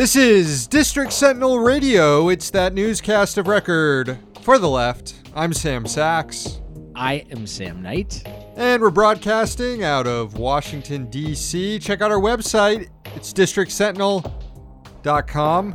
This 0.00 0.16
is 0.16 0.66
District 0.66 1.12
Sentinel 1.12 1.58
Radio. 1.58 2.30
It's 2.30 2.48
that 2.52 2.72
newscast 2.72 3.36
of 3.36 3.46
record 3.46 4.18
for 4.40 4.58
the 4.58 4.66
left. 4.66 5.12
I'm 5.34 5.52
Sam 5.52 5.84
Sachs. 5.84 6.62
I 6.94 7.26
am 7.30 7.46
Sam 7.46 7.82
Knight. 7.82 8.26
And 8.56 8.80
we're 8.80 8.88
broadcasting 8.88 9.84
out 9.84 10.06
of 10.06 10.38
Washington, 10.38 11.10
D.C. 11.10 11.78
Check 11.80 12.00
out 12.00 12.10
our 12.10 12.18
website. 12.18 12.88
It's 13.14 13.34
districtsentinel.com. 13.34 15.74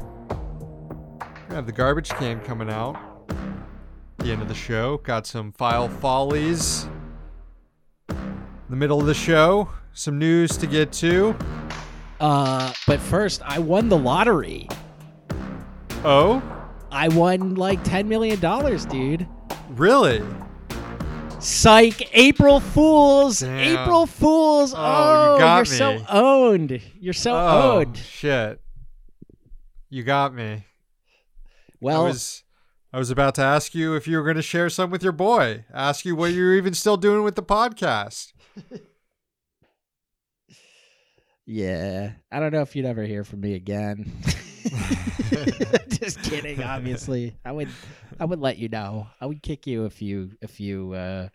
We 1.47 1.55
have 1.55 1.67
the 1.67 1.71
garbage 1.71 2.09
can 2.09 2.39
coming 2.39 2.71
out. 2.71 3.29
The 4.17 4.31
end 4.31 4.41
of 4.41 4.47
the 4.47 4.55
show. 4.55 4.97
Got 5.03 5.27
some 5.27 5.51
file 5.51 5.87
follies. 5.87 6.87
In 8.09 8.71
the 8.71 8.75
middle 8.75 8.99
of 8.99 9.05
the 9.05 9.13
show. 9.13 9.69
Some 9.93 10.17
news 10.17 10.57
to 10.57 10.65
get 10.65 10.91
to. 10.93 11.35
Uh, 12.19 12.71
but 12.87 12.99
first, 12.99 13.41
I 13.43 13.59
won 13.59 13.89
the 13.89 13.97
lottery. 13.97 14.67
Oh? 16.03 16.41
I 16.91 17.09
won 17.09 17.55
like 17.55 17.83
$10 17.83 18.05
million, 18.07 18.39
dude. 18.89 19.27
Really? 19.69 20.21
Psych! 21.39 22.09
April 22.15 22.59
Fools! 22.59 23.39
Damn. 23.39 23.77
April 23.77 24.05
Fools! 24.05 24.73
Oh, 24.73 24.77
Oh, 24.77 25.33
you 25.35 25.39
got 25.39 25.61
are 25.61 25.65
so 25.65 26.03
owned. 26.09 26.81
You're 26.99 27.13
so 27.13 27.33
oh, 27.35 27.79
owned. 27.79 27.97
shit. 27.97 28.61
You 29.89 30.03
got 30.03 30.33
me. 30.33 30.65
Well, 31.81 32.01
I 32.05 32.07
was 32.07 32.43
I 32.93 32.97
was 32.97 33.11
about 33.11 33.35
to 33.35 33.41
ask 33.41 33.75
you 33.75 33.95
if 33.95 34.07
you 34.07 34.17
were 34.17 34.23
going 34.23 34.37
to 34.37 34.41
share 34.41 34.69
some 34.69 34.89
with 34.89 35.03
your 35.03 35.11
boy. 35.11 35.65
Ask 35.73 36.05
you 36.05 36.15
what 36.15 36.31
you're 36.31 36.55
even 36.55 36.73
still 36.73 36.97
doing 36.97 37.23
with 37.23 37.35
the 37.35 37.43
podcast. 37.43 38.31
yeah. 41.45 42.11
I 42.31 42.39
don't 42.39 42.51
know 42.53 42.61
if 42.61 42.75
you'd 42.75 42.85
ever 42.85 43.03
hear 43.03 43.23
from 43.23 43.41
me 43.41 43.53
again. 43.55 44.11
Just 45.89 46.21
kidding. 46.23 46.63
Obviously, 46.63 47.35
I 47.45 47.51
would. 47.51 47.69
I 48.19 48.25
would 48.25 48.39
let 48.39 48.57
you 48.57 48.69
know. 48.69 49.07
I 49.21 49.25
would 49.25 49.43
kick 49.43 49.67
you 49.67 49.85
a 49.85 49.89
few, 49.89 50.31
a 50.41 50.47
few, 50.47 50.93
uh, 50.93 51.29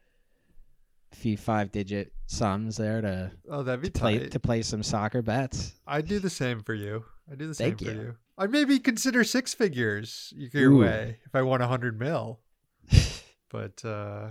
a 1.13 1.17
few 1.17 1.37
five-digit 1.37 2.13
sums 2.27 2.77
there 2.77 3.01
to 3.01 3.31
Oh, 3.49 3.63
that'd 3.63 3.83
be 3.83 3.91
play 3.91 4.19
tight. 4.19 4.31
to 4.33 4.41
play 4.41 4.63
some 4.63 4.83
soccer 4.83 5.23
bets. 5.23 5.75
I'd 5.87 6.09
do 6.09 6.19
the 6.19 6.31
same 6.31 6.61
for 6.61 6.75
you. 6.75 7.05
I'd 7.31 7.39
do 7.39 7.47
the 7.47 7.55
same 7.55 7.77
Thank 7.77 7.79
for 7.79 7.85
you. 7.95 8.01
you. 8.01 8.17
I'd 8.39 8.51
maybe 8.51 8.79
consider 8.79 9.23
six 9.25 9.53
figures 9.55 10.33
your 10.37 10.73
Ooh. 10.73 10.79
way 10.79 11.19
if 11.25 11.35
I 11.35 11.43
won 11.43 11.61
a 11.61 11.67
hundred 11.69 11.99
mil. 11.99 12.41
but 13.51 13.85
uh 13.85 14.29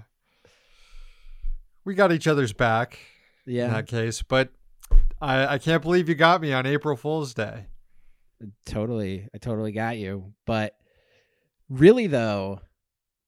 we 1.86 1.94
got 1.96 2.12
each 2.12 2.28
other's 2.28 2.54
back 2.54 3.00
yeah. 3.46 3.66
in 3.66 3.72
that 3.74 3.88
case. 3.88 4.22
But 4.22 4.50
I, 5.22 5.54
I 5.54 5.58
can't 5.58 5.82
believe 5.82 6.08
you 6.10 6.16
got 6.16 6.42
me 6.42 6.54
on 6.54 6.66
April 6.66 6.96
Fool's 6.96 7.34
Day. 7.34 7.68
totally. 8.66 9.28
I 9.34 9.38
totally 9.38 9.72
got 9.72 9.98
you. 9.98 10.34
But 10.46 10.76
really, 11.68 12.08
though, 12.08 12.62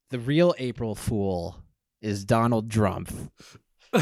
the 0.09 0.19
real 0.19 0.53
April 0.57 0.95
Fool 0.95 1.61
is 2.01 2.25
Donald 2.25 2.71
Trump. 2.71 3.11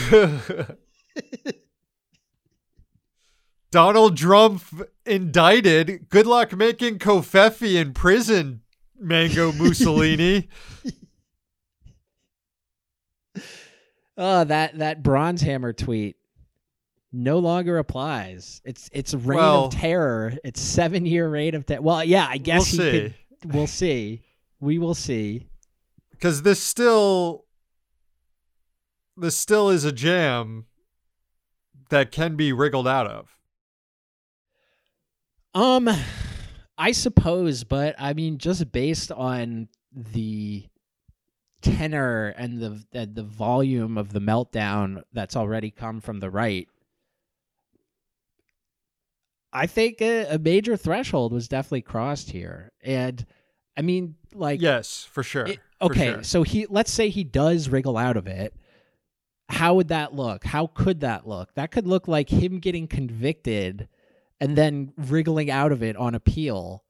Donald 3.71 4.17
Trump 4.17 4.63
indicted. 5.05 6.09
Good 6.09 6.25
luck 6.25 6.55
making 6.55 6.97
covfefe 6.99 7.75
in 7.75 7.93
prison, 7.93 8.61
Mango 8.99 9.52
Mussolini. 9.53 10.49
Oh, 14.21 14.43
that 14.43 14.80
that 14.80 15.02
bronze 15.02 15.41
hammer 15.41 15.71
tweet 15.71 16.17
no 17.11 17.39
longer 17.39 17.77
applies. 17.77 18.61
It's 18.65 18.89
it's 18.93 19.14
reign 19.14 19.37
Well- 19.37 19.65
of 19.65 19.73
terror. 19.73 20.33
It's 20.43 20.61
seven 20.61 21.05
year 21.05 21.30
reign 21.30 21.55
of 21.55 21.65
terror. 21.65 21.81
Well, 21.81 22.03
yeah, 22.03 22.27
I 22.30 22.37
guess 22.37 22.75
we'll 22.77 22.86
he 22.92 22.92
see. 22.92 23.14
could. 23.42 23.53
We'll 23.53 23.67
see. 23.67 24.21
We 24.59 24.77
will 24.80 24.93
see. 24.95 25.47
Because 26.11 26.42
this 26.42 26.61
still 26.61 27.45
this 29.17 29.36
still 29.36 29.70
is 29.70 29.86
a 29.86 29.92
jam 29.92 30.65
that 31.89 32.11
can 32.11 32.36
be 32.36 32.53
wriggled 32.53 32.87
out 32.87 33.08
of. 33.08 33.36
Um, 35.55 35.89
I 36.77 36.91
suppose, 36.91 37.64
but 37.64 37.95
I 37.97 38.14
mean, 38.14 38.37
just 38.37 38.71
based 38.71 39.11
on 39.11 39.67
the 39.93 40.65
tenor 41.61 42.27
and 42.37 42.61
the 42.61 42.83
and 42.93 43.15
the 43.15 43.23
volume 43.23 43.97
of 43.97 44.14
the 44.14 44.20
meltdown 44.20 45.02
that's 45.11 45.36
already 45.36 45.71
come 45.71 45.99
from 46.02 46.20
the 46.20 46.30
right, 46.30 46.67
I 49.52 49.65
think 49.67 50.02
a, 50.02 50.26
a 50.36 50.39
major 50.39 50.77
threshold 50.77 51.33
was 51.33 51.48
definitely 51.48 51.82
crossed 51.82 52.32
here. 52.32 52.71
And 52.83 53.26
I 53.77 53.82
mean, 53.82 54.15
like, 54.33 54.61
yes, 54.61 55.08
for 55.10 55.23
sure. 55.23 55.45
it- 55.48 55.60
for 55.80 55.86
okay, 55.86 56.11
sure. 56.14 56.23
so 56.23 56.43
he 56.43 56.65
let's 56.70 56.92
say 56.92 57.08
he 57.10 57.23
does 57.23 57.70
wriggle 57.70 57.95
out 57.98 58.17
of 58.17 58.27
it. 58.27 58.54
How 59.48 59.76
would 59.76 59.88
that 59.88 60.14
look? 60.14 60.43
How 60.43 60.67
could 60.67 60.99
that 60.99 61.26
look? 61.27 61.54
That 61.55 61.71
could 61.71 61.88
look 61.88 62.08
like 62.08 62.30
him 62.30 62.59
getting 62.59 62.86
convicted 62.88 63.88
and 64.42 64.55
then 64.58 64.92
wriggling 64.98 65.49
out 65.49 65.71
of 65.71 65.82
it 65.82 65.95
on 65.95 66.15
appeal. 66.15 66.83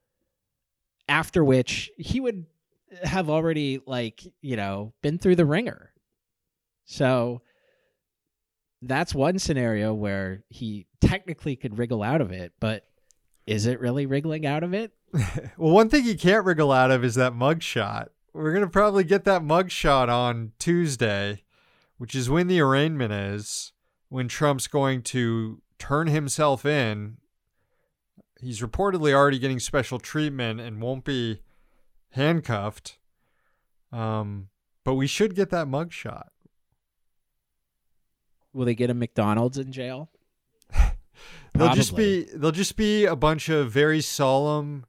After 1.07 1.43
which 1.43 1.91
he 1.97 2.19
would 2.19 2.45
have 3.03 3.29
already 3.29 3.79
like, 3.85 4.21
you 4.41 4.55
know, 4.55 4.93
been 5.01 5.17
through 5.19 5.35
the 5.35 5.45
ringer. 5.45 5.93
So 6.85 7.41
that's 8.81 9.13
one 9.13 9.39
scenario 9.39 9.93
where 9.93 10.43
he 10.49 10.87
technically 11.01 11.55
could 11.55 11.77
wriggle 11.77 12.03
out 12.03 12.21
of 12.21 12.31
it, 12.31 12.53
but 12.59 12.83
is 13.45 13.65
it 13.65 13.79
really 13.79 14.05
wriggling 14.05 14.45
out 14.45 14.63
of 14.63 14.73
it? 14.73 14.91
Well, 15.57 15.73
one 15.73 15.89
thing 15.89 16.03
he 16.03 16.15
can't 16.15 16.45
wriggle 16.45 16.71
out 16.71 16.91
of 16.91 17.03
is 17.03 17.15
that 17.15 17.33
mugshot. 17.33 18.07
We're 18.31 18.53
gonna 18.53 18.67
probably 18.67 19.03
get 19.03 19.25
that 19.25 19.41
mugshot 19.41 20.07
on 20.07 20.53
Tuesday, 20.59 21.43
which 21.97 22.15
is 22.15 22.29
when 22.29 22.47
the 22.47 22.61
arraignment 22.61 23.11
is, 23.11 23.73
when 24.07 24.27
Trump's 24.27 24.67
going 24.67 25.01
to 25.03 25.61
turn 25.79 26.07
himself 26.07 26.65
in. 26.65 27.17
He's 28.39 28.61
reportedly 28.61 29.13
already 29.13 29.39
getting 29.39 29.59
special 29.59 29.99
treatment 29.99 30.61
and 30.61 30.81
won't 30.81 31.03
be 31.03 31.41
handcuffed. 32.11 32.97
Um, 33.91 34.49
but 34.85 34.93
we 34.93 35.07
should 35.07 35.35
get 35.35 35.49
that 35.49 35.67
mugshot. 35.67 36.29
Will 38.59 38.65
they 38.65 38.75
get 38.75 38.89
a 38.89 38.93
McDonald's 38.93 39.57
in 39.57 39.71
jail? 39.71 40.09
They'll 41.53 41.73
just 41.73 41.95
be 41.95 42.27
they'll 42.35 42.51
just 42.51 42.75
be 42.75 43.05
a 43.05 43.15
bunch 43.15 43.47
of 43.47 43.71
very 43.71 44.01
solemn, 44.01 44.85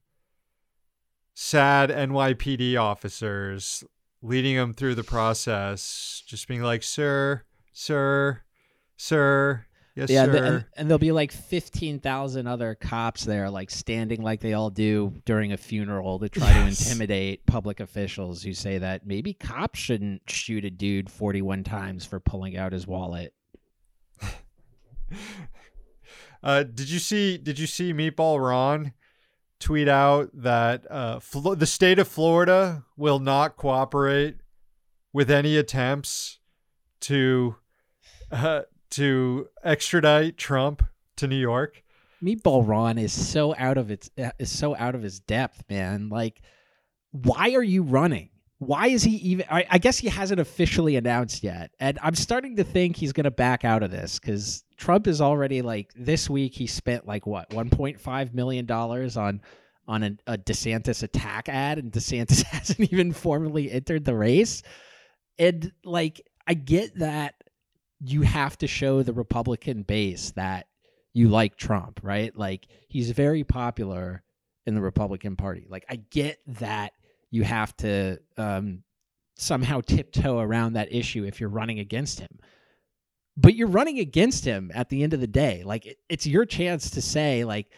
sad 1.34 1.88
NYPD 1.88 2.76
officers 2.76 3.84
leading 4.22 4.56
them 4.56 4.74
through 4.74 4.96
the 4.96 5.04
process, 5.04 6.24
just 6.26 6.48
being 6.48 6.62
like, 6.62 6.82
"Sir, 6.82 7.44
sir, 7.72 8.42
sir, 8.96 9.66
yes, 9.94 10.10
yeah, 10.10 10.24
sir." 10.24 10.32
the, 10.32 10.44
and, 10.44 10.64
and 10.76 10.90
there'll 10.90 10.98
be 10.98 11.12
like 11.12 11.30
fifteen 11.30 12.00
thousand 12.00 12.48
other 12.48 12.74
cops 12.74 13.24
there, 13.24 13.50
like 13.50 13.70
standing 13.70 14.20
like 14.20 14.40
they 14.40 14.52
all 14.52 14.70
do 14.70 15.22
during 15.26 15.52
a 15.52 15.56
funeral 15.56 16.18
to 16.18 16.28
try 16.28 16.52
to 16.52 16.60
intimidate 16.66 17.46
public 17.46 17.78
officials 17.78 18.42
who 18.42 18.52
say 18.52 18.78
that 18.78 19.06
maybe 19.06 19.32
cops 19.32 19.78
shouldn't 19.78 20.28
shoot 20.28 20.64
a 20.64 20.70
dude 20.70 21.08
forty-one 21.08 21.62
times 21.62 22.04
for 22.04 22.18
pulling 22.18 22.56
out 22.56 22.72
his 22.72 22.84
wallet. 22.84 23.32
Uh, 26.42 26.62
did 26.62 26.88
you 26.88 26.98
see? 26.98 27.36
Did 27.36 27.58
you 27.58 27.66
see 27.66 27.92
Meatball 27.92 28.42
Ron 28.42 28.94
tweet 29.58 29.88
out 29.88 30.30
that 30.32 30.90
uh, 30.90 31.20
Flo- 31.20 31.54
the 31.54 31.66
state 31.66 31.98
of 31.98 32.08
Florida 32.08 32.84
will 32.96 33.18
not 33.18 33.56
cooperate 33.56 34.36
with 35.12 35.30
any 35.30 35.56
attempts 35.56 36.38
to 37.00 37.56
uh, 38.32 38.62
to 38.90 39.48
extradite 39.62 40.38
Trump 40.38 40.82
to 41.16 41.26
New 41.26 41.36
York? 41.36 41.82
Meatball 42.22 42.66
Ron 42.66 42.98
is 42.98 43.12
so 43.12 43.54
out 43.56 43.78
of 43.78 43.90
its 43.90 44.10
is 44.38 44.50
so 44.50 44.74
out 44.76 44.94
of 44.94 45.02
his 45.02 45.20
depth, 45.20 45.64
man. 45.68 46.08
Like, 46.08 46.42
why 47.12 47.54
are 47.54 47.62
you 47.62 47.82
running? 47.82 48.30
Why 48.60 48.88
is 48.88 49.02
he 49.02 49.16
even? 49.16 49.46
I, 49.50 49.64
I 49.70 49.78
guess 49.78 49.96
he 49.96 50.08
hasn't 50.10 50.38
officially 50.38 50.96
announced 50.96 51.42
yet, 51.42 51.70
and 51.80 51.98
I'm 52.02 52.14
starting 52.14 52.56
to 52.56 52.64
think 52.64 52.94
he's 52.94 53.14
going 53.14 53.24
to 53.24 53.30
back 53.30 53.64
out 53.64 53.82
of 53.82 53.90
this 53.90 54.18
because 54.18 54.64
Trump 54.76 55.06
is 55.06 55.22
already 55.22 55.62
like 55.62 55.90
this 55.96 56.28
week. 56.28 56.54
He 56.54 56.66
spent 56.66 57.06
like 57.06 57.26
what 57.26 57.48
1.5 57.50 58.34
million 58.34 58.66
dollars 58.66 59.16
on 59.16 59.40
on 59.88 60.02
a, 60.02 60.16
a 60.26 60.36
DeSantis 60.36 61.02
attack 61.02 61.48
ad, 61.48 61.78
and 61.78 61.90
DeSantis 61.90 62.42
hasn't 62.50 62.92
even 62.92 63.14
formally 63.14 63.72
entered 63.72 64.04
the 64.04 64.14
race. 64.14 64.62
And 65.38 65.72
like, 65.82 66.20
I 66.46 66.52
get 66.52 66.98
that 66.98 67.36
you 67.98 68.20
have 68.20 68.58
to 68.58 68.66
show 68.66 69.02
the 69.02 69.14
Republican 69.14 69.84
base 69.84 70.32
that 70.32 70.66
you 71.14 71.28
like 71.28 71.56
Trump, 71.56 72.00
right? 72.02 72.36
Like 72.36 72.66
he's 72.88 73.10
very 73.12 73.42
popular 73.42 74.22
in 74.66 74.74
the 74.74 74.82
Republican 74.82 75.36
Party. 75.36 75.66
Like 75.66 75.86
I 75.88 75.96
get 75.96 76.40
that 76.58 76.92
you 77.30 77.44
have 77.44 77.76
to 77.78 78.18
um, 78.36 78.82
somehow 79.36 79.80
tiptoe 79.80 80.38
around 80.38 80.74
that 80.74 80.92
issue 80.92 81.24
if 81.24 81.40
you're 81.40 81.48
running 81.48 81.78
against 81.78 82.20
him. 82.20 82.38
But 83.36 83.54
you're 83.54 83.68
running 83.68 83.98
against 84.00 84.44
him 84.44 84.70
at 84.74 84.88
the 84.88 85.02
end 85.02 85.14
of 85.14 85.20
the 85.20 85.26
day. 85.26 85.62
Like 85.64 85.86
it, 85.86 85.98
it's 86.08 86.26
your 86.26 86.44
chance 86.44 86.90
to 86.90 87.02
say 87.02 87.44
like 87.44 87.70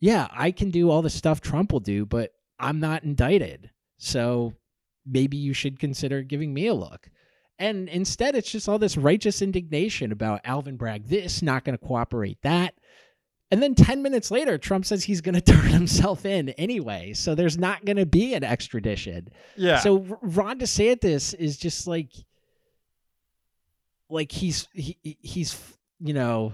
yeah, 0.00 0.28
I 0.32 0.50
can 0.50 0.70
do 0.70 0.90
all 0.90 1.00
the 1.00 1.08
stuff 1.08 1.40
Trump 1.40 1.72
will 1.72 1.80
do, 1.80 2.04
but 2.04 2.32
I'm 2.58 2.78
not 2.78 3.04
indicted. 3.04 3.70
So 3.96 4.52
maybe 5.06 5.38
you 5.38 5.54
should 5.54 5.78
consider 5.78 6.22
giving 6.22 6.52
me 6.52 6.66
a 6.66 6.74
look. 6.74 7.08
And 7.58 7.88
instead, 7.88 8.34
it's 8.34 8.50
just 8.50 8.68
all 8.68 8.78
this 8.78 8.96
righteous 8.96 9.40
indignation 9.40 10.12
about 10.12 10.42
Alvin 10.44 10.76
Bragg 10.76 11.06
this, 11.06 11.40
not 11.40 11.64
going 11.64 11.78
to 11.78 11.82
cooperate 11.82 12.38
that. 12.42 12.74
And 13.50 13.62
then 13.62 13.74
10 13.74 14.02
minutes 14.02 14.30
later, 14.30 14.58
Trump 14.58 14.84
says 14.84 15.04
he's 15.04 15.20
going 15.20 15.34
to 15.40 15.40
turn 15.40 15.66
himself 15.66 16.26
in 16.26 16.50
anyway. 16.50 17.12
So 17.12 17.34
there's 17.34 17.58
not 17.58 17.84
going 17.84 17.96
to 17.96 18.06
be 18.06 18.34
an 18.34 18.44
extradition. 18.44 19.28
Yeah. 19.56 19.78
So 19.78 20.18
Ron 20.22 20.58
DeSantis 20.58 21.34
is 21.34 21.56
just 21.56 21.86
like, 21.86 22.10
like 24.10 24.30
he's 24.30 24.68
he 24.74 24.98
he's 25.22 25.58
you 25.98 26.12
know 26.12 26.52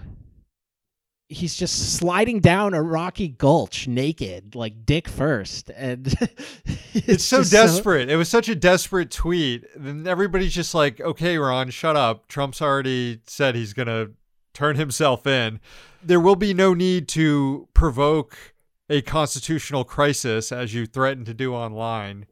he's 1.31 1.55
just 1.55 1.95
sliding 1.97 2.41
down 2.41 2.75
a 2.75 2.83
rocky 2.83 3.29
gulch 3.29 3.87
naked, 3.87 4.55
like 4.55 4.85
dick 4.85 5.09
first, 5.09 5.71
and 5.71 6.07
it's, 6.65 7.09
it's 7.09 7.25
so 7.25 7.43
desperate. 7.45 8.11
It 8.11 8.17
was 8.17 8.29
such 8.29 8.49
a 8.49 8.55
desperate 8.55 9.11
tweet. 9.11 9.65
Then 9.77 10.07
everybody's 10.07 10.53
just 10.53 10.75
like, 10.75 11.01
"Okay, 11.01 11.39
Ron, 11.39 11.71
shut 11.71 11.97
up. 11.97 12.29
Trump's 12.29 12.61
already 12.61 13.21
said 13.27 13.55
he's 13.55 13.73
gonna 13.73 14.09
turn 14.53 14.77
himself 14.77 15.27
in. 15.27 15.61
There 16.03 16.21
will 16.21 16.37
be 16.37 16.55
no 16.55 16.75
need 16.75 17.09
to 17.09 17.69
provoke 17.75 18.55
a 18.89 19.03
constitutional 19.03 19.85
crisis 19.85 20.51
as 20.51 20.75
you 20.75 20.87
threaten 20.87 21.25
to 21.25 21.35
do 21.35 21.55
online." 21.55 22.27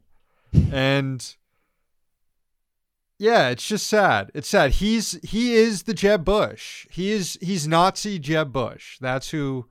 and 0.72 1.36
yeah, 3.18 3.48
it's 3.48 3.66
just 3.66 3.86
sad. 3.86 4.30
It's 4.34 4.48
sad. 4.48 4.72
He's 4.72 5.18
he 5.22 5.54
is 5.54 5.82
the 5.84 5.94
Jeb 5.94 6.24
Bush. 6.24 6.86
He 6.90 7.10
is 7.10 7.36
he's 7.40 7.66
Nazi 7.66 8.18
Jeb 8.18 8.52
Bush. 8.52 8.98
That's 9.00 9.30
who 9.30 9.66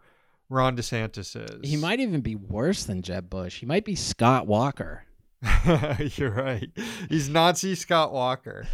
Ron 0.49 0.75
DeSantis 0.75 1.35
is. 1.35 1.69
He 1.69 1.77
might 1.77 1.99
even 1.99 2.21
be 2.21 2.35
worse 2.35 2.83
than 2.83 3.01
Jeb 3.01 3.29
Bush. 3.29 3.59
He 3.59 3.65
might 3.65 3.85
be 3.85 3.95
Scott 3.95 4.47
Walker. 4.47 5.05
You're 6.15 6.31
right. 6.31 6.69
He's 7.09 7.29
Nazi 7.29 7.75
Scott 7.75 8.11
Walker. 8.11 8.67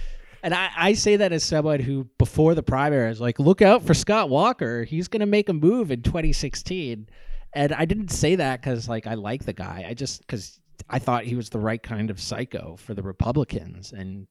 And 0.44 0.54
I, 0.54 0.69
I 0.75 0.94
say 0.94 1.16
that 1.16 1.31
as 1.31 1.44
someone 1.45 1.80
who, 1.80 2.10
before 2.18 2.54
the 2.54 2.62
primary, 2.62 3.10
is 3.10 3.22
like, 3.22 3.40
look 3.40 3.62
out 3.62 3.84
for 3.84 3.94
Scott 3.94 4.30
Walker. 4.30 4.84
He's 4.84 5.07
going 5.07 5.22
to 5.22 5.25
make 5.25 5.48
a 5.48 5.54
move 5.54 5.90
in 5.90 6.01
2016. 6.01 7.07
And 7.54 7.74
I 7.74 7.86
didn't 7.86 8.10
say 8.10 8.36
that 8.36 8.62
because, 8.62 8.90
like, 8.90 9.07
I 9.07 9.13
like 9.13 9.45
the 9.45 9.54
guy. 9.54 9.86
I 9.88 9.94
just, 9.94 10.19
because 10.19 10.60
I 10.90 11.00
thought 11.00 11.24
he 11.24 11.36
was 11.36 11.50
the 11.50 11.60
right 11.60 11.81
kind 11.81 12.10
of 12.10 12.19
psycho 12.19 12.75
for 12.78 12.94
the 12.94 13.01
Republicans. 13.01 13.94
And 13.94 14.28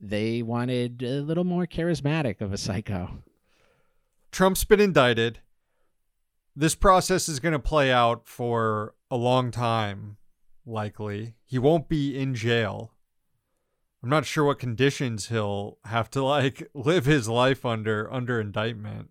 they 0.00 0.40
wanted 0.40 1.02
a 1.02 1.20
little 1.20 1.44
more 1.44 1.66
charismatic 1.66 2.40
of 2.40 2.54
a 2.54 2.56
psycho. 2.56 3.22
Trump's 4.32 4.64
been 4.64 4.80
indicted. 4.80 5.40
This 6.56 6.74
process 6.74 7.28
is 7.28 7.38
going 7.38 7.52
to 7.52 7.58
play 7.58 7.92
out 7.92 8.26
for 8.26 8.94
a 9.10 9.16
long 9.16 9.50
time, 9.50 10.16
likely. 10.64 11.34
He 11.44 11.58
won't 11.58 11.88
be 11.88 12.18
in 12.18 12.34
jail. 12.34 12.92
I'm 14.02 14.08
not 14.08 14.26
sure 14.26 14.44
what 14.44 14.58
conditions 14.58 15.28
he'll 15.28 15.78
have 15.84 16.10
to 16.10 16.22
like 16.22 16.68
live 16.74 17.04
his 17.04 17.28
life 17.28 17.64
under 17.64 18.12
under 18.12 18.40
indictment. 18.40 19.10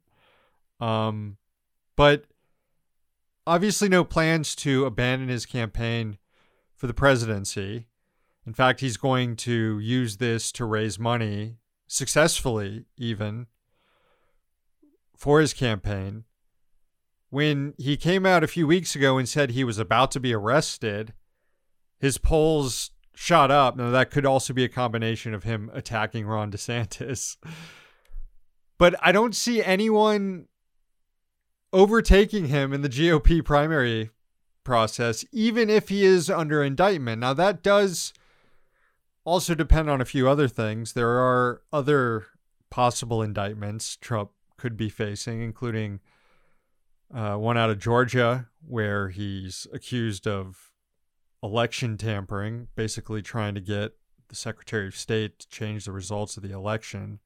Um 0.79 1.37
but 1.95 2.25
obviously 3.45 3.89
no 3.89 4.03
plans 4.03 4.55
to 4.55 4.85
abandon 4.85 5.29
his 5.29 5.45
campaign 5.45 6.17
for 6.75 6.87
the 6.87 6.93
presidency. 6.93 7.87
In 8.45 8.53
fact, 8.53 8.79
he's 8.79 8.97
going 8.97 9.35
to 9.37 9.79
use 9.79 10.17
this 10.17 10.51
to 10.53 10.63
raise 10.63 10.97
money 10.97 11.57
successfully, 11.87 12.85
even 12.95 13.47
for 15.17 15.41
his 15.41 15.53
campaign. 15.53 16.23
When 17.29 17.73
he 17.77 17.97
came 17.97 18.25
out 18.25 18.43
a 18.43 18.47
few 18.47 18.67
weeks 18.67 18.95
ago 18.95 19.17
and 19.17 19.27
said 19.27 19.51
he 19.51 19.65
was 19.65 19.79
about 19.79 20.11
to 20.11 20.19
be 20.19 20.33
arrested, 20.33 21.13
his 21.99 22.17
polls 22.17 22.91
shot 23.17 23.49
up. 23.49 23.75
Now, 23.75 23.89
that 23.89 24.11
could 24.11 24.27
also 24.27 24.53
be 24.53 24.63
a 24.63 24.69
combination 24.69 25.33
of 25.33 25.43
him 25.43 25.71
attacking 25.73 26.27
Ron 26.27 26.51
DeSantis. 26.51 27.37
But 28.79 28.93
I 29.01 29.11
don't 29.11 29.35
see 29.35 29.63
anyone 29.63 30.45
overtaking 31.73 32.45
him 32.45 32.73
in 32.73 32.83
the 32.83 32.89
GOP 32.89 33.43
primary 33.43 34.11
process, 34.63 35.25
even 35.31 35.67
if 35.67 35.89
he 35.89 36.05
is 36.05 36.29
under 36.29 36.63
indictment. 36.63 37.21
Now, 37.21 37.33
that 37.33 37.63
does 37.63 38.13
also 39.25 39.55
depend 39.55 39.89
on 39.89 39.99
a 39.99 40.05
few 40.05 40.29
other 40.29 40.47
things. 40.47 40.93
There 40.93 41.09
are 41.09 41.63
other 41.73 42.27
possible 42.69 43.23
indictments 43.23 43.95
Trump 43.95 44.29
could 44.57 44.77
be 44.77 44.89
facing, 44.89 45.41
including 45.41 45.99
uh, 47.11 47.37
one 47.37 47.57
out 47.57 47.71
of 47.71 47.79
Georgia 47.79 48.47
where 48.63 49.09
he's 49.09 49.65
accused 49.73 50.27
of 50.27 50.66
election 51.43 51.97
tampering, 51.97 52.67
basically 52.75 53.21
trying 53.21 53.55
to 53.55 53.61
get 53.61 53.93
the 54.29 54.35
Secretary 54.35 54.87
of 54.87 54.95
State 54.95 55.39
to 55.39 55.49
change 55.49 55.85
the 55.85 55.91
results 55.91 56.37
of 56.37 56.43
the 56.43 56.51
election. 56.51 57.19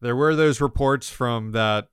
There 0.00 0.16
were 0.16 0.34
those 0.36 0.60
reports 0.60 1.08
from 1.10 1.52
that 1.52 1.88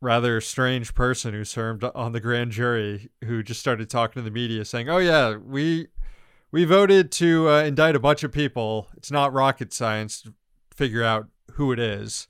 rather 0.00 0.40
strange 0.40 0.94
person 0.94 1.34
who 1.34 1.44
served 1.44 1.84
on 1.84 2.12
the 2.12 2.20
grand 2.20 2.52
jury 2.52 3.10
who 3.24 3.42
just 3.42 3.60
started 3.60 3.90
talking 3.90 4.22
to 4.22 4.24
the 4.24 4.30
media 4.30 4.64
saying, 4.64 4.88
"Oh 4.88 4.98
yeah, 4.98 5.36
we 5.36 5.88
we 6.52 6.64
voted 6.64 7.12
to 7.12 7.48
uh, 7.48 7.62
indict 7.62 7.96
a 7.96 8.00
bunch 8.00 8.24
of 8.24 8.32
people. 8.32 8.88
It's 8.96 9.10
not 9.10 9.32
rocket 9.32 9.72
science 9.72 10.22
to 10.22 10.34
figure 10.74 11.02
out 11.02 11.28
who 11.52 11.72
it 11.72 11.78
is. 11.78 12.26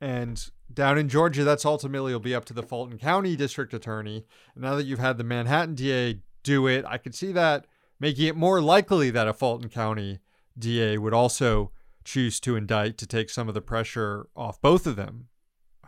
And 0.00 0.50
down 0.72 0.98
in 0.98 1.08
Georgia, 1.08 1.44
that's 1.44 1.64
ultimately 1.64 2.12
will 2.12 2.20
be 2.20 2.34
up 2.34 2.44
to 2.46 2.54
the 2.54 2.62
Fulton 2.62 2.98
County 2.98 3.36
District 3.36 3.72
Attorney. 3.72 4.24
Now 4.54 4.74
that 4.76 4.84
you've 4.84 4.98
had 4.98 5.18
the 5.18 5.24
Manhattan 5.24 5.74
DA 5.74 6.20
do 6.42 6.66
it, 6.66 6.84
I 6.86 6.98
could 6.98 7.14
see 7.14 7.32
that 7.32 7.66
making 7.98 8.26
it 8.26 8.36
more 8.36 8.60
likely 8.60 9.10
that 9.10 9.28
a 9.28 9.32
Fulton 9.32 9.68
County 9.68 10.20
DA 10.58 10.98
would 10.98 11.14
also 11.14 11.72
choose 12.04 12.40
to 12.40 12.56
indict 12.56 12.98
to 12.98 13.06
take 13.06 13.30
some 13.30 13.48
of 13.48 13.54
the 13.54 13.60
pressure 13.60 14.28
off 14.36 14.60
both 14.60 14.86
of 14.86 14.96
them 14.96 15.28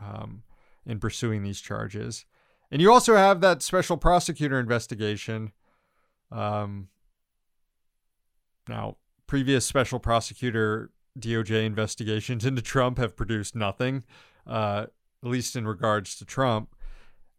um, 0.00 0.42
in 0.84 0.98
pursuing 0.98 1.42
these 1.42 1.60
charges. 1.60 2.24
And 2.70 2.82
you 2.82 2.92
also 2.92 3.16
have 3.16 3.40
that 3.40 3.62
special 3.62 3.96
prosecutor 3.96 4.58
investigation 4.58 5.52
um, 6.30 6.88
now, 8.68 8.96
previous 9.26 9.66
special 9.66 9.98
prosecutor 9.98 10.90
DOJ 11.18 11.64
investigations 11.64 12.44
into 12.44 12.62
Trump 12.62 12.98
have 12.98 13.16
produced 13.16 13.56
nothing, 13.56 14.04
uh, 14.48 14.86
at 15.22 15.28
least 15.28 15.56
in 15.56 15.66
regards 15.66 16.16
to 16.16 16.24
Trump. 16.24 16.74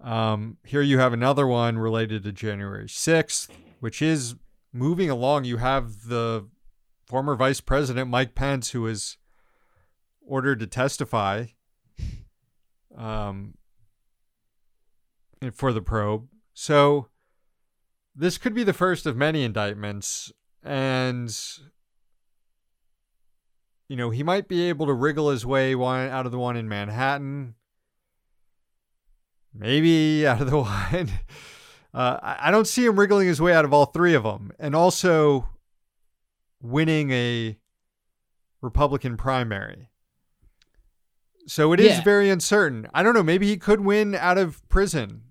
Um, 0.01 0.57
here 0.65 0.81
you 0.81 0.99
have 0.99 1.13
another 1.13 1.45
one 1.45 1.77
related 1.77 2.23
to 2.23 2.31
January 2.31 2.85
6th, 2.85 3.49
which 3.79 4.01
is 4.01 4.35
moving 4.71 5.09
along. 5.09 5.43
You 5.43 5.57
have 5.57 6.07
the 6.07 6.47
former 7.05 7.35
Vice 7.35 7.59
President 7.59 8.09
Mike 8.09 8.35
Pence, 8.35 8.71
who 8.71 8.83
was 8.83 9.17
ordered 10.21 10.59
to 10.59 10.67
testify 10.67 11.45
um, 12.95 13.55
for 15.53 15.73
the 15.73 15.81
probe. 15.81 16.27
So 16.53 17.07
this 18.15 18.37
could 18.37 18.53
be 18.53 18.63
the 18.63 18.73
first 18.73 19.05
of 19.05 19.17
many 19.17 19.43
indictments 19.43 20.31
and 20.63 21.35
you 23.89 23.95
know 23.97 24.09
he 24.11 24.23
might 24.23 24.47
be 24.47 24.69
able 24.69 24.85
to 24.85 24.93
wriggle 24.93 25.29
his 25.31 25.45
way 25.45 25.75
one 25.75 26.07
out 26.09 26.25
of 26.25 26.31
the 26.31 26.39
one 26.39 26.55
in 26.55 26.69
Manhattan, 26.69 27.55
maybe 29.53 30.25
out 30.27 30.41
of 30.41 30.49
the 30.49 30.59
one. 30.59 31.09
Uh, 31.93 32.19
I 32.21 32.51
don't 32.51 32.67
see 32.67 32.85
him 32.85 32.99
wriggling 32.99 33.27
his 33.27 33.41
way 33.41 33.53
out 33.53 33.65
of 33.65 33.73
all 33.73 33.87
three 33.87 34.13
of 34.13 34.23
them, 34.23 34.51
and 34.59 34.75
also 34.75 35.49
winning 36.61 37.09
a 37.11 37.57
Republican 38.61 39.17
primary. 39.17 39.89
So 41.47 41.73
it 41.73 41.79
is 41.79 41.97
Yeah. 41.97 42.03
very 42.03 42.29
uncertain. 42.29 42.87
I 42.93 43.01
don't 43.01 43.15
know. 43.15 43.23
Maybe 43.23 43.47
he 43.47 43.57
could 43.57 43.81
win 43.81 44.13
out 44.13 44.37
of 44.37 44.67
prison. 44.69 45.23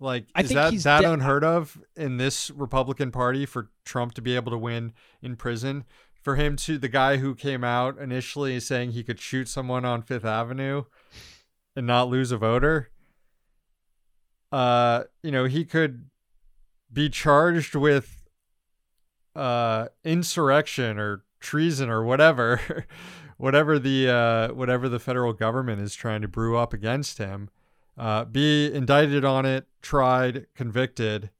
Like, 0.00 0.26
I 0.34 0.40
is 0.42 0.50
that 0.50 0.74
that 0.82 1.02
de- 1.02 1.12
unheard 1.12 1.44
of 1.44 1.80
in 1.94 2.16
this 2.16 2.50
Republican 2.50 3.12
Party 3.12 3.46
for 3.46 3.70
Trump 3.84 4.14
to 4.14 4.22
be 4.22 4.34
able 4.34 4.50
to 4.50 4.58
win 4.58 4.92
in 5.22 5.36
prison? 5.36 5.84
For 6.26 6.34
him 6.34 6.56
to 6.56 6.76
the 6.76 6.88
guy 6.88 7.18
who 7.18 7.36
came 7.36 7.62
out 7.62 8.00
initially 8.00 8.58
saying 8.58 8.90
he 8.90 9.04
could 9.04 9.20
shoot 9.20 9.46
someone 9.46 9.84
on 9.84 10.02
Fifth 10.02 10.24
Avenue 10.24 10.82
and 11.76 11.86
not 11.86 12.08
lose 12.08 12.32
a 12.32 12.36
voter. 12.36 12.90
Uh, 14.50 15.04
you 15.22 15.30
know, 15.30 15.44
he 15.44 15.64
could 15.64 16.10
be 16.92 17.08
charged 17.08 17.76
with 17.76 18.24
uh 19.36 19.86
insurrection 20.02 20.98
or 20.98 21.22
treason 21.38 21.88
or 21.88 22.02
whatever 22.02 22.84
whatever 23.36 23.78
the 23.78 24.10
uh 24.10 24.52
whatever 24.52 24.88
the 24.88 24.98
federal 24.98 25.32
government 25.32 25.80
is 25.80 25.94
trying 25.94 26.22
to 26.22 26.28
brew 26.28 26.56
up 26.56 26.72
against 26.72 27.18
him 27.18 27.50
uh 27.96 28.24
be 28.24 28.72
indicted 28.72 29.24
on 29.24 29.46
it 29.46 29.68
tried 29.80 30.46
convicted 30.56 31.30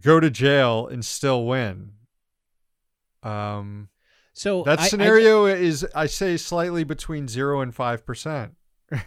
go 0.00 0.18
to 0.18 0.28
jail 0.28 0.88
and 0.88 1.04
still 1.04 1.44
win 1.44 1.92
um 3.22 3.88
So 4.32 4.62
that 4.64 4.80
I- 4.80 4.84
I- 4.84 4.88
scenario 4.88 5.46
is 5.46 5.86
i 5.94 6.06
say 6.06 6.36
slightly 6.36 6.84
between 6.84 7.28
0 7.28 7.60
and 7.60 7.74
5% 7.74 8.50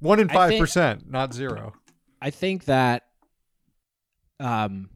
One 0.00 0.20
in 0.20 0.28
five 0.28 0.58
percent, 0.58 1.08
not 1.08 1.32
zero. 1.32 1.72
I 2.20 2.28
think 2.30 2.64
that 2.66 3.04
um 4.38 4.90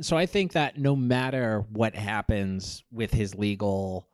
so 0.00 0.16
I 0.16 0.26
think 0.26 0.52
that 0.52 0.78
no 0.78 0.94
matter 0.94 1.64
what 1.70 1.94
happens 1.96 2.84
with 2.92 3.12
his 3.12 3.34
legal 3.34 4.06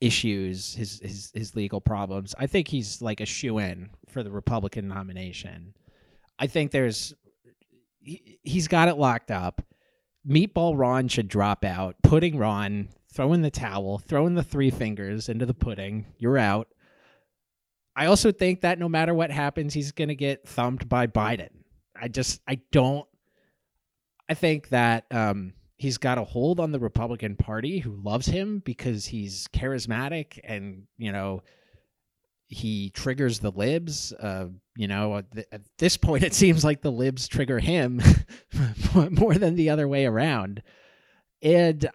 issues, 0.00 0.74
his 0.74 1.00
his 1.00 1.30
his 1.34 1.56
legal 1.56 1.80
problems, 1.80 2.34
I 2.38 2.46
think 2.46 2.68
he's 2.68 3.00
like 3.02 3.20
a 3.20 3.26
shoe 3.26 3.58
in 3.58 3.90
for 4.08 4.22
the 4.22 4.30
Republican 4.30 4.86
nomination. 4.88 5.74
I 6.38 6.46
think 6.46 6.70
there's 6.70 7.14
he, 8.00 8.38
he's 8.44 8.68
got 8.68 8.88
it 8.88 8.96
locked 8.96 9.30
up. 9.30 9.62
Meatball 10.28 10.76
Ron 10.76 11.08
should 11.08 11.28
drop 11.28 11.64
out. 11.64 11.96
Pudding 12.02 12.36
Ron, 12.36 12.88
throw 13.12 13.32
in 13.32 13.42
the 13.42 13.50
towel, 13.50 13.98
throw 13.98 14.26
in 14.26 14.34
the 14.34 14.42
three 14.42 14.70
fingers 14.70 15.28
into 15.28 15.46
the 15.46 15.54
pudding. 15.54 16.06
You're 16.18 16.38
out. 16.38 16.68
I 17.94 18.06
also 18.06 18.30
think 18.32 18.60
that 18.60 18.78
no 18.78 18.88
matter 18.88 19.14
what 19.14 19.30
happens, 19.30 19.72
he's 19.72 19.92
going 19.92 20.08
to 20.08 20.14
get 20.14 20.46
thumped 20.46 20.88
by 20.88 21.06
Biden. 21.06 21.48
I 22.00 22.08
just, 22.08 22.40
I 22.46 22.60
don't. 22.72 23.06
I 24.28 24.34
think 24.34 24.68
that 24.70 25.06
um, 25.10 25.54
he's 25.76 25.98
got 25.98 26.18
a 26.18 26.24
hold 26.24 26.60
on 26.60 26.72
the 26.72 26.80
Republican 26.80 27.36
Party 27.36 27.78
who 27.78 27.96
loves 28.02 28.26
him 28.26 28.60
because 28.64 29.06
he's 29.06 29.46
charismatic 29.48 30.40
and, 30.44 30.82
you 30.98 31.12
know, 31.12 31.42
he 32.48 32.90
triggers 32.90 33.38
the 33.38 33.52
libs. 33.52 34.12
Uh, 34.12 34.48
you 34.76 34.86
know, 34.88 35.16
at, 35.16 35.62
this 35.78 35.96
point, 35.96 36.22
it 36.22 36.34
seems 36.34 36.64
like 36.64 36.82
the 36.82 36.92
libs 36.92 37.28
trigger 37.28 37.58
him 37.58 38.00
more 39.10 39.34
than 39.34 39.56
the 39.56 39.70
other 39.70 39.88
way 39.88 40.06
around. 40.06 40.62
And, 41.42 41.88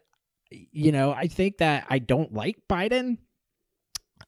you 0.49 0.91
know, 0.91 1.11
I 1.11 1.27
think 1.27 1.59
that 1.59 1.85
I 1.89 1.99
don't 1.99 2.33
like 2.33 2.57
Biden. 2.69 3.17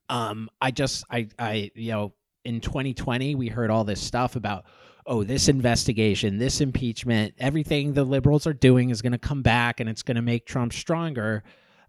Um, 0.09 0.49
I 0.61 0.71
just, 0.71 1.03
I, 1.09 1.27
I, 1.37 1.71
you 1.75 1.91
know, 1.91 2.13
in 2.45 2.61
2020, 2.61 3.35
we 3.35 3.47
heard 3.47 3.69
all 3.69 3.83
this 3.83 4.01
stuff 4.01 4.35
about, 4.35 4.65
oh, 5.05 5.23
this 5.23 5.49
investigation, 5.49 6.37
this 6.37 6.61
impeachment, 6.61 7.33
everything 7.37 7.93
the 7.93 8.03
liberals 8.03 8.47
are 8.47 8.53
doing 8.53 8.89
is 8.89 9.01
going 9.01 9.11
to 9.11 9.17
come 9.17 9.41
back 9.41 9.79
and 9.79 9.89
it's 9.89 10.03
going 10.03 10.15
to 10.15 10.21
make 10.21 10.45
Trump 10.45 10.73
stronger. 10.73 11.43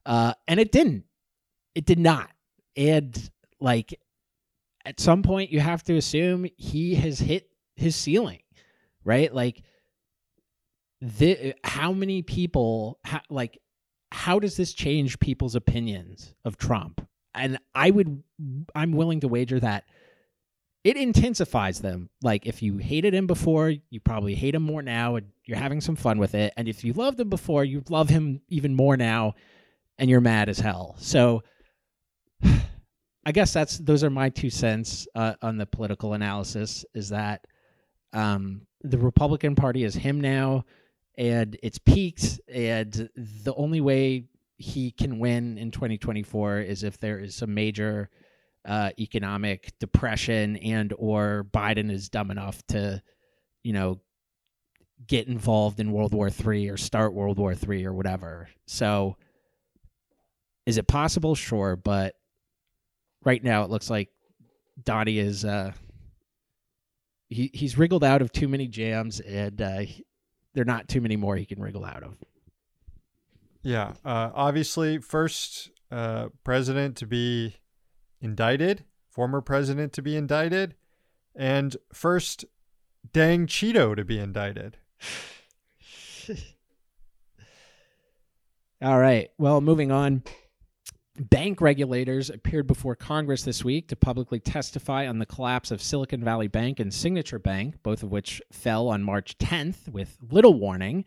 Uh, 0.04 0.34
and 0.48 0.60
it 0.60 0.72
didn't. 0.72 1.04
It 1.74 1.86
did 1.86 1.98
not. 1.98 2.30
And 2.76 3.30
like, 3.60 3.98
at 4.84 5.00
some 5.00 5.22
point, 5.22 5.50
you 5.50 5.60
have 5.60 5.82
to 5.84 5.96
assume 5.96 6.46
he 6.56 6.94
has 6.96 7.18
hit 7.18 7.48
his 7.76 7.96
ceiling, 7.96 8.40
right? 9.04 9.32
Like, 9.34 9.62
the, 11.00 11.54
how 11.64 11.92
many 11.92 12.22
people, 12.22 12.98
how, 13.04 13.20
like, 13.28 13.58
how 14.12 14.38
does 14.38 14.56
this 14.56 14.72
change 14.72 15.18
people's 15.18 15.54
opinions 15.54 16.34
of 16.44 16.56
Trump? 16.56 17.06
And 17.34 17.58
I 17.74 17.90
would, 17.90 18.22
I'm 18.74 18.92
willing 18.92 19.20
to 19.20 19.28
wager 19.28 19.58
that 19.60 19.84
it 20.84 20.98
intensifies 20.98 21.80
them. 21.80 22.10
Like 22.22 22.46
if 22.46 22.62
you 22.62 22.76
hated 22.76 23.14
him 23.14 23.26
before, 23.26 23.70
you 23.70 24.00
probably 24.00 24.34
hate 24.34 24.54
him 24.54 24.62
more 24.62 24.82
now, 24.82 25.16
and 25.16 25.28
you're 25.44 25.58
having 25.58 25.80
some 25.80 25.96
fun 25.96 26.18
with 26.18 26.34
it. 26.34 26.52
And 26.56 26.68
if 26.68 26.84
you 26.84 26.92
loved 26.92 27.18
him 27.18 27.30
before, 27.30 27.64
you 27.64 27.82
love 27.88 28.10
him 28.10 28.42
even 28.48 28.74
more 28.76 28.96
now, 28.96 29.34
and 29.98 30.10
you're 30.10 30.20
mad 30.20 30.50
as 30.50 30.58
hell. 30.58 30.94
So, 30.98 31.42
I 33.26 33.32
guess 33.32 33.52
that's 33.52 33.78
those 33.78 34.04
are 34.04 34.10
my 34.10 34.28
two 34.28 34.50
cents 34.50 35.08
uh, 35.14 35.34
on 35.42 35.56
the 35.56 35.66
political 35.66 36.14
analysis. 36.14 36.84
Is 36.94 37.08
that 37.08 37.46
um, 38.12 38.62
the 38.82 38.98
Republican 38.98 39.54
Party 39.54 39.84
is 39.84 39.94
him 39.94 40.20
now, 40.20 40.64
and 41.16 41.56
it's 41.62 41.78
peaked, 41.78 42.40
and 42.48 43.08
the 43.16 43.54
only 43.56 43.80
way 43.80 44.24
he 44.56 44.90
can 44.90 45.18
win 45.18 45.58
in 45.58 45.70
2024 45.70 46.60
is 46.60 46.84
if 46.84 46.98
there 46.98 47.18
is 47.18 47.34
some 47.34 47.52
major 47.52 48.08
uh, 48.66 48.90
economic 48.98 49.72
depression 49.78 50.56
and 50.58 50.92
or 50.96 51.46
Biden 51.52 51.90
is 51.90 52.08
dumb 52.08 52.30
enough 52.30 52.64
to, 52.68 53.02
you 53.62 53.72
know, 53.72 54.00
get 55.06 55.28
involved 55.28 55.80
in 55.80 55.92
World 55.92 56.14
War 56.14 56.30
Three 56.30 56.68
or 56.68 56.76
start 56.76 57.14
World 57.14 57.38
War 57.38 57.54
Three 57.54 57.84
or 57.84 57.92
whatever. 57.92 58.48
So, 58.66 59.16
is 60.66 60.78
it 60.78 60.86
possible? 60.86 61.34
Sure, 61.34 61.76
but 61.76 62.14
right 63.24 63.42
now 63.42 63.64
it 63.64 63.70
looks 63.70 63.90
like 63.90 64.10
Donnie 64.82 65.18
is 65.18 65.44
uh, 65.44 65.72
he 67.28 67.50
he's 67.52 67.76
wriggled 67.78 68.04
out 68.04 68.22
of 68.22 68.32
too 68.32 68.48
many 68.48 68.66
jams, 68.68 69.20
and 69.20 69.60
uh, 69.60 69.78
he- 69.80 70.04
there 70.54 70.62
are 70.62 70.66
not 70.66 70.88
too 70.88 71.00
many 71.00 71.16
more 71.16 71.36
he 71.36 71.46
can 71.46 71.60
wriggle 71.60 71.84
out 71.84 72.02
of. 72.02 72.16
Yeah. 73.62 73.94
Uh, 74.04 74.30
obviously, 74.34 74.98
first 74.98 75.70
uh, 75.90 76.28
president 76.44 76.96
to 76.98 77.06
be 77.06 77.56
indicted, 78.20 78.84
former 79.10 79.40
president 79.40 79.92
to 79.94 80.02
be 80.02 80.16
indicted, 80.16 80.74
and 81.34 81.76
first 81.92 82.44
dang 83.12 83.46
Cheeto 83.46 83.96
to 83.96 84.04
be 84.04 84.18
indicted. 84.18 84.76
All 88.82 88.98
right. 88.98 89.30
Well, 89.38 89.60
moving 89.60 89.90
on. 89.90 90.22
Bank 91.16 91.60
regulators 91.60 92.28
appeared 92.28 92.66
before 92.66 92.96
Congress 92.96 93.44
this 93.44 93.64
week 93.64 93.86
to 93.88 93.96
publicly 93.96 94.40
testify 94.40 95.06
on 95.06 95.20
the 95.20 95.26
collapse 95.26 95.70
of 95.70 95.80
Silicon 95.80 96.24
Valley 96.24 96.48
Bank 96.48 96.80
and 96.80 96.92
Signature 96.92 97.38
Bank, 97.38 97.76
both 97.84 98.02
of 98.02 98.10
which 98.10 98.42
fell 98.50 98.88
on 98.88 99.04
March 99.04 99.38
10th 99.38 99.88
with 99.88 100.18
little 100.28 100.54
warning. 100.54 101.04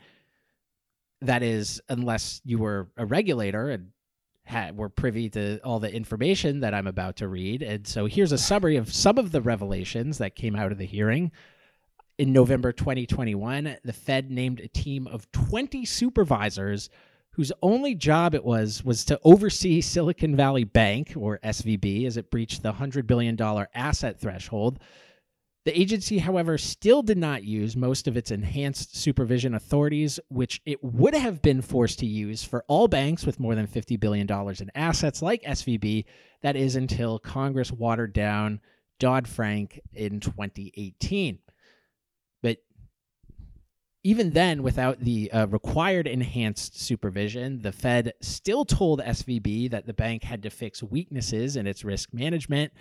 That 1.20 1.44
is, 1.44 1.82
unless 1.90 2.40
you 2.46 2.58
were 2.58 2.88
a 2.96 3.06
regulator 3.06 3.70
and 3.70 3.90
had, 4.46 4.78
were 4.78 4.88
privy 4.88 5.30
to 5.32 5.60
all 5.60 5.82
the 5.82 5.94
information 5.94 6.62
that 6.62 6.74
I'm 6.74 6.88
about 6.88 7.18
to 7.18 7.28
read. 7.28 7.62
And 7.62 7.86
so 7.86 8.06
here's 8.06 8.32
a 8.32 8.38
summary 8.38 8.78
of 8.78 8.94
some 8.94 9.18
of 9.18 9.34
the 9.34 9.42
revelations 9.42 10.20
that 10.20 10.36
came 10.36 10.56
out 10.56 10.72
of 10.72 10.78
the 10.78 10.86
hearing. 10.86 11.34
In 12.18 12.32
November 12.32 12.72
2021, 12.72 13.78
the 13.84 13.94
Fed 13.94 14.32
named 14.32 14.62
a 14.62 14.70
team 14.70 15.06
of 15.06 15.30
20 15.34 15.84
supervisors 15.84 16.90
whose 17.38 17.52
only 17.62 17.94
job 17.94 18.34
it 18.34 18.44
was 18.44 18.84
was 18.84 19.06
to 19.06 19.20
oversee 19.24 19.80
Silicon 19.80 20.36
Valley 20.36 20.64
Bank 20.64 21.14
or 21.16 21.38
SVB 21.44 22.06
as 22.08 22.18
it 22.18 22.32
breached 22.32 22.64
the 22.64 22.70
100 22.72 23.06
billion 23.06 23.36
dollar 23.36 23.70
asset 23.76 24.20
threshold. 24.20 24.80
The 25.64 25.80
agency, 25.80 26.18
however, 26.18 26.58
still 26.58 27.04
did 27.04 27.18
not 27.18 27.44
use 27.44 27.76
most 27.76 28.08
of 28.08 28.18
its 28.18 28.32
enhanced 28.32 28.96
supervision 28.96 29.54
authorities, 29.54 30.20
which 30.30 30.62
it 30.66 30.84
would 30.84 31.14
have 31.14 31.42
been 31.42 31.62
forced 31.62 32.00
to 32.00 32.06
use 32.08 32.44
for 32.44 32.64
all 32.68 32.88
banks 32.88 33.26
with 33.26 33.40
more 33.40 33.54
than 33.54 33.68
$50 33.68 34.00
billion 34.00 34.28
in 34.60 34.72
assets 34.74 35.22
like 35.22 35.44
SVB. 35.44 36.06
That 36.42 36.56
is 36.56 36.76
until 36.76 37.20
Congress 37.20 37.72
watered 37.72 38.14
down 38.14 38.62
Dodd 38.98 39.28
Frank 39.28 39.80
in 39.94 40.22
2018. 40.22 41.40
Even 44.08 44.30
then, 44.30 44.64
without 44.64 45.02
the 45.02 45.30
uh, 45.34 45.48
required 45.48 46.08
enhanced 46.08 46.80
supervision, 46.80 47.62
the 47.62 47.74
Fed 47.74 48.14
still 48.22 48.64
told 48.64 49.02
SVB 49.02 49.70
that 49.72 49.86
the 49.86 49.94
bank 49.94 50.24
had 50.24 50.44
to 50.44 50.50
fix 50.50 50.82
weaknesses 50.82 51.58
in 51.58 51.68
its 51.68 51.84
risk 51.84 52.14
management, 52.14 52.72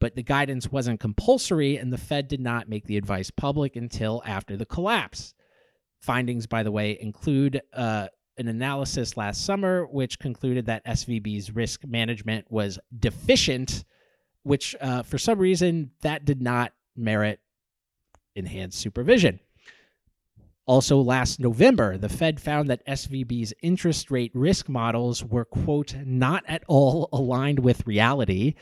but 0.00 0.16
the 0.16 0.22
guidance 0.22 0.72
wasn't 0.72 0.98
compulsory, 0.98 1.76
and 1.76 1.92
the 1.92 1.98
Fed 1.98 2.26
did 2.26 2.40
not 2.40 2.70
make 2.70 2.86
the 2.86 2.96
advice 2.96 3.30
public 3.30 3.76
until 3.76 4.22
after 4.24 4.56
the 4.56 4.64
collapse. 4.64 5.34
Findings, 6.00 6.46
by 6.46 6.62
the 6.62 6.72
way, 6.72 6.96
include 6.98 7.60
uh, 7.74 8.06
an 8.38 8.48
analysis 8.48 9.14
last 9.18 9.44
summer 9.44 9.84
which 9.84 10.18
concluded 10.18 10.64
that 10.64 10.86
SVB's 10.86 11.54
risk 11.54 11.84
management 11.84 12.50
was 12.50 12.78
deficient, 12.98 13.84
which 14.42 14.74
uh, 14.80 15.02
for 15.02 15.18
some 15.18 15.38
reason 15.38 15.90
that 16.00 16.24
did 16.24 16.40
not 16.40 16.72
merit 16.96 17.40
enhanced 18.34 18.78
supervision. 18.80 19.38
Also, 20.64 21.00
last 21.00 21.40
November, 21.40 21.98
the 21.98 22.08
Fed 22.08 22.40
found 22.40 22.70
that 22.70 22.86
SVB's 22.86 23.52
interest 23.62 24.10
rate 24.10 24.30
risk 24.32 24.68
models 24.68 25.24
were, 25.24 25.44
quote, 25.44 25.96
not 26.04 26.44
at 26.46 26.62
all 26.68 27.08
aligned 27.12 27.58
with 27.58 27.86
reality, 27.86 28.54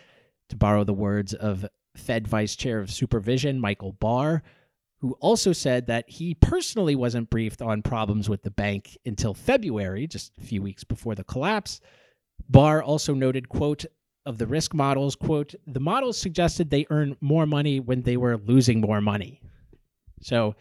to 0.49 0.57
borrow 0.57 0.83
the 0.83 0.95
words 0.95 1.35
of 1.35 1.67
Fed 1.97 2.27
Vice 2.27 2.57
Chair 2.57 2.81
of 2.81 2.91
Supervision 2.91 3.61
Michael 3.61 3.93
Barr, 3.93 4.43
who 5.01 5.13
also 5.21 5.53
said 5.53 5.87
that 5.87 6.09
he 6.09 6.35
personally 6.35 6.95
wasn't 6.95 7.31
briefed 7.31 7.63
on 7.63 7.83
problems 7.83 8.29
with 8.29 8.43
the 8.43 8.51
bank 8.51 8.97
until 9.05 9.35
February, 9.35 10.07
just 10.07 10.33
a 10.39 10.43
few 10.43 10.63
weeks 10.63 10.85
before 10.85 11.15
the 11.15 11.25
collapse. 11.25 11.81
Barr 12.49 12.83
also 12.83 13.15
noted, 13.15 13.49
quote, 13.49 13.85
of 14.27 14.39
the 14.39 14.47
risk 14.47 14.75
models, 14.75 15.17
quote, 15.17 15.55
the 15.67 15.81
models 15.81 16.19
suggested 16.19 16.69
they 16.69 16.87
earn 16.91 17.17
more 17.21 17.47
money 17.47 17.81
when 17.81 18.03
they 18.03 18.17
were 18.17 18.37
losing 18.37 18.81
more 18.81 19.01
money. 19.01 19.41
So, 20.21 20.55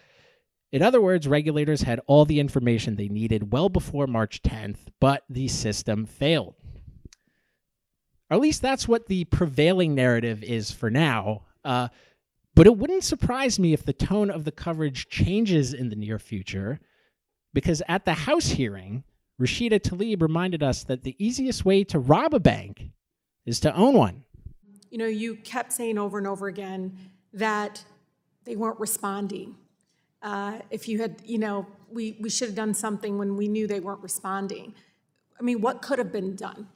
in 0.72 0.82
other 0.82 1.02
words, 1.02 1.28
regulators 1.28 1.82
had 1.82 2.00
all 2.06 2.26
the 2.26 2.40
information 2.40 2.96
they 2.96 3.08
needed 3.08 3.52
well 3.52 3.70
before 3.70 4.08
March 4.08 4.42
10th, 4.42 4.78
but 5.00 5.24
the 5.30 5.48
system 5.48 6.06
failed. 6.06 6.56
Or 8.30 8.36
at 8.36 8.42
least 8.42 8.62
that's 8.62 8.88
what 8.88 9.08
the 9.08 9.26
prevailing 9.26 9.96
narrative 9.96 10.44
is 10.44 10.72
for 10.72 10.92
now. 10.92 11.46
Uh, 11.66 11.88
but 12.56 12.68
it 12.68 12.78
wouldn't 12.78 13.04
surprise 13.04 13.58
me 13.58 13.74
if 13.74 13.84
the 13.84 13.94
tone 13.94 14.30
of 14.30 14.44
the 14.44 14.52
coverage 14.52 15.08
changes 15.10 15.74
in 15.74 15.90
the 15.90 15.96
near 15.96 16.20
future, 16.20 16.80
because 17.54 17.82
at 17.88 18.06
the 18.06 18.14
House 18.14 18.50
hearing, 18.50 19.04
Rashida 19.42 19.80
Tlaib 19.80 20.22
reminded 20.22 20.62
us 20.62 20.84
that 20.84 21.04
the 21.04 21.16
easiest 21.18 21.66
way 21.66 21.84
to 21.86 21.98
rob 21.98 22.34
a 22.34 22.40
bank 22.40 22.92
is 23.46 23.60
to 23.62 23.74
own 23.74 23.96
one. 23.96 24.24
you 24.92 24.98
know, 24.98 25.06
you 25.06 25.36
kept 25.36 25.72
saying 25.72 25.98
over 25.98 26.18
and 26.18 26.28
over 26.28 26.48
again 26.48 26.98
that 27.34 27.84
they 28.46 28.56
weren't 28.56 28.80
responding. 28.80 29.56
Uh, 30.22 30.60
if 30.70 30.88
you 30.88 31.00
had, 31.00 31.22
you 31.26 31.38
know, 31.38 31.66
we, 31.92 32.18
we 32.20 32.30
should 32.30 32.50
have 32.50 32.56
done 32.56 32.74
something 32.74 33.18
when 33.18 33.38
we 33.38 33.48
knew 33.48 33.68
they 33.68 33.80
weren't 33.80 34.02
responding. 34.02 34.74
I 35.40 35.44
mean, 35.44 35.62
what 35.62 35.82
could 35.82 35.98
have 35.98 36.12
been 36.12 36.36
done? 36.36 36.68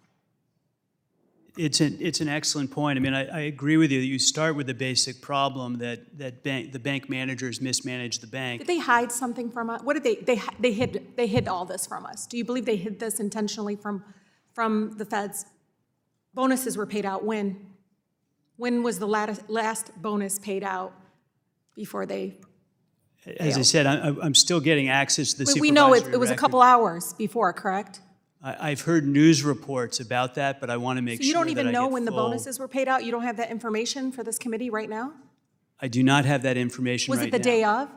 It's 1.56 1.82
an, 1.82 1.98
it's 2.00 2.20
an 2.20 2.30
excellent 2.30 2.72
point. 2.72 2.98
I 2.98 3.02
mean, 3.02 3.14
I, 3.14 3.26
I 3.28 3.40
agree 3.42 3.78
with 3.78 3.92
you. 3.92 4.00
You 4.00 4.18
start 4.18 4.56
with 4.56 4.66
the 4.66 4.74
basic 4.74 5.22
problem 5.22 5.78
that, 5.80 6.18
that 6.18 6.42
bank, 6.42 6.72
the 6.72 6.80
bank 6.80 7.10
managers 7.10 7.62
mismanaged 7.62 8.22
the 8.22 8.28
bank. 8.28 8.62
Did 8.62 8.68
they 8.68 8.80
hide 8.80 9.12
something 9.12 9.52
from 9.52 9.70
us? 9.70 9.84
What 9.84 9.94
did 9.94 10.04
they, 10.04 10.16
they, 10.16 10.38
hi- 10.38 10.56
they 10.60 10.72
hid, 10.72 11.12
they 11.16 11.28
hid 11.28 11.48
all 11.48 11.66
this 11.66 11.86
from 11.86 12.08
us. 12.08 12.26
Do 12.26 12.38
you 12.38 12.46
believe 12.46 12.66
they 12.66 12.76
hid 12.76 13.00
this 13.00 13.20
intentionally 13.20 13.76
from, 13.76 14.04
from 14.54 14.98
the 14.98 15.06
feds? 15.06 15.46
Bonuses 16.34 16.76
were 16.76 16.88
paid 16.88 17.06
out 17.06 17.24
when? 17.24 17.68
When 18.56 18.82
was 18.82 18.98
the 18.98 19.08
latest, 19.08 19.48
last 19.48 19.92
bonus 20.02 20.40
paid 20.40 20.64
out 20.64 20.94
before 21.76 22.08
they? 22.08 22.40
As 23.40 23.58
I 23.58 23.62
said, 23.62 23.86
I, 23.86 24.10
I- 24.10 24.16
I'm 24.22 24.36
still 24.36 24.60
getting 24.60 24.90
access 24.90 25.34
to 25.34 25.44
the 25.46 25.52
We- 25.56 25.62
We 25.62 25.72
know 25.72 25.94
it, 25.94 26.08
it 26.08 26.18
was 26.20 26.30
a 26.30 26.34
record. 26.34 26.40
couple 26.42 26.62
hours 26.62 27.14
before, 27.14 27.54
correct? 27.54 28.02
I, 28.44 28.72
I've 28.72 28.82
heard 28.82 29.08
news 29.08 29.44
reports 29.44 30.00
about 30.00 30.36
that, 30.36 30.60
but 30.60 30.70
I 30.70 30.78
want 30.78 30.98
to 30.98 31.02
make 31.02 31.22
sure 31.22 31.28
you 31.28 31.34
don't 31.34 31.46
that 31.46 31.52
even 31.52 31.72
know 31.72 31.84
get 31.86 31.92
when 31.94 32.06
the 32.06 32.12
full- 32.12 32.28
bonuses 32.30 32.60
were 32.60 32.68
paid 32.68 32.88
out? 32.88 33.04
You 33.06 33.12
don't 33.12 33.24
have 33.24 33.38
that 33.38 33.50
information 33.52 34.12
for 34.12 34.24
this 34.24 34.38
committee 34.38 34.70
right 34.70 34.90
now? 34.90 35.14
I 35.82 35.88
do 35.88 36.04
not 36.04 36.26
have 36.26 36.44
that 36.44 36.58
information 36.58 37.12
Was 37.12 37.20
right 37.20 37.28
it 37.30 37.32
the 37.32 37.40
day 37.40 37.64
of? 37.64 37.90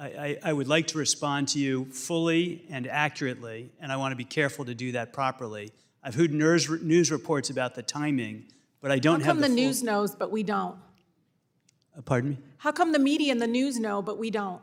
I, 0.00 0.06
I, 0.06 0.38
I 0.44 0.52
would 0.52 0.68
like 0.68 0.86
to 0.88 0.98
respond 0.98 1.48
to 1.48 1.58
you 1.58 1.86
fully 1.86 2.64
and 2.70 2.86
accurately, 2.86 3.70
and 3.80 3.90
I 3.92 3.96
want 3.96 4.12
to 4.12 4.16
be 4.16 4.24
careful 4.24 4.64
to 4.64 4.74
do 4.74 4.92
that 4.92 5.12
properly. 5.12 5.72
I've 6.04 6.14
heard 6.14 6.32
news, 6.32 6.68
news 6.82 7.10
reports 7.10 7.50
about 7.50 7.74
the 7.74 7.82
timing, 7.82 8.44
but 8.80 8.92
I 8.92 8.98
don't 9.00 9.20
How 9.20 9.26
have 9.26 9.34
come 9.34 9.36
the 9.42 9.48
the 9.48 9.48
full- 9.48 9.64
news 9.66 9.82
knows, 9.82 10.14
but 10.14 10.30
we 10.30 10.42
don't? 10.44 10.76
Uh, 11.98 12.02
Pardon 12.02 12.30
me? 12.30 12.38
How 12.58 12.72
come 12.72 12.92
the 12.92 12.98
media 12.98 13.32
and 13.32 13.42
the 13.42 13.46
news 13.46 13.78
know, 13.78 14.00
but 14.02 14.18
we 14.18 14.30
don't? 14.30 14.62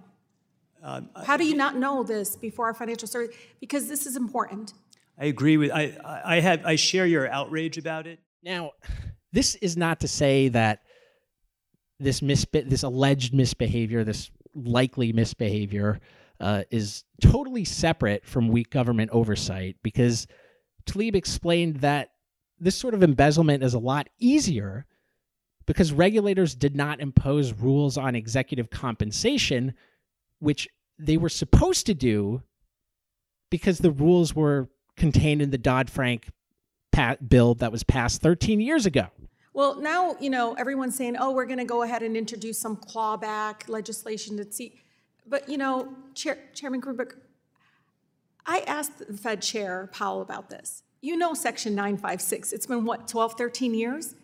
Um, 0.81 1.09
How 1.25 1.35
do 1.35 1.45
you 1.45 1.55
not 1.55 1.75
know 1.75 2.03
this 2.03 2.35
before 2.35 2.65
our 2.65 2.73
financial 2.73 3.07
service? 3.07 3.35
Because 3.59 3.87
this 3.87 4.05
is 4.05 4.15
important. 4.15 4.73
I 5.19 5.25
agree 5.25 5.57
with, 5.57 5.71
I, 5.71 5.97
I 6.03 6.37
I 6.37 6.39
have, 6.41 6.65
I 6.65 6.75
share 6.75 7.05
your 7.05 7.27
outrage 7.29 7.77
about 7.77 8.05
it. 8.05 8.19
Now, 8.43 8.71
this 9.31 9.55
is 9.55 9.75
not 9.75 9.99
to 10.01 10.07
say 10.07 10.49
that 10.49 10.81
this 11.99 12.19
misbe- 12.21 12.69
this 12.69 12.83
alleged 12.83 13.33
misbehavior, 13.33 14.03
this 14.03 14.29
likely 14.53 15.13
misbehavior, 15.13 15.99
uh, 16.39 16.63
is 16.69 17.03
totally 17.21 17.65
separate 17.65 18.25
from 18.25 18.49
weak 18.49 18.69
government 18.69 19.09
oversight, 19.11 19.77
because 19.81 20.27
Tlaib 20.85 21.15
explained 21.15 21.77
that 21.77 22.11
this 22.59 22.75
sort 22.75 22.93
of 22.93 23.01
embezzlement 23.01 23.63
is 23.63 23.73
a 23.73 23.79
lot 23.79 24.07
easier 24.19 24.85
because 25.65 25.91
regulators 25.91 26.55
did 26.55 26.75
not 26.75 26.99
impose 26.99 27.53
rules 27.53 27.97
on 27.97 28.15
executive 28.15 28.69
compensation, 28.69 29.73
which 30.39 30.67
they 30.99 31.17
were 31.17 31.29
supposed 31.29 31.85
to 31.85 31.93
do 31.93 32.41
because 33.49 33.79
the 33.79 33.91
rules 33.91 34.35
were 34.35 34.69
contained 34.95 35.41
in 35.41 35.51
the 35.51 35.57
Dodd 35.57 35.89
Frank 35.89 36.29
bill 37.27 37.55
that 37.55 37.71
was 37.71 37.83
passed 37.83 38.21
13 38.21 38.61
years 38.61 38.85
ago. 38.85 39.07
Well, 39.53 39.79
now, 39.79 40.15
you 40.19 40.29
know, 40.29 40.53
everyone's 40.53 40.95
saying, 40.95 41.15
oh, 41.17 41.31
we're 41.31 41.45
going 41.45 41.59
to 41.59 41.65
go 41.65 41.83
ahead 41.83 42.03
and 42.03 42.15
introduce 42.15 42.57
some 42.57 42.77
clawback 42.77 43.69
legislation 43.69 44.37
to 44.37 44.51
see. 44.51 44.81
But, 45.25 45.49
you 45.49 45.57
know, 45.57 45.93
Chair, 46.13 46.37
Chairman 46.53 46.81
Gruenberg, 46.81 47.13
I 48.45 48.59
asked 48.59 48.99
the 48.99 49.17
Fed 49.17 49.41
Chair 49.41 49.89
Powell 49.93 50.21
about 50.21 50.49
this. 50.49 50.83
You 51.01 51.17
know 51.17 51.33
Section 51.33 51.75
956. 51.75 52.53
It's 52.53 52.65
been, 52.65 52.85
what, 52.85 53.07
12, 53.07 53.35
13 53.37 53.73
years? 53.73 54.15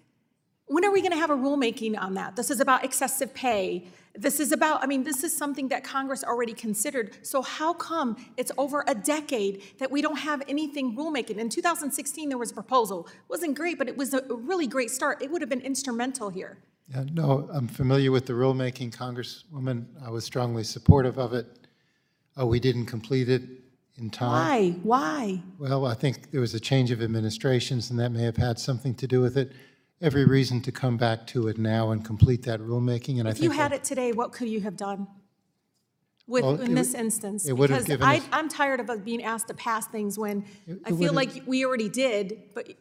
When 0.71 0.85
are 0.85 0.91
we 0.91 1.01
going 1.01 1.11
to 1.11 1.17
have 1.17 1.29
a 1.29 1.35
rulemaking 1.35 1.99
on 1.99 2.13
that? 2.13 2.37
This 2.37 2.49
is 2.49 2.61
about 2.61 2.85
excessive 2.85 3.33
pay. 3.33 3.87
This 4.15 4.39
is 4.39 4.53
about, 4.53 4.81
I 4.81 4.87
mean, 4.87 5.03
this 5.03 5.21
is 5.21 5.35
something 5.35 5.67
that 5.67 5.83
Congress 5.83 6.23
already 6.23 6.53
considered. 6.53 7.17
So 7.23 7.41
how 7.41 7.73
come 7.73 8.15
it's 8.37 8.53
over 8.57 8.85
a 8.87 8.95
decade 8.95 9.63
that 9.79 9.91
we 9.91 10.01
don't 10.01 10.19
have 10.19 10.41
anything 10.47 10.95
rulemaking? 10.95 11.39
In 11.39 11.49
2016, 11.49 12.29
there 12.29 12.37
was 12.37 12.51
a 12.51 12.53
proposal. 12.53 13.07
It 13.07 13.29
wasn't 13.29 13.57
great, 13.57 13.77
but 13.77 13.89
it 13.89 13.97
was 13.97 14.13
a 14.13 14.23
really 14.29 14.65
great 14.65 14.91
start. 14.91 15.21
It 15.21 15.29
would 15.29 15.41
have 15.41 15.49
been 15.49 15.59
instrumental 15.59 16.29
here. 16.29 16.57
Yeah, 16.87 17.03
no, 17.11 17.49
I'm 17.51 17.67
familiar 17.67 18.13
with 18.13 18.25
the 18.25 18.33
rulemaking, 18.33 18.95
Congresswoman. 18.95 19.87
I 20.01 20.09
was 20.09 20.23
strongly 20.23 20.63
supportive 20.63 21.17
of 21.17 21.33
it. 21.33 21.47
Uh, 22.39 22.45
We 22.45 22.61
didn't 22.61 22.85
complete 22.85 23.27
it 23.27 23.43
in 23.97 24.09
time. 24.09 24.31
Why? 24.31 24.79
Why? 24.83 25.43
Well, 25.59 25.85
I 25.85 25.95
think 25.95 26.31
there 26.31 26.39
was 26.39 26.53
a 26.53 26.61
change 26.61 26.91
of 26.91 27.01
administrations, 27.01 27.91
and 27.91 27.99
that 27.99 28.11
may 28.11 28.23
have 28.23 28.37
had 28.37 28.57
something 28.57 28.95
to 28.95 29.05
do 29.05 29.19
with 29.19 29.35
it. 29.35 29.51
Every 30.01 30.25
reason 30.25 30.61
to 30.61 30.71
come 30.71 30.97
back 30.97 31.27
to 31.27 31.47
it 31.47 31.57
now 31.59 31.91
and 31.91 32.03
complete 32.03 32.43
that 32.43 32.59
rulemaking, 32.59 33.19
and 33.19 33.27
I 33.27 33.31
If 33.31 33.37
think... 33.37 33.43
you 33.43 33.51
had 33.51 33.71
it 33.71 33.83
today, 33.83 34.11
what 34.11 34.31
could 34.31 34.47
you 34.49 34.61
have 34.61 34.75
done? 34.75 35.07
With, 36.27 36.43
Well, 36.43 36.55
in 36.61 36.71
it 36.71 36.75
this 36.75 36.91
would- 36.93 36.99
instance? 37.01 37.47
it 37.47 37.53
would 37.53 37.69
have 37.69 37.79
Because 37.85 37.87
given 37.99 38.07
I, 38.07 38.17
us- 38.17 38.25
I'm 38.31 38.49
tired 38.49 38.79
of 38.79 38.89
us 38.89 38.99
being 38.99 39.23
asked 39.23 39.47
to 39.49 39.53
pass 39.53 39.85
things 39.87 40.17
when 40.17 40.43
I 40.85 40.89
feel 40.89 40.97
would 40.99 41.11
like 41.13 41.43
we 41.45 41.65
already 41.65 41.89
did, 41.89 42.39
but 42.55 42.67
it 42.69 42.77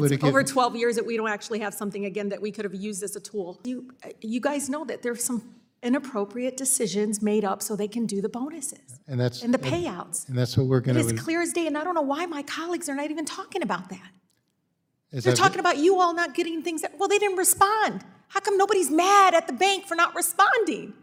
would 0.00 0.12
It's 0.12 0.22
over 0.24 0.40
given- 0.42 0.52
12 0.52 0.76
years 0.76 0.96
that 0.96 1.04
we 1.04 1.16
don't 1.18 1.28
actually 1.28 1.58
have 1.58 1.74
something 1.74 2.04
again 2.06 2.28
that 2.30 2.40
we 2.40 2.50
could 2.50 2.64
have 2.64 2.74
used 2.74 3.02
as 3.02 3.14
a 3.16 3.20
tool. 3.20 3.60
You, 3.64 3.90
you 4.22 4.40
guys 4.40 4.70
know 4.70 4.84
that 4.86 5.02
there's 5.02 5.22
some 5.24 5.54
inappropriate 5.82 6.56
decisions 6.56 7.20
made 7.20 7.44
up 7.44 7.62
so 7.62 7.74
they 7.76 7.88
can 7.88 8.06
do 8.06 8.20
the 8.22 8.28
bonuses 8.28 9.00
And 9.08 9.18
that's... 9.20 9.42
and 9.42 9.52
the 9.52 9.58
payouts. 9.58 10.28
And 10.28 10.36
that's 10.38 10.56
what 10.56 10.66
we're 10.66 10.78
It 10.78 10.84
going 10.84 10.96
is 10.98 11.06
to... 11.08 11.14
clear 11.18 11.40
as 11.42 11.52
day, 11.52 11.66
and 11.66 11.76
I 11.76 11.84
don't 11.84 11.94
know 11.94 12.02
why 12.02 12.24
my 12.26 12.42
colleagues 12.42 12.88
are 12.88 12.94
not 12.94 13.10
even 13.10 13.24
talking 13.24 13.62
about 13.62 13.88
that. 13.90 14.10
As 15.12 15.24
They're 15.24 15.32
I've- 15.32 15.40
talking 15.40 15.60
about 15.60 15.78
you 15.78 15.98
all 16.00 16.14
not 16.14 16.34
getting 16.34 16.62
things 16.62 16.82
that, 16.82 16.98
well, 16.98 17.08
they 17.08 17.18
didn't 17.18 17.36
respond. 17.38 18.04
How 18.28 18.40
come 18.40 18.56
nobody's 18.56 18.90
mad 18.90 19.34
at 19.34 19.46
the 19.46 19.52
bank 19.52 19.86
for 19.86 19.94
not 19.94 20.14
responding? 20.14 20.94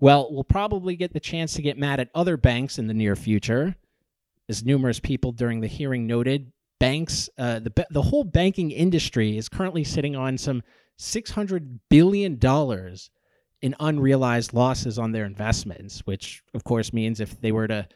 Well, 0.00 0.28
we'll 0.30 0.44
probably 0.44 0.96
get 0.96 1.12
the 1.12 1.20
chance 1.20 1.54
to 1.54 1.62
get 1.62 1.78
mad 1.78 2.00
at 2.00 2.08
other 2.14 2.36
banks 2.36 2.78
in 2.78 2.86
the 2.86 2.94
near 2.94 3.16
future. 3.16 3.76
As 4.48 4.64
numerous 4.64 5.00
people 5.00 5.32
during 5.32 5.60
the 5.60 5.66
hearing 5.66 6.06
noted, 6.06 6.52
banks, 6.78 7.30
uh, 7.38 7.60
the, 7.60 7.86
the 7.90 8.02
whole 8.02 8.24
banking 8.24 8.70
industry 8.70 9.38
is 9.38 9.48
currently 9.48 9.84
sitting 9.84 10.14
on 10.16 10.36
some 10.36 10.62
$600 10.98 11.78
billion 11.88 12.38
in 13.62 13.74
unrealized 13.80 14.52
losses 14.52 14.98
on 14.98 15.12
their 15.12 15.24
investments, 15.24 16.00
which, 16.00 16.42
of 16.52 16.64
course, 16.64 16.92
means 16.92 17.20
if 17.20 17.40
they 17.40 17.52
were 17.52 17.68
to 17.68 17.88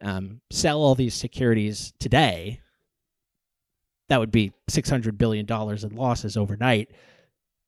um, 0.00 0.40
sell 0.50 0.80
all 0.80 0.94
these 0.94 1.14
securities 1.14 1.92
today, 1.98 2.60
that 4.08 4.20
would 4.20 4.30
be 4.30 4.52
$600 4.70 5.18
billion 5.18 5.46
in 5.50 5.96
losses 5.96 6.36
overnight. 6.36 6.90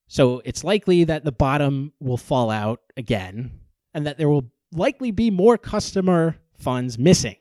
So 0.06 0.40
it's 0.44 0.64
likely 0.64 1.04
that 1.04 1.24
the 1.24 1.32
bottom 1.32 1.92
will 2.00 2.16
fall 2.16 2.50
out 2.50 2.80
again 2.96 3.60
and 3.92 4.06
that 4.06 4.18
there 4.18 4.28
will 4.28 4.50
likely 4.72 5.10
be 5.10 5.30
more 5.30 5.58
customer 5.58 6.36
funds 6.58 6.98
missing. 6.98 7.36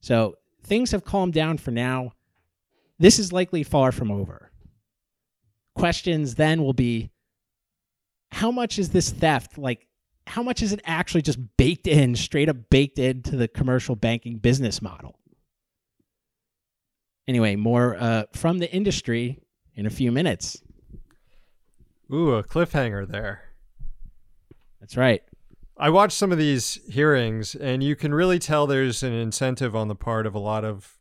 So 0.00 0.36
things 0.62 0.90
have 0.90 1.04
calmed 1.04 1.32
down 1.32 1.58
for 1.58 1.70
now. 1.70 2.12
This 2.98 3.18
is 3.18 3.32
likely 3.32 3.62
far 3.62 3.92
from 3.92 4.10
over. 4.10 4.50
Questions 5.74 6.34
then 6.34 6.62
will 6.62 6.72
be 6.72 7.10
how 8.30 8.50
much 8.50 8.78
is 8.78 8.90
this 8.90 9.10
theft? 9.10 9.56
Like, 9.56 9.86
how 10.26 10.42
much 10.42 10.62
is 10.62 10.72
it 10.72 10.80
actually 10.84 11.22
just 11.22 11.38
baked 11.56 11.86
in, 11.86 12.14
straight 12.14 12.48
up 12.48 12.56
baked 12.68 12.98
into 12.98 13.36
the 13.36 13.48
commercial 13.48 13.96
banking 13.96 14.38
business 14.38 14.82
model? 14.82 15.17
Anyway, 17.28 17.54
more 17.56 17.94
uh, 18.00 18.24
from 18.32 18.58
the 18.58 18.72
industry 18.72 19.38
in 19.74 19.84
a 19.84 19.90
few 19.90 20.10
minutes. 20.10 20.62
Ooh, 22.12 22.32
a 22.32 22.42
cliffhanger 22.42 23.06
there. 23.06 23.42
That's 24.80 24.96
right. 24.96 25.22
I 25.76 25.90
watched 25.90 26.16
some 26.16 26.32
of 26.32 26.38
these 26.38 26.80
hearings, 26.88 27.54
and 27.54 27.82
you 27.82 27.94
can 27.94 28.14
really 28.14 28.38
tell 28.38 28.66
there's 28.66 29.02
an 29.02 29.12
incentive 29.12 29.76
on 29.76 29.88
the 29.88 29.94
part 29.94 30.26
of 30.26 30.34
a 30.34 30.38
lot 30.38 30.64
of 30.64 30.98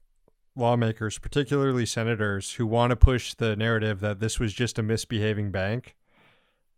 lawmakers, 0.55 1.17
particularly 1.17 1.85
senators, 1.85 2.53
who 2.53 2.67
want 2.67 2.89
to 2.89 2.95
push 2.97 3.33
the 3.33 3.55
narrative 3.55 4.01
that 4.01 4.19
this 4.19 4.37
was 4.37 4.53
just 4.53 4.77
a 4.77 4.83
misbehaving 4.83 5.51
bank, 5.51 5.95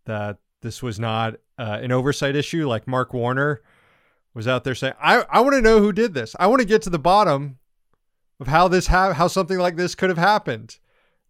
that 0.04 0.38
this 0.62 0.82
was 0.82 1.00
not 1.00 1.34
uh, 1.58 1.80
an 1.82 1.90
oversight 1.90 2.36
issue. 2.36 2.68
Like 2.68 2.86
Mark 2.86 3.12
Warner 3.12 3.60
was 4.32 4.46
out 4.46 4.62
there 4.64 4.74
saying, 4.74 4.94
"I 5.02 5.24
I 5.28 5.40
want 5.40 5.54
to 5.54 5.60
know 5.60 5.80
who 5.80 5.92
did 5.92 6.14
this. 6.14 6.36
I 6.38 6.46
want 6.46 6.60
to 6.60 6.66
get 6.66 6.82
to 6.82 6.90
the 6.90 6.98
bottom 6.98 7.58
of 8.40 8.48
how 8.48 8.66
this 8.66 8.88
ha- 8.88 9.12
how 9.12 9.28
something 9.28 9.58
like 9.58 9.76
this 9.76 9.94
could 9.94 10.08
have 10.08 10.18
happened." 10.18 10.78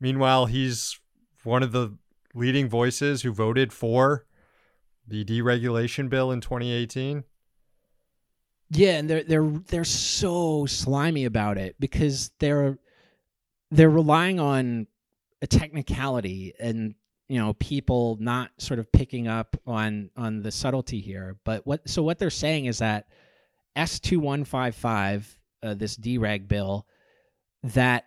Meanwhile, 0.00 0.46
he's 0.46 0.98
one 1.44 1.62
of 1.62 1.72
the 1.72 1.96
leading 2.34 2.68
voices 2.68 3.22
who 3.22 3.32
voted 3.32 3.72
for 3.72 4.24
the 5.06 5.24
deregulation 5.24 6.08
bill 6.08 6.30
in 6.30 6.40
2018. 6.40 7.24
Yeah, 8.70 8.98
and 8.98 9.10
they're 9.10 9.24
they're 9.24 9.50
they're 9.66 9.84
so 9.84 10.64
slimy 10.66 11.24
about 11.24 11.58
it 11.58 11.74
because 11.80 12.30
they're 12.38 12.78
they're 13.70 13.90
relying 13.90 14.38
on 14.38 14.86
a 15.42 15.46
technicality 15.46 16.54
and 16.60 16.94
you 17.28 17.38
know 17.38 17.54
people 17.54 18.16
not 18.20 18.50
sort 18.58 18.78
of 18.78 18.90
picking 18.92 19.26
up 19.26 19.56
on 19.66 20.10
on 20.16 20.42
the 20.42 20.52
subtlety 20.52 21.00
here. 21.00 21.36
But 21.44 21.66
what 21.66 21.88
so 21.88 22.02
what 22.02 22.18
they're 22.18 22.30
saying 22.30 22.66
is 22.66 22.78
that 22.78 23.08
S 23.74 23.98
two 23.98 24.20
one 24.20 24.44
five 24.44 24.76
five 24.76 25.36
uh, 25.64 25.74
this 25.74 25.96
dereg 25.96 26.46
bill 26.46 26.86
that 27.62 28.06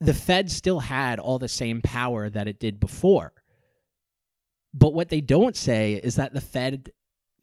the 0.00 0.14
Fed 0.14 0.50
still 0.50 0.80
had 0.80 1.18
all 1.18 1.38
the 1.38 1.48
same 1.48 1.80
power 1.80 2.30
that 2.30 2.48
it 2.48 2.60
did 2.60 2.80
before. 2.80 3.32
But 4.72 4.94
what 4.94 5.08
they 5.08 5.20
don't 5.20 5.56
say 5.56 5.94
is 5.94 6.16
that 6.16 6.34
the 6.34 6.40
Fed, 6.40 6.92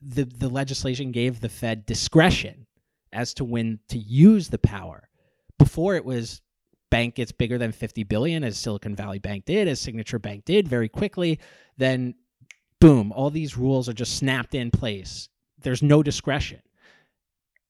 the, 0.01 0.23
the 0.23 0.49
legislation 0.49 1.11
gave 1.11 1.41
the 1.41 1.49
Fed 1.49 1.85
discretion 1.85 2.65
as 3.11 3.33
to 3.35 3.43
when 3.45 3.79
to 3.89 3.97
use 3.97 4.49
the 4.49 4.57
power. 4.57 5.09
Before 5.57 5.95
it 5.95 6.05
was 6.05 6.41
bank 6.89 7.15
gets 7.15 7.31
bigger 7.31 7.57
than 7.57 7.71
50 7.71 8.03
billion 8.03 8.43
as 8.43 8.57
Silicon 8.57 8.95
Valley 8.95 9.19
Bank 9.19 9.45
did, 9.45 9.67
as 9.67 9.81
Signature 9.81 10.19
Bank 10.19 10.45
did 10.45 10.67
very 10.67 10.87
quickly, 10.87 11.39
then 11.77 12.15
boom, 12.79 13.11
all 13.11 13.29
these 13.29 13.57
rules 13.57 13.89
are 13.89 13.93
just 13.93 14.17
snapped 14.17 14.55
in 14.55 14.71
place. 14.71 15.27
There's 15.59 15.81
no 15.81 16.03
discretion. 16.03 16.61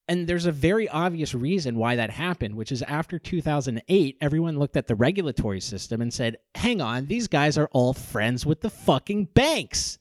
And 0.08 0.28
there's 0.28 0.46
a 0.46 0.52
very 0.52 0.88
obvious 0.88 1.34
reason 1.34 1.78
why 1.78 1.96
that 1.96 2.12
happened, 2.12 2.56
which 2.56 2.72
is 2.72 2.84
after 2.84 3.18
2008, 3.18 4.18
everyone 4.22 4.60
looked 4.60 4.78
at 4.78 4.88
the 4.88 4.94
regulatory 4.94 5.60
system 5.60 6.02
and 6.02 6.13
said, 6.13 6.38
hang 6.54 6.80
on, 6.80 7.08
these 7.08 7.28
guys 7.28 7.58
are 7.58 7.70
all 7.72 7.94
friends 7.94 8.46
with 8.46 8.62
the 8.62 8.70
fucking 8.70 9.26
banks. 9.34 9.98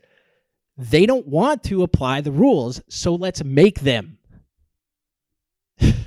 They 0.76 1.06
don't 1.06 1.26
want 1.26 1.62
to 1.64 1.82
apply 1.82 2.20
the 2.20 2.32
rules, 2.32 2.82
so 2.88 3.14
let's 3.14 3.42
make 3.42 3.80
them. 3.80 4.18
and, 5.80 6.04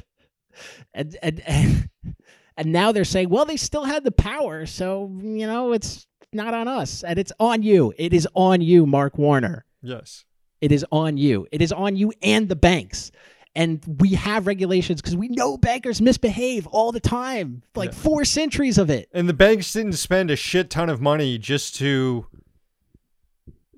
and, 0.93 1.39
and, 1.47 1.89
and 2.57 2.71
now 2.71 2.91
they're 2.91 3.03
saying, 3.03 3.29
well, 3.29 3.45
they 3.45 3.57
still 3.57 3.85
had 3.85 4.03
the 4.03 4.11
power, 4.11 4.67
so, 4.67 5.09
you 5.23 5.47
know, 5.47 5.71
it's 5.73 6.05
not 6.31 6.53
on 6.53 6.67
us. 6.67 7.03
And 7.03 7.17
it's 7.17 7.31
on 7.39 7.63
you. 7.63 7.93
It 7.97 8.13
is 8.13 8.27
on 8.35 8.61
you, 8.61 8.85
Mark 8.85 9.17
Warner. 9.17 9.65
Yes. 9.81 10.25
It 10.61 10.71
is 10.71 10.85
on 10.91 11.17
you. 11.17 11.47
It 11.51 11.63
is 11.63 11.71
on 11.71 11.95
you 11.95 12.13
and 12.21 12.47
the 12.47 12.55
banks 12.55 13.11
and 13.57 13.81
we 13.99 14.09
have 14.09 14.45
regulations 14.45 15.01
because 15.01 15.15
we 15.17 15.27
know 15.29 15.57
bankers 15.57 15.99
misbehave 15.99 16.67
all 16.67 16.91
the 16.91 16.99
time 16.99 17.63
like 17.75 17.91
yeah. 17.91 17.97
four 17.97 18.23
centuries 18.23 18.77
of 18.77 18.89
it 18.89 19.09
and 19.11 19.27
the 19.27 19.33
banks 19.33 19.73
didn't 19.73 19.93
spend 19.93 20.31
a 20.31 20.35
shit 20.35 20.69
ton 20.69 20.89
of 20.89 21.01
money 21.01 21.37
just 21.37 21.75
to 21.75 22.27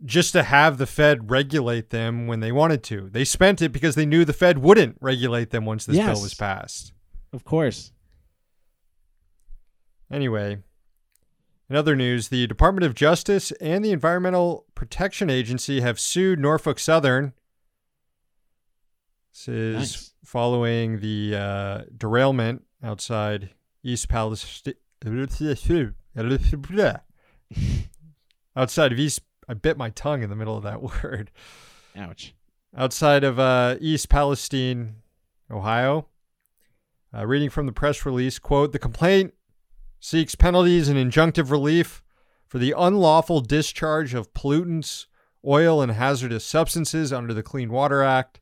just 0.06 0.34
to 0.34 0.44
have 0.44 0.78
the 0.78 0.86
fed 0.86 1.32
regulate 1.32 1.90
them 1.90 2.28
when 2.28 2.42
they 2.42 2.52
wanted 2.52 2.84
to 2.84 3.10
they 3.12 3.24
spent 3.24 3.62
it 3.62 3.70
because 3.70 3.96
they 3.96 4.06
knew 4.06 4.24
the 4.24 4.34
fed 4.34 4.60
wouldn't 4.60 4.98
regulate 5.00 5.50
them 5.50 5.66
once 5.66 5.86
this 5.86 5.96
yes. 5.96 6.14
bill 6.14 6.22
was 6.22 6.34
passed 6.34 6.92
of 7.32 7.44
course 7.46 7.92
anyway 10.12 10.58
in 11.70 11.76
other 11.76 11.96
news 11.96 12.28
the 12.28 12.48
department 12.48 12.86
of 12.86 12.94
justice 12.94 13.52
and 13.62 13.84
the 13.84 13.92
environmental 13.92 14.66
protection 14.76 15.30
agency 15.30 15.80
have 15.80 16.00
sued 16.00 16.38
norfolk 16.38 16.80
southern 16.80 17.34
this 19.32 19.48
is 19.48 19.76
nice. 19.76 20.14
following 20.24 21.00
the 21.00 21.36
uh, 21.36 21.82
derailment 21.96 22.64
outside 22.84 23.52
East 23.84 24.10
Palestine. 24.10 24.74
outside 28.56 28.92
of 28.92 29.00
East, 29.00 29.22
I 29.48 29.54
bit 29.54 29.78
my 29.78 29.90
tongue 29.92 30.24
in 30.24 30.30
the 30.30 30.36
middle 30.36 30.58
of 30.58 30.64
that 30.64 30.82
word. 31.04 31.32
Ouch. 31.96 32.34
Outside 32.76 33.24
of 33.24 33.40
uh, 33.40 33.78
East 33.80 34.10
Palestine, 34.10 34.96
Ohio. 35.50 36.08
Uh, 37.16 37.26
reading 37.26 37.50
from 37.50 37.66
the 37.66 37.72
press 37.72 38.06
release, 38.06 38.38
quote, 38.38 38.72
the 38.72 38.78
complaint 38.78 39.34
seeks 40.00 40.36
penalties 40.36 40.88
and 40.88 40.98
injunctive 40.98 41.50
relief 41.50 42.04
for 42.48 42.60
the 42.60 42.74
unlawful 42.78 43.42
discharge 43.42 44.14
of 44.14 44.34
pollutants, 44.34 45.08
oil, 45.46 45.82
and 45.82 45.92
hazardous 45.92 46.46
substances 46.46 47.12
under 47.12 47.34
the 47.34 47.42
Clean 47.42 47.72
Water 47.72 48.04
Act 48.04 48.40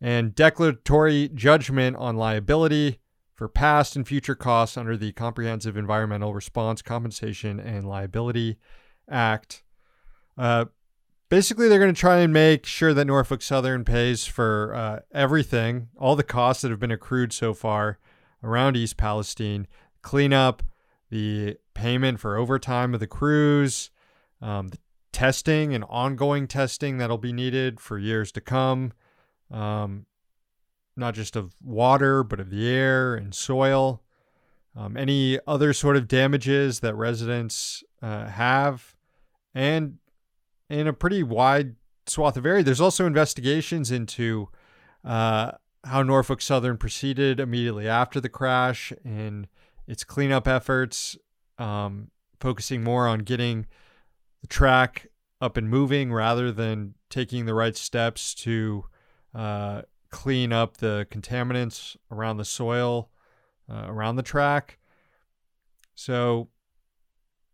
and 0.00 0.34
declaratory 0.34 1.28
judgment 1.28 1.96
on 1.96 2.16
liability 2.16 3.00
for 3.34 3.48
past 3.48 3.96
and 3.96 4.08
future 4.08 4.34
costs 4.34 4.76
under 4.76 4.96
the 4.96 5.12
Comprehensive 5.12 5.76
Environmental 5.76 6.34
Response 6.34 6.82
Compensation 6.82 7.60
and 7.60 7.86
Liability 7.86 8.58
Act. 9.10 9.62
Uh, 10.38 10.66
basically, 11.28 11.68
they're 11.68 11.78
going 11.78 11.94
to 11.94 12.00
try 12.00 12.18
and 12.18 12.32
make 12.32 12.64
sure 12.64 12.94
that 12.94 13.04
Norfolk 13.06 13.42
Southern 13.42 13.84
pays 13.84 14.24
for 14.24 14.74
uh, 14.74 15.00
everything, 15.12 15.88
all 15.98 16.16
the 16.16 16.22
costs 16.22 16.62
that 16.62 16.70
have 16.70 16.80
been 16.80 16.90
accrued 16.90 17.32
so 17.32 17.52
far 17.52 17.98
around 18.42 18.76
East 18.76 18.96
Palestine, 18.96 19.66
cleanup, 20.02 20.62
the 21.10 21.56
payment 21.74 22.20
for 22.20 22.36
overtime 22.36 22.94
of 22.94 23.00
the 23.00 23.06
crews, 23.06 23.90
um, 24.40 24.68
the 24.68 24.78
testing 25.12 25.74
and 25.74 25.84
ongoing 25.88 26.46
testing 26.46 26.98
that'll 26.98 27.18
be 27.18 27.32
needed 27.32 27.80
for 27.80 27.98
years 27.98 28.32
to 28.32 28.40
come 28.40 28.92
um, 29.50 30.06
not 30.96 31.14
just 31.14 31.36
of 31.36 31.54
water, 31.62 32.22
but 32.22 32.40
of 32.40 32.50
the 32.50 32.68
air 32.68 33.14
and 33.14 33.34
soil. 33.34 34.02
Um, 34.74 34.96
any 34.96 35.38
other 35.46 35.72
sort 35.72 35.96
of 35.96 36.06
damages 36.06 36.80
that 36.80 36.94
residents 36.94 37.82
uh, 38.02 38.26
have, 38.26 38.94
and 39.54 39.96
in 40.68 40.86
a 40.86 40.92
pretty 40.92 41.22
wide 41.22 41.76
swath 42.06 42.36
of 42.36 42.46
area. 42.46 42.62
There's 42.62 42.80
also 42.80 43.06
investigations 43.06 43.90
into 43.90 44.48
uh, 45.04 45.52
how 45.84 46.02
Norfolk 46.02 46.42
Southern 46.42 46.76
proceeded 46.76 47.40
immediately 47.40 47.88
after 47.88 48.20
the 48.20 48.28
crash 48.28 48.92
and 49.04 49.46
its 49.86 50.04
cleanup 50.04 50.48
efforts, 50.48 51.16
um, 51.58 52.10
focusing 52.40 52.82
more 52.82 53.06
on 53.06 53.20
getting 53.20 53.66
the 54.40 54.46
track 54.46 55.06
up 55.40 55.56
and 55.56 55.68
moving 55.68 56.12
rather 56.12 56.50
than 56.50 56.94
taking 57.08 57.46
the 57.46 57.54
right 57.54 57.76
steps 57.76 58.34
to 58.34 58.84
uh, 59.36 59.82
clean 60.10 60.52
up 60.52 60.78
the 60.78 61.06
contaminants 61.10 61.96
around 62.10 62.38
the 62.38 62.44
soil, 62.44 63.10
uh, 63.70 63.84
around 63.86 64.16
the 64.16 64.22
track. 64.22 64.78
So 65.94 66.48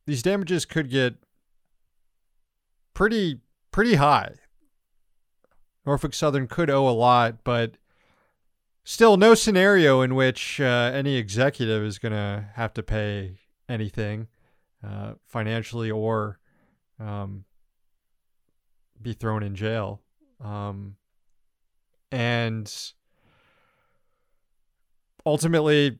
these 0.06 0.22
damages 0.22 0.64
could 0.64 0.88
get 0.88 1.16
pretty 2.94 3.40
pretty 3.72 3.96
high. 3.96 4.34
Norfolk 5.84 6.14
Southern 6.14 6.46
could 6.46 6.70
owe 6.70 6.88
a 6.88 6.90
lot, 6.90 7.42
but 7.42 7.76
still 8.84 9.16
no 9.16 9.34
scenario 9.34 10.00
in 10.02 10.14
which 10.14 10.60
uh, 10.60 10.92
any 10.94 11.16
executive 11.16 11.82
is 11.82 11.98
going 11.98 12.12
to 12.12 12.48
have 12.54 12.72
to 12.74 12.82
pay 12.82 13.38
anything 13.68 14.28
uh, 14.86 15.14
financially 15.26 15.90
or 15.90 16.38
um, 17.00 17.44
be 19.00 19.12
thrown 19.12 19.42
in 19.42 19.56
jail. 19.56 20.00
Um, 20.40 20.96
and 22.12 22.92
ultimately 25.24 25.98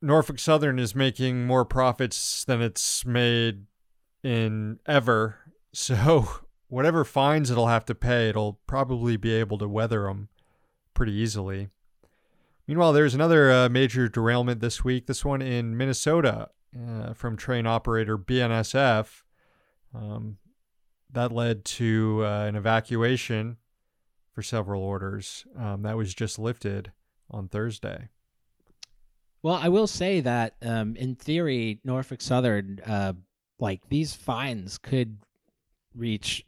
Norfolk 0.00 0.38
Southern 0.38 0.78
is 0.78 0.94
making 0.96 1.46
more 1.46 1.64
profits 1.64 2.44
than 2.44 2.60
it's 2.62 3.04
made 3.04 3.66
in 4.24 4.80
ever. 4.86 5.38
So 5.74 6.28
whatever 6.68 7.02
fines 7.02 7.50
it'll 7.50 7.68
have 7.68 7.86
to 7.86 7.94
pay, 7.94 8.28
it'll 8.28 8.60
probably 8.66 9.16
be 9.16 9.32
able 9.32 9.56
to 9.56 9.66
weather 9.66 10.02
them 10.02 10.28
pretty 10.92 11.14
easily. 11.14 11.70
Meanwhile, 12.68 12.92
there's 12.92 13.14
another 13.14 13.50
uh, 13.50 13.68
major 13.70 14.10
derailment 14.10 14.60
this 14.60 14.84
week. 14.84 15.06
This 15.06 15.24
one 15.24 15.40
in 15.40 15.78
Minnesota 15.78 16.50
uh, 16.78 17.14
from 17.14 17.38
train 17.38 17.66
operator 17.66 18.18
BNSF. 18.18 19.22
Um, 19.94 20.36
that 21.10 21.32
led 21.32 21.64
to 21.64 22.20
uh, 22.22 22.44
an 22.44 22.54
evacuation 22.54 23.56
for 24.32 24.42
several 24.42 24.82
orders. 24.82 25.44
Um, 25.58 25.82
that 25.82 25.96
was 25.96 26.14
just 26.14 26.38
lifted 26.38 26.92
on 27.30 27.48
Thursday. 27.48 28.08
Well, 29.42 29.58
I 29.60 29.68
will 29.68 29.86
say 29.86 30.20
that 30.20 30.54
um, 30.62 30.96
in 30.96 31.16
theory, 31.16 31.80
Norfolk 31.84 32.20
Southern, 32.20 32.80
uh, 32.86 33.14
like 33.58 33.88
these 33.88 34.14
fines 34.14 34.78
could 34.78 35.18
reach 35.94 36.46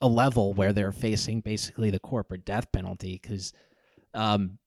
a 0.00 0.08
level 0.08 0.52
where 0.52 0.72
they're 0.72 0.92
facing 0.92 1.40
basically 1.40 1.90
the 1.90 1.98
corporate 1.98 2.44
death 2.44 2.70
penalty 2.72 3.18
because 3.20 3.52
um, 4.12 4.58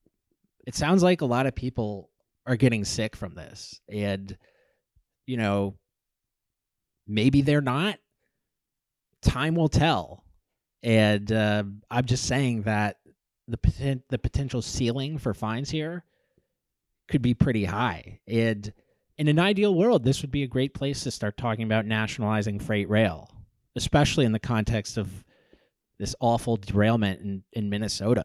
it 0.65 0.75
sounds 0.75 1.03
like 1.03 1.21
a 1.21 1.25
lot 1.25 1.45
of 1.45 1.55
people 1.55 2.09
are 2.47 2.55
getting 2.55 2.83
sick 2.83 3.15
from 3.15 3.35
this. 3.35 3.79
And, 3.87 4.35
you 5.27 5.37
know, 5.37 5.77
maybe 7.07 7.41
they're 7.41 7.61
not. 7.61 7.99
Time 9.21 9.55
will 9.55 9.69
tell. 9.69 10.23
And 10.83 11.31
uh, 11.31 11.63
I'm 11.91 12.05
just 12.05 12.25
saying 12.25 12.63
that 12.63 12.97
the 13.47 13.57
poten- 13.57 14.03
the 14.09 14.17
potential 14.17 14.61
ceiling 14.61 15.17
for 15.17 15.33
fines 15.33 15.69
here 15.69 16.03
could 17.07 17.21
be 17.21 17.33
pretty 17.33 17.65
high. 17.65 18.19
And 18.27 18.71
in 19.17 19.27
an 19.27 19.39
ideal 19.39 19.75
world, 19.75 20.03
this 20.03 20.21
would 20.21 20.31
be 20.31 20.43
a 20.43 20.47
great 20.47 20.73
place 20.73 21.03
to 21.03 21.11
start 21.11 21.35
talking 21.37 21.63
about 21.63 21.85
nationalizing 21.85 22.59
freight 22.59 22.89
rail, 22.89 23.29
especially 23.75 24.25
in 24.25 24.31
the 24.31 24.39
context 24.39 24.97
of 24.97 25.25
this 25.97 26.15
awful 26.21 26.55
derailment 26.55 27.19
in, 27.21 27.43
in 27.51 27.69
Minnesota 27.69 28.23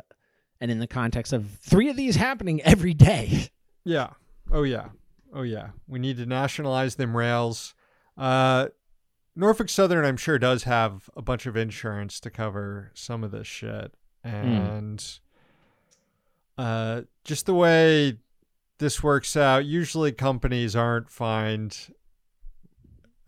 and 0.60 0.70
in 0.70 0.78
the 0.78 0.86
context 0.86 1.32
of 1.32 1.50
three 1.60 1.88
of 1.90 1.96
these 1.96 2.16
happening 2.16 2.60
every 2.62 2.94
day. 2.94 3.50
Yeah. 3.86 4.10
Oh, 4.50 4.62
yeah. 4.62 4.88
Oh, 5.34 5.42
yeah. 5.42 5.68
We 5.86 5.98
need 5.98 6.16
to 6.16 6.24
nationalize 6.24 6.94
them 6.94 7.14
rails. 7.14 7.74
Uh, 8.16 8.68
Norfolk 9.36 9.68
Southern, 9.68 10.04
I'm 10.04 10.16
sure, 10.16 10.38
does 10.38 10.64
have 10.64 11.10
a 11.16 11.22
bunch 11.22 11.46
of 11.46 11.56
insurance 11.56 12.20
to 12.20 12.30
cover 12.30 12.90
some 12.94 13.24
of 13.24 13.30
this 13.30 13.46
shit, 13.46 13.94
hmm. 14.24 14.30
and 14.30 14.98
mm. 14.98 15.18
uh, 16.56 17.02
just 17.24 17.46
the 17.46 17.54
way 17.54 18.18
this 18.78 19.02
works 19.02 19.36
out. 19.36 19.64
Usually, 19.64 20.12
companies 20.12 20.76
aren't 20.76 21.10
fined 21.10 21.92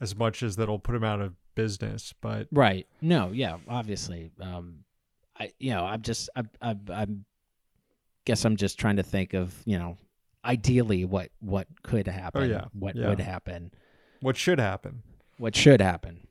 as 0.01 0.15
much 0.15 0.43
as 0.43 0.57
that'll 0.57 0.79
put 0.79 0.93
them 0.93 1.05
out 1.05 1.21
of 1.21 1.35
business, 1.55 2.15
but 2.21 2.47
Right. 2.53 2.87
No. 3.01 3.31
Yeah. 3.33 3.59
Obviously. 3.69 4.31
Um, 4.41 4.85
I 5.39 5.51
you 5.59 5.71
know 5.71 5.85
I'm 5.85 6.03
just 6.03 6.31
I 6.37 6.43
I 6.63 6.77
I'm 6.93 7.25
guess 8.25 8.45
I'm 8.45 8.57
just 8.57 8.79
trying 8.79 8.97
to 8.97 9.03
think 9.03 9.35
of 9.35 9.55
you 9.65 9.79
know 9.79 9.99
ideally 10.45 11.05
what 11.05 11.31
what 11.41 11.67
could 11.83 12.07
happen. 12.07 12.43
Oh, 12.43 12.47
yeah. 12.47 12.65
What 12.73 12.95
Yeah. 12.95 13.09
would 13.09 13.21
happen. 13.21 13.73
what 14.21 14.37
should 14.37 14.61
happen? 14.61 15.03
What 15.39 15.55
should 15.55 15.81
happen. 15.81 16.27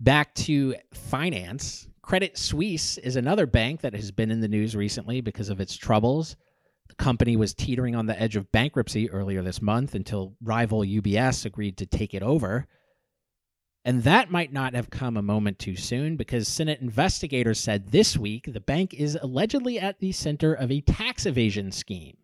Back 0.00 0.34
to 0.36 0.74
finance. 0.92 1.88
Credit 2.02 2.36
Suisse 2.36 2.98
is 2.98 3.16
another 3.16 3.46
bank 3.46 3.80
that 3.82 3.94
has 3.94 4.10
been 4.10 4.30
in 4.30 4.40
the 4.40 4.48
news 4.48 4.74
recently 4.74 5.20
because 5.20 5.48
of 5.48 5.60
its 5.60 5.76
troubles. 5.76 6.36
The 6.88 6.94
company 6.96 7.36
was 7.36 7.54
teetering 7.54 7.94
on 7.94 8.06
the 8.06 8.20
edge 8.20 8.36
of 8.36 8.52
bankruptcy 8.52 9.10
earlier 9.10 9.42
this 9.42 9.62
month 9.62 9.94
until 9.94 10.36
rival 10.42 10.80
UBS 10.80 11.46
agreed 11.46 11.78
to 11.78 11.86
take 11.86 12.12
it 12.12 12.22
over. 12.22 12.66
And 13.86 14.02
that 14.04 14.30
might 14.30 14.52
not 14.52 14.74
have 14.74 14.90
come 14.90 15.16
a 15.16 15.22
moment 15.22 15.58
too 15.58 15.76
soon 15.76 16.16
because 16.16 16.48
Senate 16.48 16.80
investigators 16.80 17.60
said 17.60 17.90
this 17.90 18.16
week 18.16 18.50
the 18.52 18.60
bank 18.60 18.94
is 18.94 19.18
allegedly 19.20 19.78
at 19.78 19.98
the 19.98 20.12
center 20.12 20.54
of 20.54 20.70
a 20.70 20.80
tax 20.80 21.26
evasion 21.26 21.70
scheme. 21.70 22.16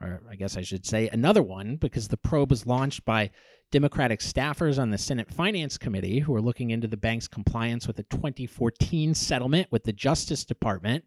Or 0.00 0.22
I 0.30 0.34
guess 0.34 0.56
I 0.56 0.62
should 0.62 0.86
say 0.86 1.08
another 1.08 1.42
one 1.42 1.76
because 1.76 2.08
the 2.08 2.16
probe 2.16 2.50
was 2.50 2.66
launched 2.66 3.04
by 3.04 3.30
Democratic 3.70 4.20
staffers 4.20 4.80
on 4.80 4.90
the 4.90 4.98
Senate 4.98 5.30
Finance 5.30 5.78
Committee 5.78 6.20
who 6.20 6.34
are 6.34 6.40
looking 6.40 6.70
into 6.70 6.88
the 6.88 6.96
bank's 6.96 7.28
compliance 7.28 7.86
with 7.86 7.98
a 7.98 8.02
2014 8.04 9.14
settlement 9.14 9.68
with 9.70 9.84
the 9.84 9.92
Justice 9.92 10.44
Department. 10.44 11.04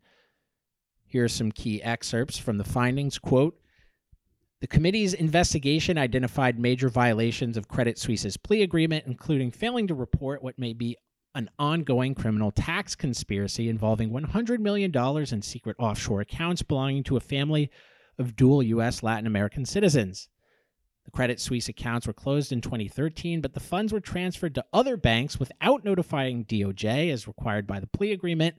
Here 1.06 1.26
are 1.26 1.30
some 1.30 1.52
key 1.52 1.82
excerpts 1.84 2.38
from 2.38 2.58
the 2.58 2.64
findings. 2.64 3.20
Quote 3.20 3.60
The 4.62 4.68
committee's 4.68 5.14
investigation 5.14 5.98
identified 5.98 6.58
major 6.58 6.88
violations 6.88 7.58
of 7.58 7.68
Credit 7.68 7.98
Suisse's 7.98 8.38
plea 8.38 8.62
agreement, 8.62 9.06
including 9.08 9.52
failing 9.52 9.88
to 9.88 9.96
report 9.96 10.44
what 10.44 10.58
may 10.58 10.74
be 10.74 10.96
an 11.36 11.50
ongoing 11.58 12.14
criminal 12.14 12.52
tax 12.52 12.96
conspiracy 12.96 13.68
involving 13.68 14.12
$100 14.12 14.60
million 14.60 14.96
in 14.96 15.42
secret 15.42 15.76
offshore 15.80 16.22
accounts 16.22 16.62
belonging 16.62 17.04
to 17.04 17.18
a 17.18 17.20
family 17.20 17.72
of 18.20 18.36
dual 18.36 18.64
U.S. 18.64 19.04
Latin 19.04 19.28
American 19.28 19.66
citizens. 19.66 20.30
The 21.06 21.12
Credit 21.12 21.40
Suisse 21.40 21.68
accounts 21.68 22.08
were 22.08 22.14
closed 22.14 22.52
in 22.52 22.62
2013, 22.62 23.42
but 23.42 23.54
the 23.54 23.60
funds 23.60 23.92
were 23.92 24.00
transferred 24.00 24.56
to 24.56 24.66
other 24.72 24.96
banks 24.96 25.40
without 25.40 25.84
notifying 25.84 26.46
DOJ 26.46 27.12
as 27.12 27.28
required 27.28 27.68
by 27.68 27.80
the 27.80 27.88
plea 27.88 28.14
agreement. 28.14 28.56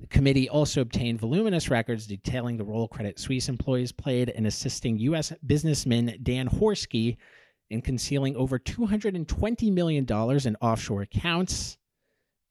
The 0.00 0.06
committee 0.06 0.48
also 0.48 0.80
obtained 0.80 1.20
voluminous 1.20 1.70
records 1.70 2.06
detailing 2.06 2.56
the 2.56 2.64
role 2.64 2.88
Credit 2.88 3.18
Suisse 3.18 3.48
employees 3.48 3.92
played 3.92 4.30
in 4.30 4.46
assisting 4.46 4.98
U.S. 4.98 5.32
businessman 5.46 6.18
Dan 6.22 6.48
Horsky 6.48 7.18
in 7.68 7.82
concealing 7.82 8.34
over 8.34 8.58
$220 8.58 9.72
million 9.72 10.04
in 10.04 10.56
offshore 10.60 11.02
accounts. 11.02 11.76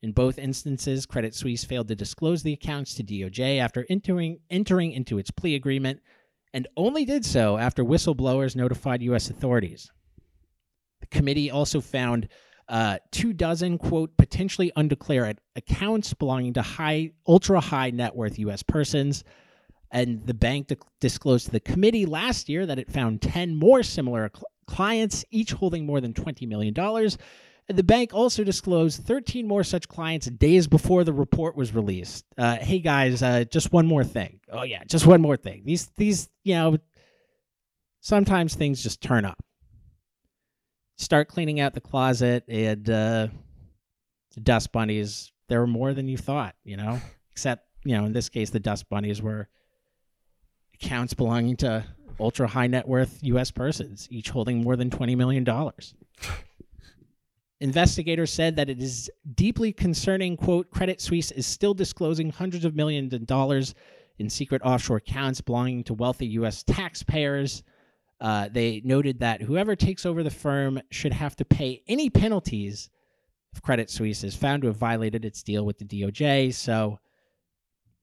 In 0.01 0.13
both 0.13 0.39
instances, 0.39 1.05
Credit 1.05 1.35
Suisse 1.35 1.65
failed 1.65 1.89
to 1.89 1.95
disclose 1.95 2.41
the 2.41 2.53
accounts 2.53 2.93
to 2.95 3.03
DOJ 3.03 3.59
after 3.59 3.85
entering, 3.89 4.39
entering 4.49 4.93
into 4.93 5.17
its 5.17 5.29
plea 5.29 5.55
agreement, 5.55 5.99
and 6.53 6.67
only 6.75 7.05
did 7.05 7.25
so 7.25 7.57
after 7.57 7.83
whistleblowers 7.83 8.55
notified 8.55 9.01
U.S. 9.03 9.29
authorities. 9.29 9.91
The 11.01 11.07
committee 11.07 11.51
also 11.51 11.81
found 11.81 12.27
uh, 12.67 12.99
two 13.11 13.33
dozen, 13.33 13.77
quote, 13.77 14.15
potentially 14.17 14.71
undeclared 14.75 15.39
accounts 15.55 16.13
belonging 16.13 16.53
to 16.53 16.61
high, 16.61 17.11
ultra 17.27 17.59
high 17.59 17.89
net 17.89 18.15
worth 18.15 18.37
U.S. 18.39 18.63
persons. 18.63 19.23
And 19.91 20.25
the 20.27 20.35
bank 20.35 20.67
di- 20.67 20.77
disclosed 20.99 21.45
to 21.45 21.51
the 21.51 21.59
committee 21.59 22.05
last 22.05 22.47
year 22.47 22.67
that 22.67 22.77
it 22.77 22.91
found 22.91 23.23
10 23.23 23.55
more 23.55 23.81
similar 23.81 24.29
cl- 24.31 24.43
clients, 24.67 25.25
each 25.31 25.51
holding 25.51 25.87
more 25.87 25.99
than 25.99 26.13
$20 26.13 26.47
million. 26.47 26.75
The 27.69 27.83
bank 27.83 28.15
also 28.15 28.43
disclosed 28.43 29.03
13 29.03 29.47
more 29.47 29.63
such 29.63 29.87
clients 29.87 30.25
days 30.25 30.67
before 30.67 31.03
the 31.03 31.13
report 31.13 31.55
was 31.55 31.75
released. 31.75 32.25
Uh, 32.35 32.55
hey 32.55 32.79
guys, 32.79 33.21
uh, 33.21 33.43
just 33.43 33.71
one 33.71 33.85
more 33.85 34.03
thing. 34.03 34.39
Oh 34.51 34.63
yeah, 34.63 34.83
just 34.85 35.05
one 35.05 35.21
more 35.21 35.37
thing. 35.37 35.61
These 35.65 35.87
these 35.95 36.29
you 36.43 36.55
know 36.55 36.77
sometimes 38.01 38.55
things 38.55 38.81
just 38.81 39.01
turn 39.01 39.23
up. 39.23 39.37
Start 40.97 41.27
cleaning 41.27 41.59
out 41.59 41.75
the 41.75 41.81
closet 41.81 42.43
and 42.47 42.89
uh, 42.89 43.27
the 44.33 44.39
dust 44.41 44.71
bunnies. 44.71 45.31
There 45.47 45.59
were 45.59 45.67
more 45.67 45.93
than 45.93 46.07
you 46.07 46.17
thought. 46.17 46.55
You 46.63 46.77
know, 46.77 46.99
except 47.31 47.67
you 47.85 47.95
know 47.95 48.05
in 48.05 48.13
this 48.13 48.29
case 48.29 48.49
the 48.49 48.59
dust 48.59 48.89
bunnies 48.89 49.21
were 49.21 49.47
accounts 50.73 51.13
belonging 51.13 51.57
to 51.57 51.85
ultra 52.19 52.47
high 52.47 52.67
net 52.67 52.87
worth 52.87 53.19
U.S. 53.21 53.51
persons, 53.51 54.07
each 54.09 54.31
holding 54.31 54.63
more 54.63 54.75
than 54.75 54.89
twenty 54.89 55.15
million 55.15 55.43
dollars. 55.43 55.93
Investigators 57.61 58.31
said 58.31 58.55
that 58.55 58.69
it 58.69 58.81
is 58.81 59.09
deeply 59.35 59.73
concerning, 59.73 60.37
quote, 60.37 60.69
Credit 60.71 61.01
Suisse 61.01 61.31
is 61.31 61.45
still 61.45 61.73
disclosing 61.73 62.29
hundreds 62.29 62.63
of 62.63 62.75
millions 62.75 63.13
of 63.13 63.25
dollars 63.25 63.75
in 64.17 64.29
secret 64.29 64.61
offshore 64.63 64.97
accounts 64.97 65.41
belonging 65.41 65.83
to 65.83 65.93
wealthy 65.93 66.27
U.S. 66.27 66.63
taxpayers. 66.63 67.63
Uh, 68.21 68.49
they 68.51 68.81
noted 68.85 69.19
that 69.19 69.41
whoever 69.41 69.75
takes 69.75 70.05
over 70.05 70.23
the 70.23 70.29
firm 70.29 70.81
should 70.91 71.13
have 71.13 71.35
to 71.37 71.45
pay 71.45 71.81
any 71.87 72.09
penalties 72.09 72.89
if 73.53 73.61
Credit 73.61 73.89
Suisse 73.89 74.23
is 74.23 74.35
found 74.35 74.61
to 74.61 74.67
have 74.67 74.77
violated 74.77 75.25
its 75.25 75.41
deal 75.43 75.65
with 75.65 75.77
the 75.79 75.85
DOJ. 75.85 76.53
So, 76.53 76.99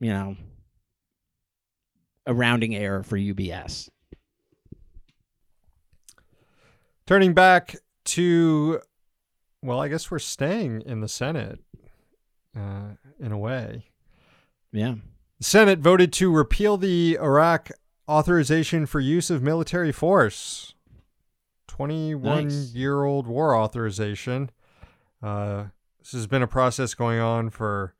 you 0.01 0.11
know, 0.11 0.37
a 2.27 2.35
rounding 2.35 2.75
error 2.75 3.03
for 3.03 3.17
UBS. 3.17 3.89
Turning 7.07 7.35
back 7.35 7.77
to, 8.07 8.81
well, 9.67 9.81
I 9.81 9.89
guess 9.89 10.11
we're 10.11 10.19
staying 10.19 10.83
in 10.83 11.01
the 11.01 11.09
Senate 11.09 11.61
uh, 12.57 12.95
in 13.19 13.33
a 13.33 13.39
way. 13.39 13.87
Yeah. 14.73 14.97
The 15.39 15.45
Senate 15.45 15.81
voted 15.81 16.13
to 16.15 16.33
repeal 16.33 16.77
the 16.77 17.19
Iraq 17.21 17.71
authorization 18.09 18.87
for 18.87 19.01
use 19.01 19.31
of 19.31 19.43
military 19.43 19.93
force. 19.93 20.75
21 21.69 22.45
Nice. 22.45 22.73
year 22.73 23.05
old 23.05 23.27
war 23.27 23.55
authorization. 23.55 24.51
Uh, 25.23 25.67
this 26.01 26.13
has 26.13 26.27
been 26.27 26.43
a 26.43 26.47
process 26.47 26.95
going 26.95 27.19
on 27.21 27.51
for 27.51 27.95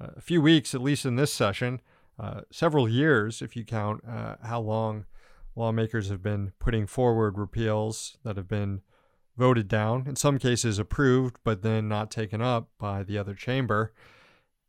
a 0.00 0.20
few 0.20 0.40
weeks, 0.40 0.74
at 0.74 0.80
least 0.80 1.04
in 1.04 1.16
this 1.16 1.32
session, 1.32 1.80
uh, 2.18 2.42
several 2.50 2.88
years, 2.88 3.42
if 3.42 3.56
you 3.56 3.64
count 3.64 4.02
uh, 4.08 4.36
how 4.42 4.60
long 4.60 5.04
lawmakers 5.54 6.08
have 6.08 6.22
been 6.22 6.52
putting 6.58 6.86
forward 6.86 7.36
repeals 7.36 8.16
that 8.24 8.36
have 8.36 8.48
been 8.48 8.80
voted 9.38 9.68
down, 9.68 10.04
in 10.06 10.16
some 10.16 10.38
cases 10.38 10.78
approved, 10.78 11.38
but 11.44 11.62
then 11.62 11.88
not 11.88 12.10
taken 12.10 12.42
up 12.42 12.68
by 12.78 13.02
the 13.02 13.16
other 13.16 13.34
chamber. 13.34 13.92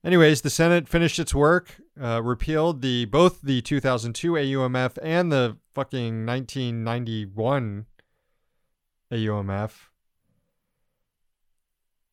Anyways, 0.04 0.42
the 0.42 0.50
Senate 0.50 0.88
finished 0.88 1.20
its 1.20 1.36
work, 1.36 1.76
uh, 2.02 2.22
repealed 2.24 2.82
the 2.82 3.06
both 3.06 3.42
the 3.42 3.62
2002 3.62 4.34
AUMF 4.34 4.98
and 5.02 5.32
the 5.32 5.58
fucking 5.74 6.26
1991 6.26 7.86
AUMF 9.12 9.72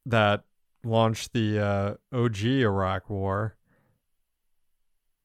that 0.04 0.44
launched 0.82 1.32
the 1.32 1.58
uh, 1.58 1.94
OG 2.12 2.44
Iraq 2.44 3.08
War. 3.08 3.56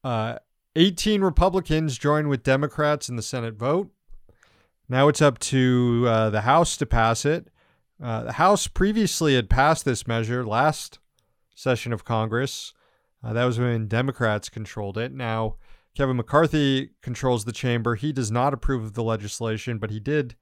Uh, 0.04 0.38
18 0.76 1.22
Republicans 1.22 1.98
joined 1.98 2.30
with 2.30 2.44
Democrats 2.44 3.10
in 3.10 3.16
the 3.16 3.22
Senate 3.22 3.56
vote. 3.56 3.92
Now 4.92 5.08
it's 5.08 5.22
up 5.22 5.40
to 5.40 6.04
uh, 6.06 6.30
the 6.32 6.42
House 6.42 6.76
to 6.76 6.86
pass 6.86 7.24
it. 7.24 7.48
Uh, 8.04 8.24
the 8.24 8.34
House 8.34 8.68
previously 8.68 9.36
had 9.36 9.50
passed 9.50 9.86
this 9.86 10.06
measure 10.06 10.46
last 10.46 11.00
session 11.56 11.94
of 11.94 12.04
Congress. 12.04 12.74
Uh, 13.24 13.32
that 13.32 13.46
was 13.46 13.58
when 13.58 13.88
Democrats 13.88 14.50
controlled 14.50 14.98
it. 14.98 15.14
Now, 15.14 15.56
Kevin 15.96 16.18
McCarthy 16.18 16.90
controls 17.02 17.46
the 17.46 17.54
chamber. 17.54 17.96
He 17.96 18.12
does 18.12 18.32
not 18.32 18.54
approve 18.54 18.84
of 18.84 18.94
the 18.94 19.02
legislation, 19.02 19.78
but 19.78 19.92
he 19.92 20.02
did 20.02 20.36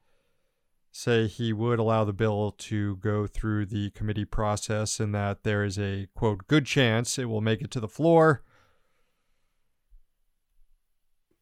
say 0.92 1.28
he 1.28 1.54
would 1.54 1.78
allow 1.78 2.04
the 2.04 2.12
bill 2.12 2.56
to 2.58 2.96
go 2.96 3.28
through 3.28 3.68
the 3.68 3.92
committee 3.92 4.26
process 4.26 5.00
and 5.00 5.14
that 5.14 5.44
there 5.44 5.64
is 5.64 5.78
a, 5.78 6.08
quote, 6.16 6.48
good 6.48 6.66
chance 6.66 7.20
it 7.20 7.26
will 7.26 7.40
make 7.40 7.62
it 7.62 7.70
to 7.70 7.80
the 7.80 7.88
floor. 7.88 8.42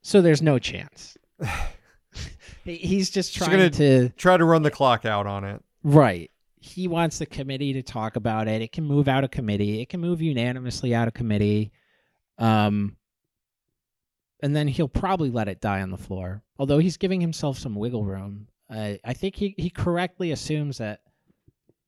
So 0.02 0.22
there's 0.22 0.42
no 0.42 0.60
chance. 0.60 1.18
He- 2.68 2.78
He's 2.78 3.10
just 3.10 3.36
trying 3.36 3.52
gonna- 3.52 4.10
Try 4.10 4.38
to 4.38 4.46
run 4.46 4.62
the 4.64 4.72
clock 4.72 5.06
out 5.06 5.26
on 5.26 5.44
it. 5.44 5.62
right. 5.84 6.30
He 6.60 6.88
wants 6.88 7.20
the 7.20 7.26
committee 7.26 7.72
to 7.74 7.82
talk 7.84 8.16
about 8.18 8.48
it. 8.50 8.62
It 8.62 8.72
can 8.74 8.84
move 8.84 9.08
out 9.08 9.24
of 9.24 9.32
committee. 9.32 9.80
It 9.80 9.88
can 9.90 10.02
move 10.02 10.22
unanimously 10.22 10.94
out 10.94 11.08
of 11.08 11.14
committee. 11.14 11.72
Um 12.38 12.98
and 14.42 14.56
then 14.56 14.68
he'll 14.68 14.88
probably 14.90 15.30
let 15.32 15.48
it 15.48 15.62
die 15.62 15.82
on 15.82 15.92
the 15.92 15.98
floor. 15.98 16.44
Although 16.60 16.80
he's 16.80 16.98
giving 16.98 17.22
himself 17.22 17.58
some 17.58 17.74
wiggle 17.76 18.04
room. 18.04 18.48
I 18.70 19.00
I 19.04 19.14
think 19.14 19.36
he, 19.36 19.56
he 19.58 19.70
correctly 19.70 20.32
assumes 20.32 20.80
that 20.80 21.02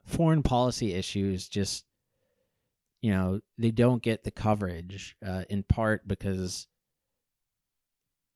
foreign 0.05 0.43
policy 0.43 0.93
issues 0.93 1.49
just 1.49 1.85
you 3.01 3.11
know, 3.11 3.39
they 3.57 3.71
don't 3.71 4.03
get 4.03 4.23
the 4.23 4.31
coverage 4.31 5.15
uh, 5.25 5.43
in 5.49 5.63
part 5.63 6.07
because 6.07 6.67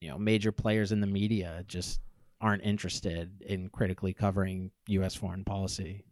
you 0.02 0.10
know 0.10 0.18
major 0.18 0.52
players 0.52 0.92
in 0.92 1.00
the 1.00 1.08
media 1.08 1.64
just 1.68 2.00
aren't 2.44 2.64
interested 2.64 3.42
in 3.42 3.70
critically 3.70 4.14
covering 4.14 4.72
U.S. 4.88 5.16
foreign 5.16 5.46
policy. 5.46 6.04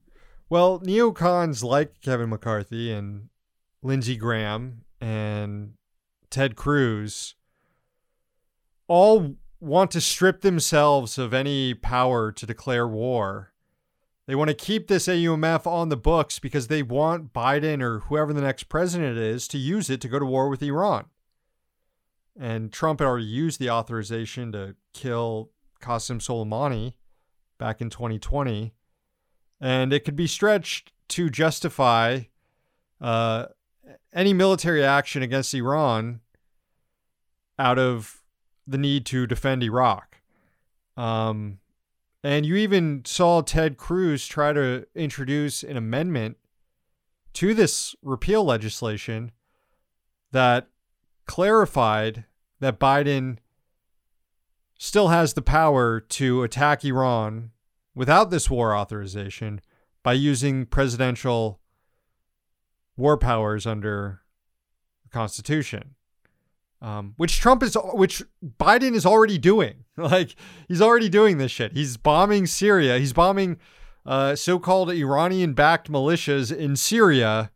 Well, 0.49 0.79
neocons 0.79 1.61
like 1.63 2.01
Kevin 2.01 2.29
McCarthy 2.29 2.91
and 2.91 3.27
Lindsey 3.83 4.15
Graham 4.15 4.85
and 5.01 5.73
Ted 6.29 6.55
Cruz 6.55 7.35
all 8.87 9.35
want 9.59 9.91
to 9.91 10.01
strip 10.01 10.41
themselves 10.41 11.17
of 11.17 11.33
any 11.33 11.73
power 11.73 12.31
to 12.31 12.45
declare 12.45 12.87
war. 12.87 13.53
They 14.25 14.35
want 14.35 14.49
to 14.49 14.55
keep 14.55 14.87
this 14.87 15.07
AUMF 15.07 15.67
on 15.67 15.89
the 15.89 15.97
books 15.97 16.39
because 16.39 16.67
they 16.67 16.81
want 16.81 17.33
Biden 17.33 17.81
or 17.81 17.99
whoever 17.99 18.31
the 18.31 18.41
next 18.41 18.63
president 18.69 19.17
is 19.17 19.47
to 19.49 19.57
use 19.57 19.89
it 19.89 19.99
to 20.01 20.07
go 20.07 20.19
to 20.19 20.25
war 20.25 20.47
with 20.47 20.63
Iran. 20.63 21.05
And 22.39 22.71
Trump 22.71 22.99
had 22.99 23.07
already 23.07 23.25
used 23.25 23.59
the 23.59 23.69
authorization 23.69 24.53
to 24.53 24.75
kill 24.93 25.49
Qasem 25.81 26.19
Soleimani 26.19 26.93
back 27.57 27.81
in 27.81 27.89
2020. 27.89 28.73
And 29.59 29.93
it 29.93 30.03
could 30.05 30.15
be 30.15 30.27
stretched 30.27 30.91
to 31.09 31.29
justify 31.29 32.21
uh, 32.99 33.45
any 34.13 34.33
military 34.33 34.83
action 34.83 35.21
against 35.21 35.53
Iran 35.53 36.21
out 37.59 37.77
of 37.77 38.23
the 38.65 38.77
need 38.77 39.05
to 39.07 39.27
defend 39.27 39.63
Iraq. 39.63 40.21
Um, 40.97 41.59
and 42.23 42.45
you 42.45 42.55
even 42.55 43.03
saw 43.05 43.41
Ted 43.41 43.77
Cruz 43.77 44.27
try 44.27 44.53
to 44.53 44.85
introduce 44.95 45.63
an 45.63 45.77
amendment 45.77 46.37
to 47.33 47.53
this 47.53 47.95
repeal 48.01 48.43
legislation 48.43 49.31
that 50.31 50.67
clarified 51.25 52.25
that 52.59 52.79
Biden 52.79 53.37
still 54.81 55.09
has 55.09 55.33
the 55.33 55.41
power 55.41 55.99
to 55.99 56.43
attack 56.43 56.83
Iran 56.83 57.51
without 57.93 58.31
this 58.31 58.49
war 58.49 58.75
authorization 58.75 59.61
by 60.03 60.13
using 60.13 60.65
presidential 60.65 61.59
war 62.97 63.17
powers 63.17 63.65
under 63.67 64.21
the 65.03 65.09
Constitution 65.09 65.95
um, 66.81 67.13
which 67.17 67.39
Trump 67.39 67.61
is, 67.63 67.77
which 67.93 68.23
Biden 68.59 68.93
is 68.93 69.05
already 69.05 69.37
doing. 69.37 69.75
Like 69.97 70.35
he's 70.67 70.81
already 70.81 71.09
doing 71.09 71.37
this 71.37 71.51
shit. 71.51 71.73
He's 71.73 71.95
bombing 71.95 72.47
Syria. 72.47 72.97
He's 72.97 73.13
bombing 73.13 73.59
uh, 74.03 74.35
so-called 74.35 74.89
Iranian-backed 74.89 75.91
militias 75.91 76.51
in 76.51 76.75
Syria 76.75 77.51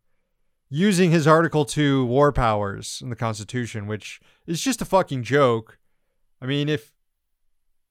using 0.69 1.09
his 1.09 1.25
Article 1.25 1.65
Two 1.65 2.05
war 2.05 2.31
powers 2.31 2.99
in 3.01 3.09
the 3.09 3.15
Constitution, 3.15 3.87
which 3.87 4.19
is 4.45 4.61
just 4.61 4.79
a 4.79 4.85
fucking 4.85 5.23
joke. 5.23 5.79
I 6.39 6.45
mean, 6.45 6.69
if 6.69 6.91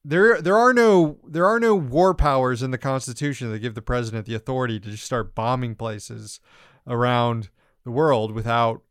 there 0.07 0.39
there 0.39 0.55
are 0.55 0.71
no 0.71 1.17
there 1.27 1.47
are 1.47 1.59
no 1.59 1.75
war 1.75 2.13
powers 2.13 2.61
in 2.61 2.69
the 2.69 2.77
Constitution 2.77 3.51
that 3.51 3.59
give 3.59 3.73
the 3.73 3.81
president 3.81 4.27
the 4.27 4.35
authority 4.35 4.79
to 4.79 4.91
just 4.91 5.03
start 5.03 5.33
bombing 5.33 5.73
places 5.73 6.39
around 6.85 7.49
the 7.83 7.91
world 7.91 8.31
without 8.31 8.83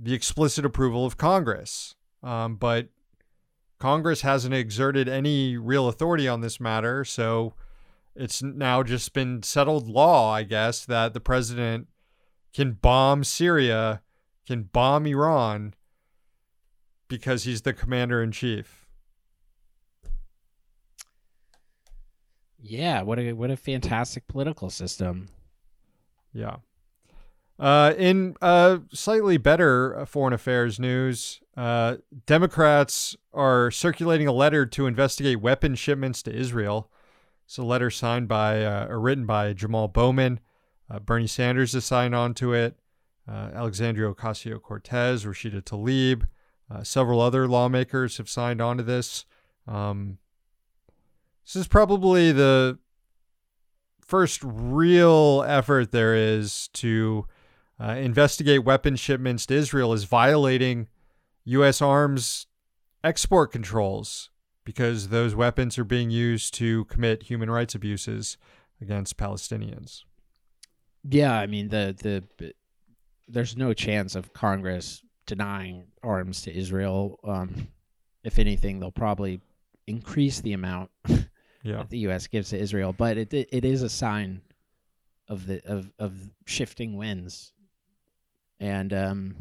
the 0.00 0.14
explicit 0.14 0.64
approval 0.64 1.04
of 1.04 1.16
Congress. 1.16 1.96
Um, 2.22 2.54
but 2.54 2.88
Congress 3.78 4.20
hasn't 4.20 4.54
exerted 4.54 5.08
any 5.08 5.56
real 5.56 5.88
authority 5.88 6.28
on 6.28 6.40
this 6.40 6.60
matter, 6.60 7.04
so 7.04 7.54
it's 8.14 8.42
now 8.42 8.82
just 8.82 9.12
been 9.12 9.42
settled 9.42 9.88
law, 9.88 10.32
I 10.32 10.44
guess, 10.44 10.84
that 10.86 11.14
the 11.14 11.20
president 11.20 11.88
can 12.54 12.72
bomb 12.72 13.24
Syria, 13.24 14.02
can 14.46 14.64
bomb 14.64 15.06
Iran 15.06 15.74
because 17.08 17.42
he's 17.42 17.62
the 17.62 17.72
commander 17.72 18.22
in 18.22 18.30
chief. 18.32 18.85
Yeah, 22.68 23.02
what 23.02 23.20
a 23.20 23.32
what 23.32 23.50
a 23.50 23.56
fantastic 23.56 24.26
political 24.26 24.70
system. 24.70 25.28
Yeah. 26.32 26.56
Uh, 27.58 27.94
in 27.96 28.36
uh, 28.42 28.78
slightly 28.92 29.38
better 29.38 29.96
uh, 29.96 30.04
foreign 30.04 30.34
affairs 30.34 30.78
news, 30.78 31.40
uh, 31.56 31.96
Democrats 32.26 33.16
are 33.32 33.70
circulating 33.70 34.26
a 34.26 34.32
letter 34.32 34.66
to 34.66 34.86
investigate 34.86 35.40
weapon 35.40 35.74
shipments 35.74 36.22
to 36.24 36.34
Israel. 36.34 36.90
It's 37.46 37.56
a 37.56 37.62
letter 37.62 37.88
signed 37.88 38.26
by 38.28 38.64
uh, 38.64 38.88
or 38.88 39.00
written 39.00 39.26
by 39.26 39.52
Jamal 39.52 39.86
Bowman. 39.88 40.40
Uh, 40.90 40.98
Bernie 40.98 41.28
Sanders 41.28 41.72
has 41.72 41.84
signed 41.84 42.14
on 42.14 42.34
to 42.34 42.52
it. 42.52 42.76
Alexandria 43.28 44.12
Ocasio 44.12 44.60
Cortez, 44.62 45.24
Rashida 45.24 45.60
Tlaib, 45.60 46.26
several 46.84 47.20
other 47.20 47.48
lawmakers 47.48 48.18
have 48.18 48.28
signed 48.28 48.60
on 48.60 48.76
to 48.76 48.84
this. 48.84 49.24
Um, 49.66 50.18
this 51.46 51.54
is 51.56 51.68
probably 51.68 52.32
the 52.32 52.78
first 54.00 54.40
real 54.42 55.44
effort 55.46 55.92
there 55.92 56.14
is 56.14 56.68
to 56.74 57.26
uh, 57.80 57.92
investigate 57.92 58.64
weapon 58.64 58.96
shipments 58.96 59.46
to 59.46 59.54
Israel 59.54 59.92
as 59.92 60.04
violating 60.04 60.88
U.S. 61.44 61.80
arms 61.80 62.46
export 63.04 63.52
controls 63.52 64.30
because 64.64 65.08
those 65.08 65.36
weapons 65.36 65.78
are 65.78 65.84
being 65.84 66.10
used 66.10 66.52
to 66.54 66.84
commit 66.86 67.24
human 67.24 67.48
rights 67.48 67.74
abuses 67.76 68.36
against 68.80 69.16
Palestinians. 69.16 70.02
Yeah, 71.08 71.38
I 71.38 71.46
mean 71.46 71.68
the 71.68 72.24
the 72.38 72.52
there's 73.28 73.56
no 73.56 73.72
chance 73.72 74.16
of 74.16 74.32
Congress 74.32 75.02
denying 75.26 75.86
arms 76.02 76.42
to 76.42 76.56
Israel. 76.56 77.20
Um, 77.22 77.68
if 78.24 78.40
anything, 78.40 78.80
they'll 78.80 78.90
probably 78.90 79.40
increase 79.86 80.40
the 80.40 80.52
amount 80.52 80.90
yeah. 81.66 81.78
that 81.78 81.90
the 81.90 81.98
U.S. 81.98 82.26
gives 82.26 82.50
to 82.50 82.58
Israel. 82.58 82.92
But 82.92 83.18
it 83.18 83.32
it 83.34 83.64
is 83.64 83.82
a 83.82 83.88
sign 83.88 84.42
of 85.28 85.46
the 85.46 85.60
of 85.66 85.92
of 85.98 86.30
shifting 86.46 86.96
winds 86.96 87.52
and 88.58 88.92
um, 88.92 89.36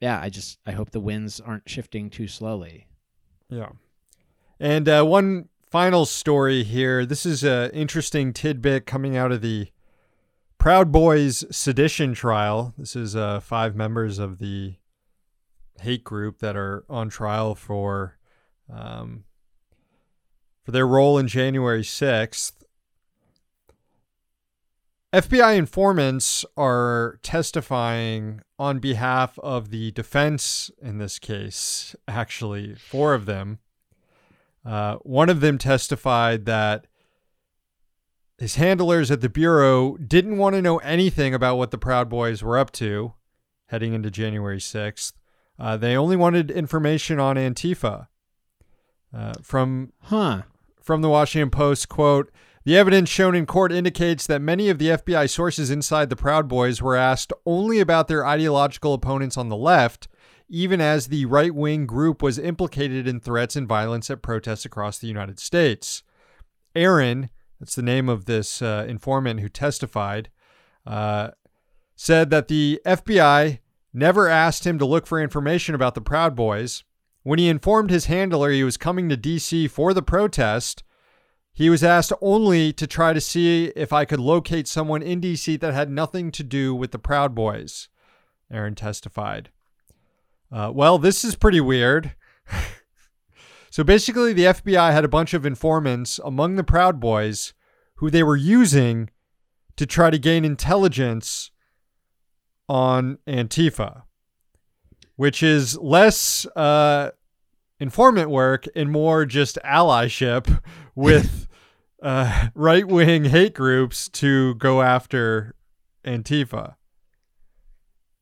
yeah, 0.00 0.20
I 0.20 0.28
just 0.28 0.58
I 0.66 0.72
hope 0.72 0.90
the 0.90 1.00
winds 1.00 1.40
aren't 1.40 1.68
shifting 1.68 2.10
too 2.10 2.28
slowly. 2.28 2.86
Yeah, 3.48 3.70
and 4.58 4.88
uh, 4.88 5.04
one 5.04 5.48
final 5.70 6.06
story 6.06 6.62
here. 6.62 7.04
This 7.04 7.26
is 7.26 7.42
an 7.42 7.70
interesting 7.70 8.32
tidbit 8.32 8.86
coming 8.86 9.16
out 9.16 9.32
of 9.32 9.40
the 9.40 9.68
Proud 10.58 10.92
Boys 10.92 11.44
sedition 11.50 12.14
trial. 12.14 12.74
This 12.78 12.94
is 12.94 13.16
uh, 13.16 13.40
five 13.40 13.74
members 13.74 14.18
of 14.18 14.38
the 14.38 14.74
hate 15.80 16.04
group 16.04 16.38
that 16.38 16.56
are 16.56 16.84
on 16.88 17.08
trial 17.08 17.54
for 17.54 18.18
um, 18.72 19.24
for 20.70 20.74
their 20.74 20.86
role 20.86 21.18
in 21.18 21.26
January 21.26 21.82
sixth. 21.82 22.62
FBI 25.12 25.56
informants 25.56 26.44
are 26.56 27.18
testifying 27.24 28.40
on 28.56 28.78
behalf 28.78 29.36
of 29.40 29.70
the 29.70 29.90
defense 29.90 30.70
in 30.80 30.98
this 30.98 31.18
case, 31.18 31.96
actually, 32.06 32.76
four 32.76 33.14
of 33.14 33.26
them. 33.26 33.58
Uh, 34.64 34.94
one 34.98 35.28
of 35.28 35.40
them 35.40 35.58
testified 35.58 36.44
that 36.44 36.86
his 38.38 38.54
handlers 38.54 39.10
at 39.10 39.22
the 39.22 39.28
Bureau 39.28 39.96
didn't 39.96 40.38
want 40.38 40.54
to 40.54 40.62
know 40.62 40.78
anything 40.78 41.34
about 41.34 41.56
what 41.56 41.72
the 41.72 41.78
Proud 41.78 42.08
Boys 42.08 42.44
were 42.44 42.58
up 42.58 42.70
to 42.74 43.14
heading 43.66 43.92
into 43.92 44.08
January 44.08 44.60
6th. 44.60 45.14
Uh, 45.58 45.76
they 45.76 45.96
only 45.96 46.14
wanted 46.14 46.48
information 46.48 47.18
on 47.18 47.34
Antifa. 47.34 48.06
Uh, 49.12 49.32
from 49.42 49.92
huh. 50.02 50.42
From 50.90 51.02
the 51.02 51.08
Washington 51.08 51.50
Post, 51.50 51.88
quote, 51.88 52.32
the 52.64 52.76
evidence 52.76 53.08
shown 53.08 53.36
in 53.36 53.46
court 53.46 53.70
indicates 53.70 54.26
that 54.26 54.42
many 54.42 54.68
of 54.68 54.78
the 54.80 54.88
FBI 54.88 55.30
sources 55.30 55.70
inside 55.70 56.10
the 56.10 56.16
Proud 56.16 56.48
Boys 56.48 56.82
were 56.82 56.96
asked 56.96 57.32
only 57.46 57.78
about 57.78 58.08
their 58.08 58.26
ideological 58.26 58.92
opponents 58.92 59.36
on 59.36 59.48
the 59.48 59.56
left, 59.56 60.08
even 60.48 60.80
as 60.80 61.06
the 61.06 61.26
right 61.26 61.54
wing 61.54 61.86
group 61.86 62.24
was 62.24 62.40
implicated 62.40 63.06
in 63.06 63.20
threats 63.20 63.54
and 63.54 63.68
violence 63.68 64.10
at 64.10 64.20
protests 64.20 64.64
across 64.64 64.98
the 64.98 65.06
United 65.06 65.38
States. 65.38 66.02
Aaron, 66.74 67.30
that's 67.60 67.76
the 67.76 67.82
name 67.82 68.08
of 68.08 68.24
this 68.24 68.60
uh, 68.60 68.84
informant 68.88 69.38
who 69.38 69.48
testified, 69.48 70.28
uh, 70.84 71.30
said 71.94 72.30
that 72.30 72.48
the 72.48 72.80
FBI 72.84 73.60
never 73.94 74.26
asked 74.26 74.66
him 74.66 74.76
to 74.80 74.86
look 74.86 75.06
for 75.06 75.22
information 75.22 75.76
about 75.76 75.94
the 75.94 76.00
Proud 76.00 76.34
Boys. 76.34 76.82
When 77.22 77.38
he 77.38 77.48
informed 77.48 77.90
his 77.90 78.06
handler 78.06 78.50
he 78.50 78.64
was 78.64 78.76
coming 78.76 79.08
to 79.08 79.16
D.C. 79.16 79.68
for 79.68 79.92
the 79.92 80.02
protest, 80.02 80.82
he 81.52 81.68
was 81.68 81.84
asked 81.84 82.12
only 82.20 82.72
to 82.72 82.86
try 82.86 83.12
to 83.12 83.20
see 83.20 83.66
if 83.76 83.92
I 83.92 84.04
could 84.04 84.20
locate 84.20 84.66
someone 84.66 85.02
in 85.02 85.20
DC 85.20 85.60
that 85.60 85.74
had 85.74 85.90
nothing 85.90 86.30
to 86.32 86.42
do 86.42 86.74
with 86.74 86.92
the 86.92 86.98
Proud 86.98 87.34
Boys, 87.34 87.88
Aaron 88.50 88.74
testified. 88.74 89.50
Uh, 90.50 90.70
well, 90.74 90.98
this 90.98 91.24
is 91.24 91.36
pretty 91.36 91.60
weird. 91.60 92.14
so 93.70 93.84
basically, 93.84 94.32
the 94.32 94.44
FBI 94.44 94.92
had 94.92 95.04
a 95.04 95.08
bunch 95.08 95.34
of 95.34 95.44
informants 95.44 96.18
among 96.24 96.56
the 96.56 96.64
Proud 96.64 96.98
Boys 96.98 97.52
who 97.96 98.10
they 98.10 98.22
were 98.22 98.36
using 98.36 99.10
to 99.76 99.84
try 99.84 100.10
to 100.10 100.18
gain 100.18 100.44
intelligence 100.44 101.50
on 102.68 103.18
Antifa, 103.26 104.04
which 105.20 105.42
is 105.42 105.76
less 105.76 106.46
uh, 106.56 107.10
informant 107.78 108.30
work 108.30 108.64
and 108.74 108.90
more 108.90 109.26
just 109.26 109.58
allyship 109.62 110.62
with 110.94 111.46
uh, 112.02 112.48
right 112.54 112.88
wing 112.88 113.26
hate 113.26 113.52
groups 113.52 114.08
to 114.08 114.54
go 114.54 114.80
after 114.80 115.54
Antifa. 116.06 116.76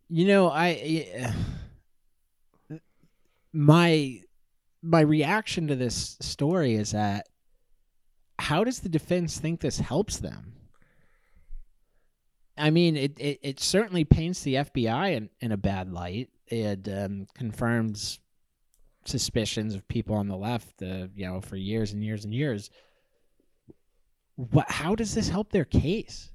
You 0.08 0.26
know, 0.26 0.50
I 0.50 1.32
my 3.52 4.20
my 4.82 5.00
reaction 5.00 5.68
to 5.68 5.76
this 5.76 6.16
story 6.20 6.74
is 6.74 6.90
that 6.90 7.28
how 8.40 8.64
does 8.64 8.80
the 8.80 8.88
defense 8.88 9.38
think 9.38 9.60
this 9.60 9.78
helps 9.78 10.16
them? 10.16 10.52
I 12.56 12.70
mean, 12.70 12.96
it, 12.96 13.20
it, 13.20 13.38
it 13.40 13.60
certainly 13.60 14.04
paints 14.04 14.42
the 14.42 14.54
FBI 14.54 15.14
in, 15.14 15.30
in 15.40 15.52
a 15.52 15.56
bad 15.56 15.92
light. 15.92 16.30
It 16.50 16.88
um, 16.88 17.26
confirms 17.34 18.20
suspicions 19.04 19.74
of 19.74 19.86
people 19.88 20.14
on 20.16 20.28
the 20.28 20.36
left, 20.36 20.82
uh, 20.82 21.08
you 21.14 21.26
know, 21.26 21.40
for 21.40 21.56
years 21.56 21.92
and 21.92 22.04
years 22.04 22.24
and 22.24 22.32
years. 22.32 22.70
What? 24.36 24.70
How 24.70 24.94
does 24.94 25.14
this 25.14 25.28
help 25.28 25.50
their 25.50 25.64
case? 25.64 26.30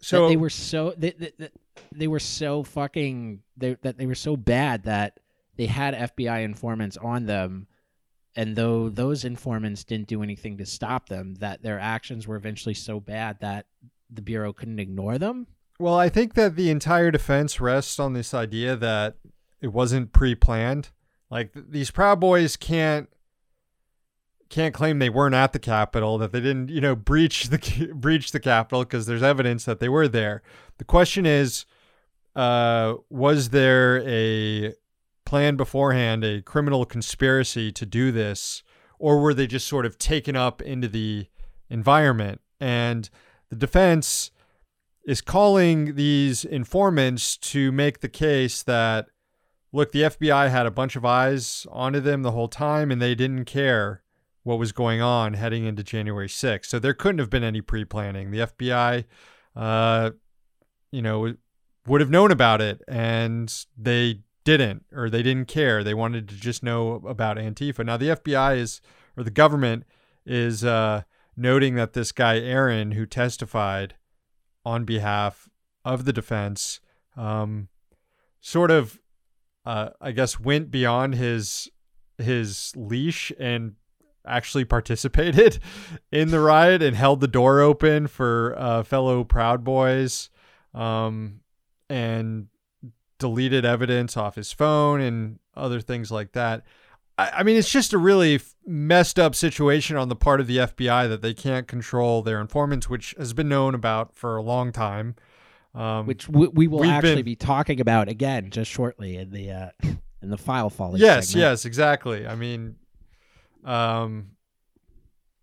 So 0.00 0.22
that 0.22 0.28
they 0.28 0.36
were 0.36 0.50
so 0.50 0.94
they, 0.96 1.10
they, 1.10 1.50
they 1.92 2.06
were 2.08 2.20
so 2.20 2.62
fucking 2.62 3.40
they, 3.56 3.76
that 3.82 3.98
they 3.98 4.06
were 4.06 4.14
so 4.14 4.36
bad 4.36 4.84
that 4.84 5.18
they 5.56 5.66
had 5.66 5.94
FBI 5.94 6.44
informants 6.44 6.96
on 6.96 7.26
them, 7.26 7.66
and 8.36 8.54
though 8.54 8.88
those 8.88 9.24
informants 9.24 9.84
didn't 9.84 10.08
do 10.08 10.22
anything 10.22 10.58
to 10.58 10.66
stop 10.66 11.08
them, 11.08 11.34
that 11.36 11.62
their 11.62 11.78
actions 11.78 12.26
were 12.26 12.36
eventually 12.36 12.74
so 12.74 13.00
bad 13.00 13.40
that 13.40 13.66
the 14.10 14.22
bureau 14.22 14.52
couldn't 14.52 14.78
ignore 14.78 15.18
them. 15.18 15.46
Well, 15.80 15.94
I 15.94 16.08
think 16.08 16.34
that 16.34 16.56
the 16.56 16.70
entire 16.70 17.10
defense 17.10 17.60
rests 17.60 17.98
on 17.98 18.12
this 18.12 18.34
idea 18.34 18.76
that 18.76 19.16
it 19.60 19.68
wasn't 19.68 20.12
pre-planned. 20.12 20.90
Like 21.30 21.52
th- 21.52 21.66
these 21.68 21.90
Proud 21.90 22.20
Boys 22.20 22.56
can't 22.56 23.08
can't 24.48 24.72
claim 24.72 24.98
they 24.98 25.10
weren't 25.10 25.34
at 25.34 25.52
the 25.52 25.58
Capitol, 25.58 26.16
that 26.16 26.32
they 26.32 26.40
didn't, 26.40 26.70
you 26.70 26.80
know, 26.80 26.96
breach 26.96 27.48
the 27.48 27.90
breach 27.94 28.32
the 28.32 28.40
Capitol 28.40 28.82
because 28.82 29.06
there's 29.06 29.22
evidence 29.22 29.64
that 29.64 29.80
they 29.80 29.88
were 29.88 30.08
there. 30.08 30.42
The 30.78 30.84
question 30.84 31.26
is, 31.26 31.66
uh, 32.34 32.94
was 33.10 33.50
there 33.50 34.02
a 34.06 34.74
plan 35.26 35.56
beforehand, 35.56 36.24
a 36.24 36.40
criminal 36.40 36.86
conspiracy 36.86 37.70
to 37.72 37.84
do 37.84 38.10
this, 38.10 38.62
or 38.98 39.20
were 39.20 39.34
they 39.34 39.46
just 39.46 39.66
sort 39.66 39.84
of 39.84 39.98
taken 39.98 40.36
up 40.36 40.62
into 40.62 40.88
the 40.88 41.26
environment? 41.68 42.40
And 42.60 43.10
the 43.50 43.56
defense 43.56 44.30
is 45.04 45.20
calling 45.20 45.94
these 45.94 46.44
informants 46.44 47.36
to 47.38 47.72
make 47.72 48.00
the 48.00 48.08
case 48.08 48.62
that 48.62 49.08
look, 49.72 49.92
the 49.92 50.02
FBI 50.02 50.50
had 50.50 50.66
a 50.66 50.70
bunch 50.70 50.96
of 50.96 51.04
eyes 51.04 51.66
onto 51.70 52.00
them 52.00 52.22
the 52.22 52.32
whole 52.32 52.48
time 52.48 52.90
and 52.90 53.00
they 53.00 53.14
didn't 53.14 53.44
care 53.44 54.02
what 54.42 54.58
was 54.58 54.72
going 54.72 55.00
on 55.00 55.34
heading 55.34 55.64
into 55.64 55.82
January 55.82 56.28
6th. 56.28 56.66
So 56.66 56.78
there 56.78 56.94
couldn't 56.94 57.18
have 57.18 57.30
been 57.30 57.44
any 57.44 57.60
pre 57.60 57.84
planning. 57.84 58.30
The 58.30 58.38
FBI, 58.38 59.04
uh, 59.54 60.10
you 60.90 61.02
know, 61.02 61.34
would 61.86 62.00
have 62.00 62.10
known 62.10 62.30
about 62.30 62.60
it 62.60 62.82
and 62.88 63.52
they 63.76 64.20
didn't 64.44 64.86
or 64.92 65.10
they 65.10 65.22
didn't 65.22 65.48
care. 65.48 65.84
They 65.84 65.94
wanted 65.94 66.28
to 66.28 66.36
just 66.36 66.62
know 66.62 66.94
about 67.06 67.36
Antifa. 67.36 67.84
Now, 67.84 67.96
the 67.96 68.08
FBI 68.08 68.56
is, 68.56 68.80
or 69.16 69.22
the 69.22 69.30
government 69.30 69.84
is 70.24 70.64
uh, 70.64 71.02
noting 71.36 71.74
that 71.74 71.92
this 71.92 72.12
guy, 72.12 72.38
Aaron, 72.38 72.92
who 72.92 73.04
testified 73.04 73.96
on 74.64 74.84
behalf 74.84 75.48
of 75.84 76.04
the 76.04 76.12
defense, 76.12 76.80
um, 77.16 77.68
sort 78.40 78.70
of 78.70 78.98
uh, 79.68 79.90
I 80.00 80.12
guess 80.12 80.40
went 80.40 80.70
beyond 80.70 81.14
his 81.14 81.68
his 82.16 82.72
leash 82.74 83.30
and 83.38 83.74
actually 84.26 84.64
participated 84.64 85.58
in 86.10 86.30
the 86.30 86.40
riot 86.40 86.82
and 86.82 86.96
held 86.96 87.20
the 87.20 87.28
door 87.28 87.60
open 87.60 88.06
for 88.06 88.54
uh, 88.56 88.82
fellow 88.82 89.24
Proud 89.24 89.64
Boys, 89.64 90.30
um, 90.72 91.40
and 91.90 92.46
deleted 93.18 93.66
evidence 93.66 94.16
off 94.16 94.36
his 94.36 94.52
phone 94.52 95.02
and 95.02 95.38
other 95.54 95.82
things 95.82 96.10
like 96.10 96.32
that. 96.32 96.64
I, 97.18 97.30
I 97.36 97.42
mean, 97.42 97.56
it's 97.56 97.70
just 97.70 97.92
a 97.92 97.98
really 97.98 98.40
messed 98.66 99.18
up 99.18 99.34
situation 99.34 99.98
on 99.98 100.08
the 100.08 100.16
part 100.16 100.40
of 100.40 100.46
the 100.46 100.56
FBI 100.56 101.10
that 101.10 101.20
they 101.20 101.34
can't 101.34 101.68
control 101.68 102.22
their 102.22 102.40
informants, 102.40 102.88
which 102.88 103.14
has 103.18 103.34
been 103.34 103.50
known 103.50 103.74
about 103.74 104.16
for 104.16 104.38
a 104.38 104.42
long 104.42 104.72
time. 104.72 105.14
Um, 105.78 106.06
which 106.06 106.28
we, 106.28 106.48
we 106.48 106.66
will 106.66 106.84
actually 106.84 107.16
been- 107.16 107.24
be 107.24 107.36
talking 107.36 107.80
about 107.80 108.08
again 108.08 108.50
just 108.50 108.70
shortly 108.70 109.16
in 109.16 109.30
the 109.30 109.50
uh, 109.52 109.68
in 110.22 110.30
the 110.30 110.36
file 110.38 110.70
folly. 110.70 110.98
yes, 111.00 111.28
segment. 111.28 111.40
yes, 111.42 111.64
exactly. 111.64 112.26
I 112.26 112.34
mean, 112.34 112.74
um, 113.64 114.30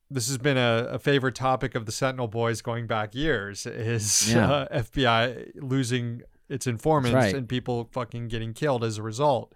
this 0.09 0.27
has 0.27 0.37
been 0.37 0.57
a, 0.57 0.87
a 0.91 0.99
favorite 0.99 1.35
topic 1.35 1.75
of 1.75 1.85
the 1.85 1.91
Sentinel 1.91 2.27
Boys 2.27 2.61
going 2.61 2.85
back 2.87 3.15
years. 3.15 3.65
Is 3.65 4.33
Yeah. 4.33 4.51
uh, 4.51 4.81
FBI 4.83 5.51
losing 5.55 6.21
its 6.49 6.67
informants 6.67 7.15
right. 7.15 7.33
and 7.33 7.47
people 7.49 7.89
fucking 7.91 8.27
getting 8.27 8.53
killed 8.53 8.83
as 8.83 8.97
a 8.97 9.03
result? 9.03 9.53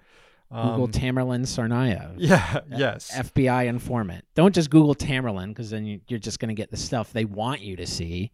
Google 0.52 0.86
Um, 0.86 0.92
Tamerlan 0.92 1.42
Tsarnaev. 1.42 2.16
yeah, 2.18 2.62
yes, 2.76 3.12
FBI 3.14 3.68
informant. 3.68 4.26
Don't 4.34 4.56
just 4.56 4.72
Google 4.72 4.96
Tamerlan 4.96 5.50
because 5.50 5.70
then 5.70 5.86
you, 5.86 6.00
you're 6.08 6.18
just 6.20 6.40
going 6.40 6.50
to 6.50 6.56
get 6.56 6.72
the 6.72 6.78
stuff 6.78 7.14
they 7.14 7.26
want 7.26 7.62
you 7.62 7.76
to 7.76 7.86
see. 7.86 8.32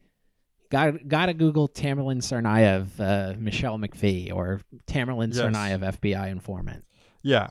Got 0.72 1.08
got 1.08 1.28
to 1.28 1.34
Google 1.34 1.70
Tamerlan 1.70 2.18
Tsarnaev, 2.22 2.88
uh, 3.00 3.36
Michelle 3.38 3.78
McPhee, 3.78 4.34
or 4.34 4.62
Tamerlan 4.88 5.34
Yes. 5.34 5.38
Tsarnaev, 5.46 6.00
FBI 6.00 6.30
informant. 6.30 6.84
yeah. 7.22 7.50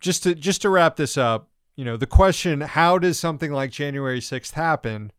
Just 0.00 0.22
to 0.24 0.34
just 0.34 0.62
to 0.62 0.68
wrap 0.70 0.96
this 0.96 1.16
up, 1.16 1.50
you 1.76 1.84
know, 1.84 1.96
the 1.96 2.06
question: 2.06 2.60
How 2.60 2.98
does 2.98 3.18
something 3.18 3.50
like 3.52 3.70
January 3.72 4.20
sixth 4.20 4.54
happen? 4.54 5.12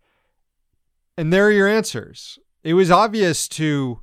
And 1.18 1.34
there 1.34 1.48
are 1.48 1.52
your 1.52 1.68
answers. 1.68 2.40
It 2.64 2.74
was 2.76 2.90
obvious 2.90 3.48
to 3.50 4.02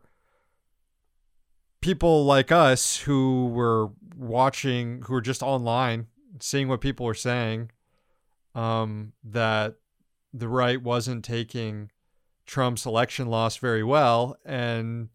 people 1.81 2.25
like 2.25 2.51
us 2.53 2.99
who 2.99 3.47
were 3.49 3.89
watching, 4.17 5.03
who 5.07 5.15
were 5.15 5.21
just 5.21 5.43
online, 5.43 6.07
seeing 6.41 6.69
what 6.69 6.81
people 6.81 7.07
were 7.07 7.15
saying, 7.15 7.71
um, 8.55 9.13
that 9.25 9.77
the 10.33 10.49
right 10.49 10.83
wasn't 10.83 11.25
taking 11.25 11.91
Trump's 12.47 12.87
election 12.87 13.27
loss 13.27 13.57
very 13.57 13.83
well, 13.83 14.37
and 14.45 15.09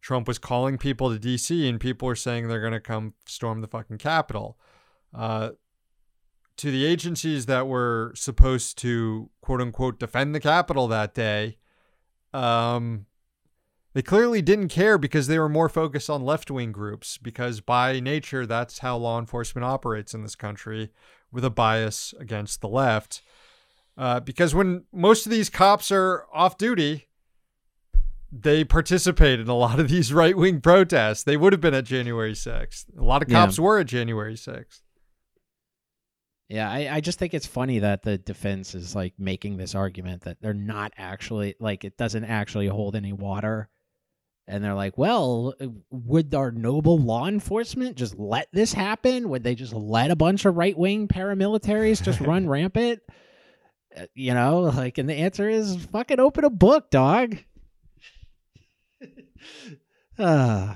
Trump 0.00 0.26
was 0.26 0.38
calling 0.38 0.78
people 0.78 1.10
to 1.10 1.18
D.C. 1.18 1.68
and 1.68 1.80
people 1.80 2.06
were 2.06 2.16
saying 2.16 2.48
they're 2.48 2.60
going 2.60 2.72
to 2.72 2.80
come 2.80 3.14
storm 3.24 3.60
the 3.60 3.68
fucking 3.68 3.98
Capitol. 3.98 4.58
Uh, 5.14 5.50
to 6.56 6.70
the 6.70 6.84
agencies 6.84 7.46
that 7.46 7.66
were 7.66 8.12
supposed 8.14 8.76
to 8.78 9.30
quote 9.40 9.60
unquote 9.60 9.98
defend 9.98 10.34
the 10.34 10.40
Capitol 10.40 10.88
that 10.88 11.14
day, 11.14 11.56
um, 12.34 13.06
they 13.94 14.02
clearly 14.02 14.42
didn't 14.42 14.68
care 14.68 14.98
because 14.98 15.26
they 15.26 15.38
were 15.38 15.48
more 15.48 15.68
focused 15.68 16.08
on 16.08 16.24
left 16.24 16.50
wing 16.50 16.72
groups, 16.72 17.18
because 17.18 17.60
by 17.60 18.00
nature, 18.00 18.46
that's 18.46 18.78
how 18.78 18.96
law 18.96 19.18
enforcement 19.18 19.64
operates 19.64 20.14
in 20.14 20.22
this 20.22 20.34
country 20.34 20.90
with 21.30 21.44
a 21.44 21.50
bias 21.50 22.14
against 22.18 22.60
the 22.60 22.68
left. 22.68 23.22
Uh, 23.96 24.20
because 24.20 24.54
when 24.54 24.84
most 24.92 25.26
of 25.26 25.30
these 25.32 25.50
cops 25.50 25.90
are 25.92 26.24
off 26.32 26.56
duty, 26.56 27.08
they 28.30 28.64
participate 28.64 29.38
in 29.38 29.48
a 29.48 29.54
lot 29.54 29.78
of 29.78 29.88
these 29.88 30.12
right 30.14 30.36
wing 30.36 30.60
protests. 30.60 31.22
They 31.24 31.36
would 31.36 31.52
have 31.52 31.60
been 31.60 31.74
at 31.74 31.84
January 31.84 32.32
6th. 32.32 32.86
A 32.98 33.02
lot 33.04 33.22
of 33.22 33.28
Yeah. 33.28 33.44
cops 33.44 33.58
were 33.58 33.78
at 33.78 33.86
January 33.86 34.34
6th. 34.34 34.80
Yeah, 36.48 36.70
I, 36.70 36.96
I 36.96 37.00
just 37.00 37.18
think 37.18 37.32
it's 37.32 37.46
funny 37.46 37.78
that 37.78 38.02
the 38.02 38.18
defense 38.18 38.74
is 38.74 38.94
like 38.94 39.14
making 39.18 39.56
this 39.56 39.74
argument 39.74 40.22
that 40.22 40.36
they're 40.42 40.52
not 40.52 40.92
actually 40.98 41.54
like 41.60 41.84
it 41.84 41.96
doesn't 41.96 42.24
actually 42.24 42.66
hold 42.66 42.94
any 42.94 43.12
water. 43.12 43.68
And 44.48 44.62
they're 44.62 44.74
like, 44.74 44.98
well, 44.98 45.54
would 45.90 46.34
our 46.34 46.50
noble 46.50 46.98
law 46.98 47.26
enforcement 47.28 47.96
just 47.96 48.18
let 48.18 48.48
this 48.52 48.72
happen? 48.72 49.28
Would 49.30 49.44
they 49.44 49.54
just 49.54 49.72
let 49.72 50.10
a 50.10 50.16
bunch 50.16 50.44
of 50.44 50.56
right 50.56 50.76
wing 50.76 51.08
paramilitaries 51.08 52.02
just 52.02 52.20
run 52.20 52.48
rampant? 52.48 53.00
Uh, 53.96 54.06
You 54.14 54.34
know, 54.34 54.60
like, 54.60 54.98
and 54.98 55.08
the 55.08 55.14
answer 55.14 55.48
is 55.48 55.76
fucking 55.86 56.20
open 56.20 56.44
a 56.44 56.50
book, 56.50 56.90
dog. 56.90 57.36
uh, 60.18 60.74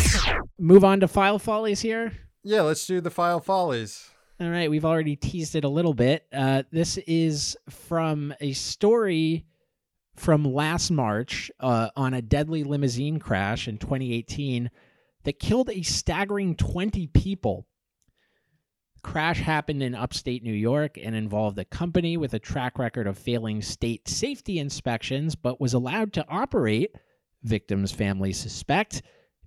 move 0.58 0.84
on 0.84 1.00
to 1.00 1.08
file 1.08 1.38
follies 1.38 1.80
here. 1.80 2.12
Yeah, 2.42 2.62
let's 2.62 2.86
do 2.86 3.00
the 3.00 3.10
file 3.10 3.40
follies. 3.40 4.08
All 4.40 4.48
right, 4.48 4.70
we've 4.70 4.84
already 4.84 5.16
teased 5.16 5.56
it 5.56 5.64
a 5.64 5.68
little 5.68 5.94
bit. 5.94 6.24
Uh, 6.32 6.62
this 6.70 6.96
is 7.06 7.56
from 7.68 8.32
a 8.40 8.52
story 8.52 9.44
from 10.14 10.44
last 10.44 10.90
March 10.90 11.50
uh, 11.60 11.90
on 11.96 12.14
a 12.14 12.22
deadly 12.22 12.62
limousine 12.64 13.18
crash 13.18 13.66
in 13.68 13.78
2018 13.78 14.70
that 15.24 15.40
killed 15.40 15.70
a 15.70 15.82
staggering 15.82 16.54
20 16.54 17.08
people. 17.08 17.66
Crash 19.08 19.40
happened 19.40 19.82
in 19.82 19.94
upstate 19.94 20.42
New 20.42 20.52
York 20.52 20.98
and 21.02 21.16
involved 21.16 21.58
a 21.58 21.64
company 21.64 22.18
with 22.18 22.34
a 22.34 22.38
track 22.38 22.78
record 22.78 23.06
of 23.06 23.16
failing 23.16 23.62
state 23.62 24.06
safety 24.06 24.58
inspections, 24.58 25.34
but 25.34 25.58
was 25.58 25.72
allowed 25.72 26.12
to 26.12 26.26
operate, 26.28 26.94
victims' 27.42 27.90
families 27.90 28.36
suspect, 28.36 29.00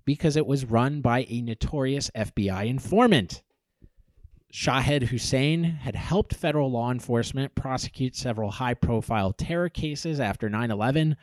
because 0.04 0.34
it 0.34 0.48
was 0.48 0.64
run 0.64 1.00
by 1.00 1.26
a 1.28 1.42
notorious 1.42 2.10
FBI 2.10 2.66
informant. 2.66 3.44
Shahed 4.52 5.04
Hussain 5.04 5.62
had 5.62 5.94
helped 5.94 6.34
federal 6.34 6.72
law 6.72 6.90
enforcement 6.90 7.54
prosecute 7.54 8.16
several 8.16 8.50
high 8.50 8.74
profile 8.74 9.32
terror 9.32 9.68
cases 9.68 10.18
after 10.18 10.48
9 10.50 10.72
11, 10.72 11.16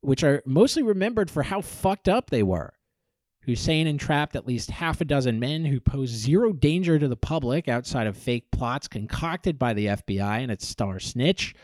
which 0.00 0.24
are 0.24 0.42
mostly 0.46 0.82
remembered 0.82 1.30
for 1.30 1.42
how 1.42 1.60
fucked 1.60 2.08
up 2.08 2.30
they 2.30 2.42
were. 2.42 2.72
Hussain 3.44 3.86
entrapped 3.86 4.36
at 4.36 4.46
least 4.46 4.70
half 4.70 5.00
a 5.00 5.04
dozen 5.04 5.40
men 5.40 5.64
who 5.64 5.80
posed 5.80 6.14
zero 6.14 6.52
danger 6.52 6.98
to 6.98 7.08
the 7.08 7.16
public 7.16 7.68
outside 7.68 8.06
of 8.06 8.16
fake 8.16 8.50
plots 8.52 8.86
concocted 8.86 9.58
by 9.58 9.72
the 9.72 9.86
FBI 9.86 10.42
and 10.42 10.50
its 10.50 10.66
star 10.66 11.00
snitch. 11.00 11.54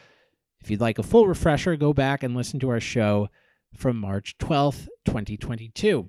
If 0.61 0.71
you'd 0.71 0.81
like 0.81 0.99
a 0.99 1.05
full 1.05 1.29
refresher, 1.29 1.77
go 1.77 1.93
back 1.93 2.25
and 2.25 2.35
listen 2.35 2.59
to 2.61 2.71
our 2.71 2.81
show 2.81 3.29
from 3.77 3.97
March 3.97 4.37
12th, 4.39 4.89
2022. 5.05 6.09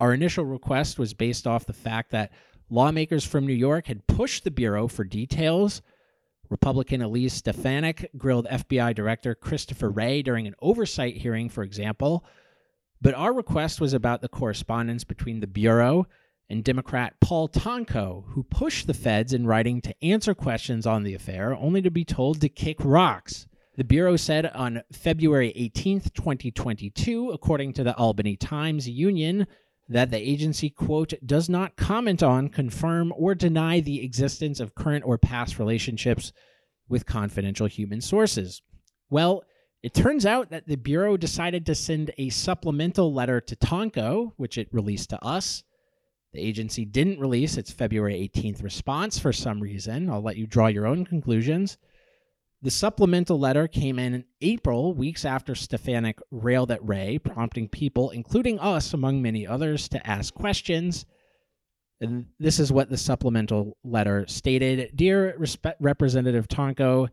Our 0.00 0.14
initial 0.14 0.46
request 0.46 0.98
was 0.98 1.12
based 1.12 1.46
off 1.46 1.66
the 1.66 1.74
fact 1.74 2.10
that 2.12 2.32
lawmakers 2.70 3.24
from 3.24 3.46
New 3.46 3.52
York 3.52 3.88
had 3.88 4.06
pushed 4.06 4.44
the 4.44 4.50
Bureau 4.50 4.88
for 4.88 5.04
details. 5.04 5.82
Republican 6.48 7.02
Elise 7.02 7.34
Stefanik 7.34 8.10
grilled 8.16 8.46
FBI 8.50 8.94
Director 8.94 9.34
Christopher 9.34 9.90
Wray 9.90 10.22
during 10.22 10.46
an 10.46 10.54
oversight 10.62 11.18
hearing, 11.18 11.50
for 11.50 11.62
example. 11.62 12.24
But 13.02 13.14
our 13.14 13.32
request 13.32 13.80
was 13.80 13.94
about 13.94 14.20
the 14.20 14.28
correspondence 14.28 15.04
between 15.04 15.40
the 15.40 15.46
Bureau 15.46 16.06
and 16.50 16.64
Democrat 16.64 17.14
Paul 17.20 17.48
Tonko, 17.48 18.24
who 18.28 18.42
pushed 18.42 18.86
the 18.86 18.94
feds 18.94 19.32
in 19.32 19.46
writing 19.46 19.80
to 19.82 20.04
answer 20.04 20.34
questions 20.34 20.86
on 20.86 21.04
the 21.04 21.14
affair, 21.14 21.54
only 21.54 21.80
to 21.80 21.90
be 21.90 22.04
told 22.04 22.40
to 22.40 22.48
kick 22.48 22.76
rocks. 22.80 23.46
The 23.76 23.84
Bureau 23.84 24.16
said 24.16 24.46
on 24.46 24.82
February 24.92 25.52
18, 25.56 26.00
2022, 26.12 27.30
according 27.30 27.72
to 27.74 27.84
the 27.84 27.96
Albany 27.96 28.36
Times 28.36 28.88
Union, 28.88 29.46
that 29.88 30.10
the 30.10 30.18
agency, 30.18 30.68
quote, 30.68 31.14
does 31.24 31.48
not 31.48 31.76
comment 31.76 32.22
on, 32.22 32.48
confirm, 32.48 33.12
or 33.16 33.34
deny 33.34 33.80
the 33.80 34.04
existence 34.04 34.60
of 34.60 34.74
current 34.74 35.04
or 35.06 35.16
past 35.16 35.58
relationships 35.58 36.32
with 36.88 37.06
confidential 37.06 37.66
human 37.66 38.00
sources. 38.00 38.60
Well, 39.08 39.44
it 39.82 39.94
turns 39.94 40.26
out 40.26 40.50
that 40.50 40.66
the 40.66 40.76
Bureau 40.76 41.16
decided 41.16 41.64
to 41.66 41.74
send 41.74 42.12
a 42.18 42.28
supplemental 42.28 43.12
letter 43.12 43.40
to 43.40 43.56
Tonko, 43.56 44.32
which 44.36 44.58
it 44.58 44.68
released 44.72 45.10
to 45.10 45.24
us. 45.24 45.62
The 46.32 46.40
agency 46.40 46.84
didn't 46.84 47.18
release 47.18 47.56
its 47.56 47.72
February 47.72 48.30
18th 48.34 48.62
response 48.62 49.18
for 49.18 49.32
some 49.32 49.60
reason. 49.60 50.10
I'll 50.10 50.22
let 50.22 50.36
you 50.36 50.46
draw 50.46 50.66
your 50.68 50.86
own 50.86 51.04
conclusions. 51.04 51.78
The 52.62 52.70
supplemental 52.70 53.38
letter 53.38 53.66
came 53.66 53.98
in 53.98 54.24
April, 54.42 54.92
weeks 54.92 55.24
after 55.24 55.54
Stefanik 55.54 56.20
railed 56.30 56.70
at 56.70 56.86
Wray, 56.86 57.18
prompting 57.18 57.68
people, 57.68 58.10
including 58.10 58.58
us, 58.58 58.92
among 58.92 59.22
many 59.22 59.46
others, 59.46 59.88
to 59.88 60.06
ask 60.06 60.34
questions. 60.34 61.06
And 62.02 62.26
this 62.38 62.60
is 62.60 62.70
what 62.70 62.90
the 62.90 62.98
supplemental 62.98 63.78
letter 63.82 64.26
stated 64.28 64.94
Dear 64.94 65.36
Respe- 65.38 65.74
Representative 65.80 66.48
Tonko, 66.48 67.08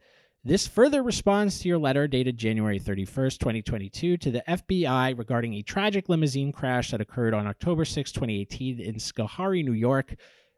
this 0.48 0.68
further 0.68 1.04
responds 1.04 1.60
to 1.60 1.68
your 1.68 1.78
letter 1.78 2.08
dated 2.08 2.38
January 2.38 2.80
31st, 2.80 3.38
2022, 3.38 4.18
to 4.18 4.32
the 4.32 4.44
FBI 4.48 5.18
regarding 5.18 5.54
a 5.56 5.62
tragic 5.62 6.10
limousine 6.10 6.52
crash 6.52 6.92
that 6.92 7.02
occurred 7.02 7.34
on 7.34 7.48
October 7.48 7.86
6, 7.86 8.12
2018, 8.12 8.80
in 8.80 8.96
Schoharie, 8.96 9.64
New 9.64 9.74
York. 9.74 10.16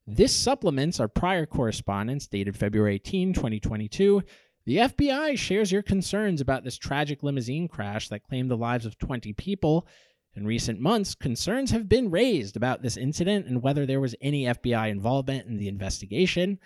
This 0.07 0.35
supplements 0.35 0.99
our 0.99 1.07
prior 1.07 1.45
correspondence 1.45 2.27
dated 2.27 2.55
February 2.55 2.95
18, 2.95 3.33
2022 3.33 4.23
the 4.69 4.77
FBI 4.77 5.35
shares 5.35 5.71
your 5.71 5.81
concerns 5.81 6.41
about 6.41 6.63
this 6.63 6.77
tragic 6.77 7.23
limousine 7.23 7.67
crash 7.67 8.07
that 8.09 8.21
claimed 8.21 8.51
the 8.51 8.55
lives 8.55 8.85
of 8.85 8.99
20 8.99 9.33
people. 9.33 9.87
In 10.35 10.45
recent 10.45 10.79
months, 10.79 11.15
concerns 11.15 11.71
have 11.71 11.89
been 11.89 12.11
raised 12.11 12.55
about 12.55 12.83
this 12.83 12.95
incident 12.95 13.47
and 13.47 13.63
whether 13.63 13.87
there 13.87 13.99
was 13.99 14.13
any 14.21 14.43
FBI 14.43 14.91
involvement 14.91 15.47
in 15.47 15.57
the 15.57 15.67
investigation. 15.67 16.59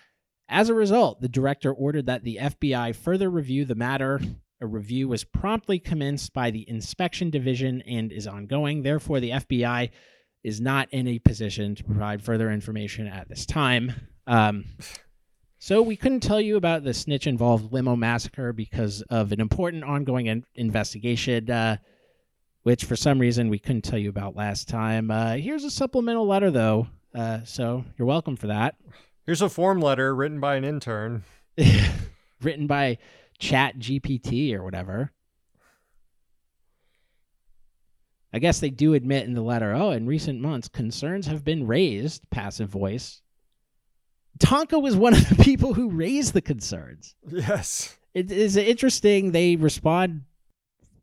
As 0.48 0.68
a 0.68 0.74
result, 0.74 1.20
the 1.20 1.28
director 1.28 1.72
ordered 1.72 2.06
that 2.06 2.24
the 2.24 2.38
FBI 2.40 2.94
further 2.94 3.30
review 3.30 3.64
the 3.64 3.74
matter. 3.74 4.20
A 4.60 4.66
review 4.66 5.08
was 5.08 5.24
promptly 5.24 5.78
commenced 5.78 6.32
by 6.32 6.50
the 6.50 6.68
inspection 6.68 7.30
division 7.30 7.82
and 7.82 8.12
is 8.12 8.26
ongoing. 8.26 8.82
Therefore, 8.82 9.20
the 9.20 9.30
FBI 9.30 9.90
is 10.42 10.60
not 10.60 10.88
in 10.92 11.08
a 11.08 11.18
position 11.18 11.74
to 11.74 11.84
provide 11.84 12.22
further 12.22 12.50
information 12.50 13.06
at 13.06 13.28
this 13.28 13.46
time. 13.46 13.92
Um, 14.26 14.66
so 15.58 15.80
we 15.80 15.96
couldn't 15.96 16.20
tell 16.20 16.40
you 16.40 16.56
about 16.56 16.84
the 16.84 16.92
snitch 16.92 17.26
involved 17.26 17.72
limo 17.72 17.96
massacre 17.96 18.52
because 18.52 19.00
of 19.08 19.32
an 19.32 19.40
important 19.40 19.82
ongoing 19.82 20.26
in- 20.26 20.44
investigation, 20.54 21.50
uh, 21.50 21.78
which 22.64 22.84
for 22.84 22.96
some 22.96 23.18
reason 23.18 23.48
we 23.48 23.58
couldn't 23.58 23.82
tell 23.82 23.98
you 23.98 24.10
about 24.10 24.36
last 24.36 24.68
time. 24.68 25.10
Uh, 25.10 25.36
here's 25.36 25.64
a 25.64 25.70
supplemental 25.70 26.26
letter, 26.26 26.50
though. 26.50 26.86
Uh, 27.14 27.40
so 27.44 27.84
you're 27.96 28.06
welcome 28.06 28.36
for 28.36 28.48
that. 28.48 28.74
Here's 29.26 29.42
a 29.42 29.48
form 29.48 29.80
letter 29.80 30.14
written 30.14 30.40
by 30.40 30.56
an 30.56 30.64
intern. 30.64 31.24
written 32.42 32.66
by 32.66 32.98
Chat 33.38 33.78
GPT 33.78 34.54
or 34.54 34.62
whatever. 34.62 35.12
I 38.32 38.38
guess 38.38 38.58
they 38.58 38.70
do 38.70 38.94
admit 38.94 39.26
in 39.26 39.34
the 39.34 39.42
letter, 39.42 39.72
oh, 39.72 39.90
in 39.90 40.06
recent 40.06 40.40
months, 40.40 40.68
concerns 40.68 41.26
have 41.26 41.44
been 41.44 41.66
raised, 41.66 42.28
passive 42.30 42.68
voice, 42.68 43.22
Tonko 44.38 44.82
was 44.82 44.96
one 44.96 45.14
of 45.14 45.28
the 45.28 45.42
people 45.42 45.74
who 45.74 45.90
raised 45.90 46.34
the 46.34 46.42
concerns. 46.42 47.14
Yes. 47.28 47.96
It 48.14 48.30
is 48.30 48.56
interesting 48.56 49.32
they 49.32 49.56
respond 49.56 50.22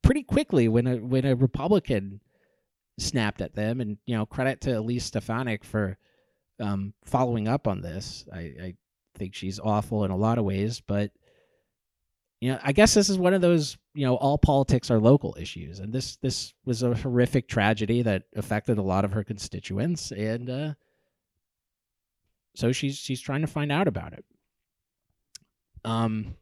pretty 0.02 0.24
quickly 0.24 0.68
when 0.68 0.88
a 0.88 0.96
when 0.98 1.26
a 1.26 1.36
Republican 1.36 2.22
snapped 2.98 3.42
at 3.42 3.56
them 3.56 3.82
and 3.82 3.98
you 4.06 4.16
know 4.16 4.26
credit 4.26 4.62
to 4.62 4.78
Elise 4.78 5.06
Stefanik 5.06 5.64
for 5.64 5.98
um, 6.62 6.94
following 7.04 7.48
up 7.48 7.68
on 7.68 7.82
this. 7.82 8.26
I, 8.34 8.40
I 8.40 8.74
think 9.16 9.36
she's 9.36 9.60
awful 9.60 10.06
in 10.06 10.12
a 10.12 10.18
lot 10.18 10.38
of 10.38 10.46
ways, 10.46 10.82
but 10.86 11.12
you 12.40 12.52
know, 12.52 12.60
I 12.64 12.72
guess 12.72 12.96
this 12.96 13.10
is 13.10 13.20
one 13.20 13.36
of 13.36 13.42
those, 13.42 13.78
you 13.94 14.06
know, 14.06 14.16
all 14.16 14.38
politics 14.38 14.90
are 14.90 15.00
local 15.00 15.36
issues, 15.40 15.80
and 15.80 15.94
this 15.94 16.16
this 16.18 16.54
was 16.66 16.82
a 16.82 16.96
horrific 16.96 17.48
tragedy 17.48 18.02
that 18.02 18.24
affected 18.36 18.80
a 18.80 18.84
lot 18.84 19.06
of 19.06 19.12
her 19.14 19.24
constituents, 19.24 20.12
and 20.12 20.50
uh, 20.50 20.74
so 22.56 22.72
she's 22.72 22.98
she's 22.98 23.22
trying 23.22 23.42
to 23.42 23.48
find 23.48 23.72
out 23.72 23.88
about 23.88 24.14
it. 24.14 24.26
Um, 25.86 26.36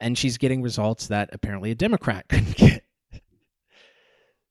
and 0.00 0.16
she's 0.16 0.38
getting 0.38 0.62
results 0.62 1.08
that 1.08 1.30
apparently 1.32 1.72
a 1.72 1.74
Democrat 1.74 2.26
couldn't 2.28 2.56
get. 2.56 2.84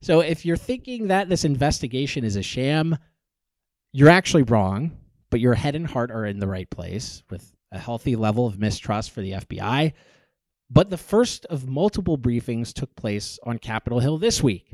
so 0.01 0.19
if 0.19 0.45
you're 0.45 0.57
thinking 0.57 1.07
that 1.07 1.29
this 1.29 1.45
investigation 1.45 2.25
is 2.25 2.35
a 2.35 2.43
sham, 2.43 2.97
you're 3.91 4.09
actually 4.09 4.43
wrong. 4.43 4.97
But 5.31 5.39
your 5.39 5.53
head 5.53 5.75
and 5.75 5.85
heart 5.85 6.09
are 6.09 6.25
in 6.25 6.39
the 6.39 6.47
right 6.47 6.67
place 6.69 7.21
with 7.29 7.53
a 7.71 7.77
healthy 7.77 8.15
level 8.15 8.47
of 8.47 8.57
mistrust 8.57 9.11
for 9.11 9.21
the 9.21 9.33
FBI. 9.33 9.93
But 10.71 10.89
the 10.89 10.97
first 10.97 11.45
of 11.45 11.67
multiple 11.67 12.17
briefings 12.17 12.73
took 12.73 12.95
place 12.95 13.37
on 13.43 13.59
Capitol 13.59 13.99
Hill 13.99 14.17
this 14.17 14.41
week. 14.41 14.71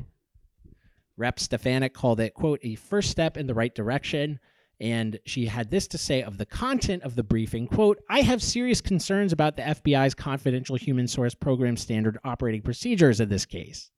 Rep 1.18 1.38
Stefanik 1.38 1.92
called 1.92 2.20
it, 2.20 2.32
quote, 2.32 2.60
a 2.62 2.74
first 2.76 3.10
step 3.10 3.36
in 3.36 3.46
the 3.46 3.54
right 3.54 3.74
direction 3.74 4.40
and 4.80 5.18
she 5.24 5.46
had 5.46 5.70
this 5.70 5.86
to 5.88 5.98
say 5.98 6.22
of 6.22 6.38
the 6.38 6.46
content 6.46 7.02
of 7.02 7.14
the 7.14 7.22
briefing 7.22 7.66
quote 7.66 7.98
i 8.10 8.20
have 8.20 8.42
serious 8.42 8.80
concerns 8.80 9.32
about 9.32 9.56
the 9.56 9.62
fbi's 9.62 10.14
confidential 10.14 10.76
human 10.76 11.08
source 11.08 11.34
program 11.34 11.76
standard 11.76 12.18
operating 12.24 12.62
procedures 12.62 13.20
in 13.20 13.28
this 13.28 13.46
case 13.46 13.90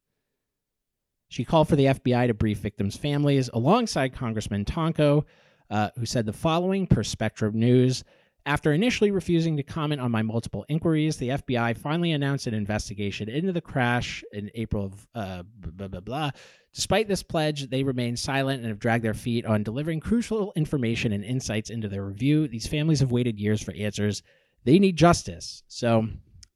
she 1.28 1.44
called 1.44 1.68
for 1.68 1.76
the 1.76 1.86
fbi 1.86 2.26
to 2.26 2.34
brief 2.34 2.58
victims 2.58 2.96
families 2.96 3.48
alongside 3.52 4.14
congressman 4.14 4.64
tonko 4.64 5.24
uh, 5.70 5.90
who 5.98 6.06
said 6.06 6.26
the 6.26 6.32
following 6.32 6.86
per 6.86 7.02
spectrum 7.02 7.58
news 7.58 8.04
after 8.48 8.72
initially 8.72 9.10
refusing 9.10 9.58
to 9.58 9.62
comment 9.62 10.00
on 10.00 10.10
my 10.10 10.22
multiple 10.22 10.64
inquiries, 10.70 11.18
the 11.18 11.28
FBI 11.28 11.76
finally 11.76 12.12
announced 12.12 12.46
an 12.46 12.54
investigation 12.54 13.28
into 13.28 13.52
the 13.52 13.60
crash 13.60 14.24
in 14.32 14.50
April 14.54 14.86
of 14.86 15.06
uh, 15.14 15.42
blah, 15.60 15.86
blah, 15.86 16.00
blah. 16.00 16.30
Despite 16.74 17.08
this 17.08 17.22
pledge, 17.22 17.68
they 17.68 17.82
remain 17.82 18.16
silent 18.16 18.60
and 18.60 18.68
have 18.70 18.78
dragged 18.78 19.04
their 19.04 19.12
feet 19.12 19.44
on 19.44 19.64
delivering 19.64 20.00
crucial 20.00 20.54
information 20.56 21.12
and 21.12 21.22
insights 21.24 21.68
into 21.68 21.88
their 21.88 22.06
review. 22.06 22.48
These 22.48 22.66
families 22.66 23.00
have 23.00 23.12
waited 23.12 23.38
years 23.38 23.62
for 23.62 23.74
answers. 23.74 24.22
They 24.64 24.78
need 24.78 24.96
justice. 24.96 25.62
So, 25.68 26.08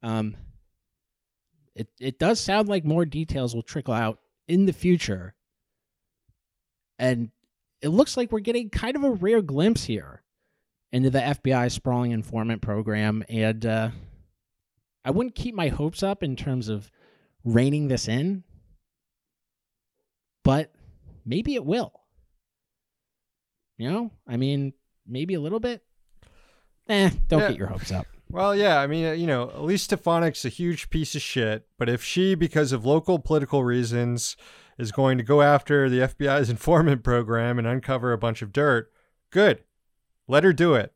um, 0.03 0.35
it, 1.75 1.89
it 2.01 2.18
does 2.18 2.41
sound 2.41 2.68
like 2.68 2.87
more 2.87 3.05
details 3.05 3.55
will 3.55 3.62
trickle 3.62 3.93
out 3.93 4.18
in 4.49 4.66
the 4.66 4.72
future. 4.72 5.34
And 6.99 7.30
it 7.80 7.88
looks 7.88 8.16
like 8.16 8.30
we're 8.30 8.40
getting 8.40 8.70
kind 8.70 8.97
of 8.97 9.05
a 9.05 9.11
rare 9.11 9.43
glimpse 9.43 9.84
here 9.84 10.22
into 10.93 11.11
the 11.11 11.20
FBI 11.20 11.70
sprawling 11.70 12.12
informant 12.12 12.62
program. 12.62 13.24
And 13.28 13.64
uh, 13.66 13.90
I 15.05 15.11
wouldn't 15.11 15.34
keep 15.34 15.55
my 15.55 15.68
hopes 15.68 16.03
up 16.03 16.22
in 16.22 16.36
terms 16.36 16.68
of 16.68 16.90
reining 17.45 17.88
this 17.88 18.09
in, 18.09 18.45
but 20.45 20.72
maybe 21.24 21.55
it 21.55 21.64
will. 21.64 21.93
You 23.78 23.90
know, 23.90 24.11
I 24.28 24.36
mean, 24.36 24.74
maybe 25.07 25.34
a 25.34 25.40
little 25.40 25.61
bit. 25.61 25.82
Eh, 26.88 27.11
don't 27.28 27.40
yeah. 27.40 27.49
get 27.49 27.59
your 27.59 27.68
hopes 27.68 27.90
up. 27.90 28.07
Well, 28.33 28.57
yeah, 28.57 28.80
I 28.80 28.87
mean, 28.87 29.05
uh, 29.05 29.12
you 29.12 29.26
know, 29.26 29.53
Elise 29.55 29.87
Stefanik's 29.87 30.47
a 30.47 30.49
huge 30.49 30.89
piece 30.89 31.14
of 31.14 31.20
shit, 31.20 31.66
but 31.76 31.91
if 31.91 32.03
she, 32.03 32.35
because 32.35 32.72
of 32.72 32.87
local 32.87 33.18
political 33.18 33.62
reasons, 33.62 34.39
is 34.78 34.91
going 34.91 35.18
to 35.18 35.22
go 35.22 35.43
after 35.43 35.91
the 35.91 35.99
FBI's 35.99 36.49
informant 36.51 37.05
program 37.05 37.59
and 37.59 37.66
uncover 37.66 38.11
a 38.11 38.16
bunch 38.16 38.41
of 38.41 38.51
dirt, 38.51 38.91
good. 39.28 39.62
Let 40.26 40.45
her 40.45 40.55
do 40.55 40.72
it. 40.74 40.95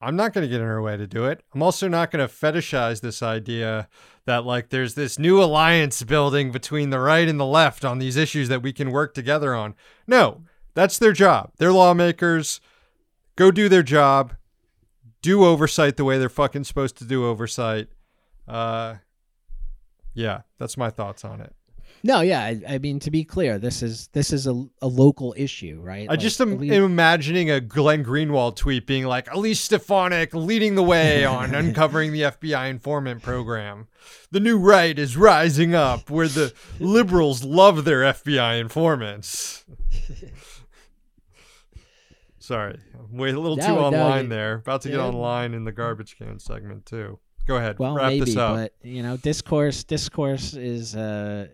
I'm 0.00 0.16
not 0.16 0.32
going 0.32 0.42
to 0.42 0.48
get 0.48 0.60
in 0.60 0.66
her 0.66 0.82
way 0.82 0.96
to 0.96 1.06
do 1.06 1.24
it. 1.26 1.44
I'm 1.54 1.62
also 1.62 1.86
not 1.86 2.10
going 2.10 2.26
to 2.26 2.34
fetishize 2.34 3.00
this 3.00 3.22
idea 3.22 3.88
that 4.24 4.44
like 4.44 4.70
there's 4.70 4.94
this 4.94 5.20
new 5.20 5.40
alliance 5.40 6.02
building 6.02 6.50
between 6.50 6.90
the 6.90 6.98
right 6.98 7.28
and 7.28 7.38
the 7.38 7.46
left 7.46 7.84
on 7.84 8.00
these 8.00 8.16
issues 8.16 8.48
that 8.48 8.62
we 8.62 8.72
can 8.72 8.90
work 8.90 9.14
together 9.14 9.54
on. 9.54 9.76
No, 10.08 10.42
that's 10.74 10.98
their 10.98 11.12
job. 11.12 11.52
They're 11.58 11.72
lawmakers. 11.72 12.60
Go 13.36 13.52
do 13.52 13.68
their 13.68 13.84
job. 13.84 14.34
Do 15.22 15.44
oversight 15.44 15.96
the 15.96 16.04
way 16.04 16.18
they're 16.18 16.28
fucking 16.28 16.64
supposed 16.64 16.96
to 16.98 17.04
do 17.04 17.24
oversight. 17.26 17.88
Uh, 18.46 18.96
yeah, 20.14 20.42
that's 20.58 20.76
my 20.76 20.90
thoughts 20.90 21.24
on 21.24 21.40
it. 21.40 21.54
No, 22.04 22.20
yeah, 22.20 22.42
I, 22.42 22.60
I 22.68 22.78
mean 22.78 22.98
to 23.00 23.12
be 23.12 23.22
clear, 23.22 23.58
this 23.58 23.80
is 23.80 24.08
this 24.08 24.32
is 24.32 24.48
a, 24.48 24.64
a 24.80 24.88
local 24.88 25.34
issue, 25.36 25.80
right? 25.80 26.08
I 26.08 26.12
Like, 26.12 26.20
just 26.20 26.40
am, 26.40 26.60
am 26.60 26.82
imagining 26.82 27.48
a 27.48 27.60
Glenn 27.60 28.04
Greenwald 28.04 28.56
tweet 28.56 28.86
being 28.88 29.04
like, 29.04 29.32
Elise 29.32 29.60
Stefanik 29.60 30.34
leading 30.34 30.74
the 30.74 30.82
way 30.82 31.24
on 31.38 31.54
uncovering 31.54 32.12
the 32.12 32.22
FBI 32.22 32.68
informant 32.70 33.22
program. 33.22 33.86
The 34.32 34.40
new 34.40 34.58
right 34.58 34.98
is 34.98 35.16
rising 35.16 35.76
up 35.76 36.10
where 36.10 36.26
the 36.26 36.52
liberals 36.80 37.44
love 37.44 37.84
their 37.84 38.00
FBI 38.00 38.60
informants. 38.60 39.64
Sorry, 42.52 42.78
way 43.10 43.30
a 43.30 43.40
little 43.40 43.56
too 43.56 43.62
No, 43.62 43.88
no, 43.88 44.02
online 44.02 44.28
there. 44.28 44.56
About 44.56 44.82
to 44.82 44.90
get 44.90 45.00
online 45.00 45.54
in 45.54 45.64
the 45.64 45.72
garbage 45.72 46.18
can 46.18 46.38
segment 46.38 46.84
too. 46.84 47.18
Go 47.46 47.56
ahead, 47.56 47.78
well, 47.78 47.94
wrap 47.94 48.08
maybe, 48.08 48.26
this 48.26 48.36
up. 48.36 48.56
but 48.56 48.74
you 48.82 49.02
know, 49.02 49.16
discourse 49.16 49.84
discourse 49.84 50.52
is 50.52 50.94
uh, 50.94 51.46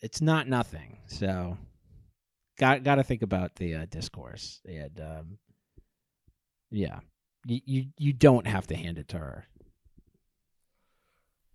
it's 0.00 0.20
not 0.20 0.48
nothing. 0.48 0.98
So, 1.08 1.58
got 2.60 2.84
got 2.84 2.94
to 2.94 3.02
think 3.02 3.22
about 3.22 3.56
the 3.56 3.74
uh, 3.74 3.86
discourse, 3.90 4.60
and 4.64 5.00
um, 5.00 5.38
yeah, 6.70 7.00
you, 7.44 7.60
you 7.64 7.86
you 7.98 8.12
don't 8.12 8.46
have 8.46 8.68
to 8.68 8.76
hand 8.76 8.98
it 8.98 9.08
to 9.08 9.18
her. 9.18 9.48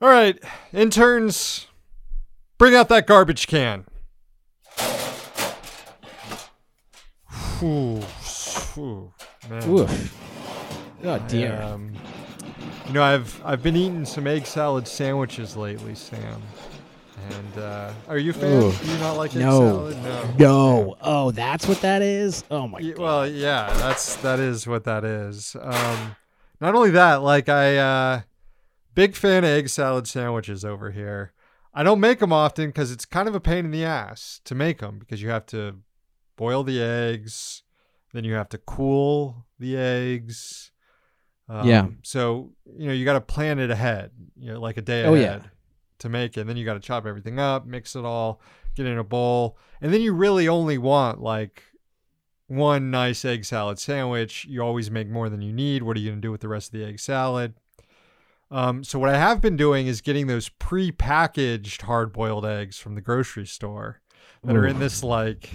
All 0.02 0.10
right, 0.10 0.38
interns, 0.74 1.68
bring 2.58 2.76
out 2.76 2.90
that 2.90 3.08
garbage 3.08 3.48
can. 3.48 3.86
Whew, 7.60 8.02
whew, 8.74 9.12
man. 9.50 9.70
Oof. 9.70 10.18
Oh 11.04 11.20
dear. 11.28 11.62
Um, 11.62 11.94
you 12.88 12.94
know, 12.94 13.04
I've 13.04 13.42
I've 13.46 13.64
been 13.64 13.76
eating 13.76 14.06
some 14.06 14.28
egg 14.28 14.46
salad 14.46 14.88
sandwiches 14.88 15.56
lately, 15.56 15.96
Sam. 15.96 16.42
And 17.30 17.58
uh, 17.64 17.94
are 18.08 18.18
you 18.18 18.32
a 18.32 18.34
fan? 18.34 18.64
Ooh. 18.64 18.72
Do 18.72 18.92
you 18.92 18.98
not 19.00 19.14
like 19.14 19.36
egg 19.36 19.42
No. 19.44 19.60
salad? 19.60 20.04
No. 20.04 20.34
No. 20.38 20.96
Oh, 21.02 21.32
that's 21.32 21.68
what 21.68 21.80
that 21.82 22.02
is. 22.02 22.44
Oh 22.52 22.68
my 22.68 22.82
god. 22.82 22.98
well, 22.98 23.28
yeah, 23.28 23.72
that's 23.78 24.16
that 24.18 24.40
is 24.40 24.68
what 24.68 24.84
that 24.86 25.04
is. 25.06 25.56
Um, 25.60 26.16
not 26.60 26.76
only 26.76 26.92
that, 26.92 27.22
like 27.24 27.48
I, 27.50 27.78
uh, 27.78 28.22
big 28.94 29.16
fan 29.16 29.44
of 29.44 29.50
egg 29.50 29.70
salad 29.70 30.08
sandwiches 30.08 30.66
over 30.66 30.92
here. 30.92 31.32
I 31.74 31.84
don't 31.84 32.00
make 32.02 32.20
them 32.20 32.34
often 32.34 32.68
because 32.68 32.92
it's 32.92 33.06
kind 33.06 33.28
of 33.30 33.36
a 33.36 33.40
pain 33.40 33.66
in 33.66 33.72
the 33.72 33.86
ass 33.86 34.42
to 34.46 34.54
make 34.54 34.80
them 34.80 35.00
because 35.00 35.22
you 35.22 35.30
have 35.30 35.46
to 35.48 35.78
boil 36.36 36.64
the 36.64 36.82
eggs, 36.82 37.64
then 38.14 38.24
you 38.24 38.34
have 38.34 38.50
to 38.50 38.58
cool 38.58 39.46
the 39.60 39.78
eggs. 39.78 40.72
Um, 41.50 41.68
Yeah. 41.68 41.88
So 42.04 42.52
you 42.78 42.88
know 42.88 42.94
you 42.94 43.06
got 43.06 43.14
to 43.14 43.22
plan 43.22 43.60
it 43.60 43.70
ahead, 43.72 44.12
you 44.38 44.54
know, 44.54 44.60
like 44.60 44.78
a 44.78 44.82
day 44.82 45.04
Oh, 45.06 45.14
ahead 45.14 45.42
yeah. 45.44 45.50
to 46.00 46.10
make 46.10 46.38
it. 46.38 46.48
Then 46.48 46.58
you 46.58 46.66
got 46.66 46.74
to 46.76 46.80
chop 46.80 47.06
everything 47.06 47.40
up, 47.40 47.66
mix 47.66 47.96
it 47.96 48.06
all, 48.06 48.42
get 48.76 48.86
in 48.86 48.98
a 48.98 49.04
bowl, 49.04 49.58
and 49.82 49.94
then 49.94 50.02
you 50.02 50.14
really 50.14 50.48
only 50.48 50.78
want 50.78 51.22
like 51.22 51.64
one 52.48 52.92
nice 52.92 53.24
egg 53.24 53.46
salad 53.46 53.80
sandwich. 53.80 54.46
You 54.46 54.62
always 54.62 54.92
make 54.92 55.08
more 55.10 55.30
than 55.30 55.42
you 55.42 55.54
need. 55.54 55.84
What 55.84 55.96
are 55.96 56.00
you 56.00 56.10
going 56.10 56.22
to 56.22 56.26
do 56.28 56.32
with 56.32 56.42
the 56.42 56.50
rest 56.50 56.74
of 56.74 56.80
the 56.80 56.86
egg 56.86 57.00
salad? 57.00 57.54
Um, 58.50 58.84
so 58.84 59.00
what 59.00 59.10
I 59.10 59.18
have 59.18 59.40
been 59.40 59.56
doing 59.56 59.88
is 59.88 60.02
getting 60.02 60.28
those 60.28 60.50
pre-packaged 60.50 61.84
hard-boiled 61.84 62.46
eggs 62.46 62.78
from 62.78 62.96
the 62.96 63.02
grocery 63.02 63.46
store 63.48 64.02
that 64.44 64.54
are 64.58 64.68
in 64.68 64.80
this 64.80 65.04
like 65.04 65.50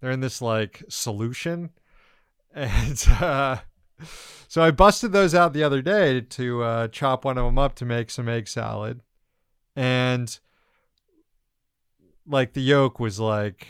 they're 0.00 0.10
in 0.10 0.20
this 0.20 0.40
like 0.42 0.82
solution, 0.88 1.70
and 2.54 3.04
uh, 3.20 3.58
so 4.48 4.62
I 4.62 4.70
busted 4.70 5.12
those 5.12 5.34
out 5.34 5.52
the 5.52 5.64
other 5.64 5.82
day 5.82 6.20
to 6.20 6.62
uh, 6.62 6.88
chop 6.88 7.24
one 7.24 7.38
of 7.38 7.44
them 7.44 7.58
up 7.58 7.74
to 7.76 7.84
make 7.84 8.10
some 8.10 8.28
egg 8.28 8.48
salad, 8.48 9.00
and 9.76 10.38
like 12.26 12.52
the 12.52 12.62
yolk 12.62 13.00
was 13.00 13.18
like 13.18 13.66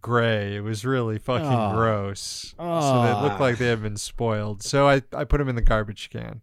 gray. 0.00 0.56
It 0.56 0.60
was 0.60 0.84
really 0.84 1.18
fucking 1.18 1.46
Aw. 1.46 1.74
gross. 1.74 2.54
So 2.58 3.02
they 3.02 3.20
looked 3.20 3.40
like 3.40 3.58
they 3.58 3.68
had 3.68 3.82
been 3.82 3.96
spoiled. 3.96 4.62
So 4.62 4.88
I, 4.88 5.02
I 5.12 5.24
put 5.24 5.38
them 5.38 5.48
in 5.48 5.56
the 5.56 5.62
garbage 5.62 6.10
can. 6.10 6.40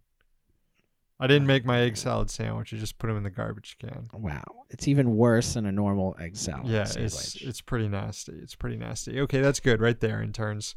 I 1.21 1.27
didn't 1.27 1.45
make 1.47 1.63
my 1.65 1.81
egg 1.81 1.97
salad 1.97 2.29
sandwich. 2.31 2.73
I 2.73 2.77
just 2.77 2.97
put 2.97 3.07
them 3.07 3.15
in 3.15 3.23
the 3.23 3.29
garbage 3.29 3.77
can. 3.79 4.09
Wow. 4.11 4.43
It's 4.71 4.87
even 4.87 5.15
worse 5.15 5.53
than 5.53 5.67
a 5.67 5.71
normal 5.71 6.15
egg 6.19 6.35
salad 6.35 6.65
Yeah, 6.67 6.85
sandwich. 6.85 7.13
it's 7.13 7.35
it's 7.35 7.61
pretty 7.61 7.87
nasty. 7.87 8.33
It's 8.41 8.55
pretty 8.55 8.77
nasty. 8.77 9.19
Okay, 9.21 9.39
that's 9.39 9.59
good 9.59 9.79
right 9.81 9.99
there 9.99 10.21
Interns. 10.23 10.73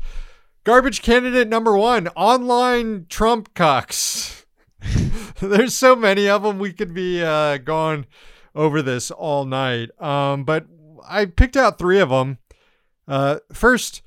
Garbage 0.64 1.00
candidate 1.02 1.48
number 1.48 1.76
one: 1.76 2.08
online 2.08 3.06
Trump 3.08 3.54
cucks. 3.54 4.44
There's 5.40 5.74
so 5.74 5.96
many 5.96 6.28
of 6.28 6.42
them. 6.42 6.58
We 6.58 6.72
could 6.72 6.92
be 6.94 7.22
uh, 7.22 7.56
going 7.58 8.06
over 8.54 8.82
this 8.82 9.10
all 9.10 9.44
night. 9.46 9.90
Um, 10.00 10.44
but 10.44 10.66
I 11.08 11.24
picked 11.26 11.56
out 11.56 11.78
three 11.78 12.00
of 12.00 12.10
them. 12.10 12.38
Uh, 13.08 13.38
first, 13.52 14.02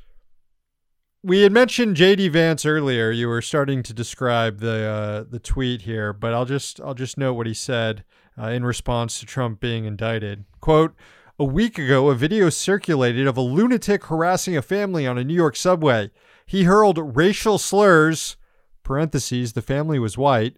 we 1.28 1.42
had 1.42 1.52
mentioned 1.52 1.98
JD 1.98 2.32
Vance 2.32 2.66
earlier. 2.66 3.12
You 3.12 3.28
were 3.28 3.42
starting 3.42 3.84
to 3.84 3.94
describe 3.94 4.60
the 4.60 4.88
uh, 4.88 5.24
the 5.30 5.40
tweet 5.40 5.82
here, 5.82 6.14
but 6.14 6.34
I'll 6.34 6.46
just 6.46 6.80
I'll 6.80 6.94
just 6.94 7.18
note 7.18 7.34
what 7.34 7.48
he 7.48 7.54
said 7.54 8.06
uh, 8.42 8.48
in 8.48 8.64
response 8.64 9.20
to 9.20 9.26
Trump 9.26 9.60
being 9.60 9.86
indicted. 9.86 10.46
Quote. 10.62 10.96
A 11.40 11.46
week 11.46 11.78
ago, 11.78 12.10
a 12.10 12.16
video 12.16 12.50
circulated 12.50 13.28
of 13.28 13.38
a 13.38 13.42
lunatic 13.42 14.06
harassing 14.06 14.58
a 14.58 14.62
family 14.64 15.06
on 15.06 15.20
a 15.20 15.24
New 15.24 15.36
York 15.36 15.56
subway. 15.56 16.10
He 16.48 16.64
hurled 16.64 17.16
racial 17.16 17.60
slurs, 17.60 18.38
parentheses, 18.82 19.54
the 19.54 19.62
family 19.62 20.00
was 20.00 20.18
white, 20.18 20.58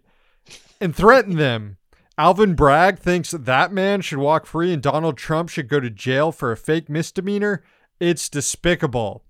and 0.80 0.96
threatened 0.96 1.38
them. 1.38 1.76
Alvin 2.16 2.54
Bragg 2.54 2.98
thinks 2.98 3.32
that 3.32 3.72
man 3.74 4.00
should 4.00 4.20
walk 4.20 4.46
free 4.46 4.72
and 4.72 4.82
Donald 4.82 5.18
Trump 5.18 5.50
should 5.50 5.68
go 5.68 5.80
to 5.80 5.90
jail 5.90 6.32
for 6.32 6.50
a 6.50 6.56
fake 6.56 6.88
misdemeanor. 6.88 7.62
It's 7.98 8.30
despicable. 8.30 9.22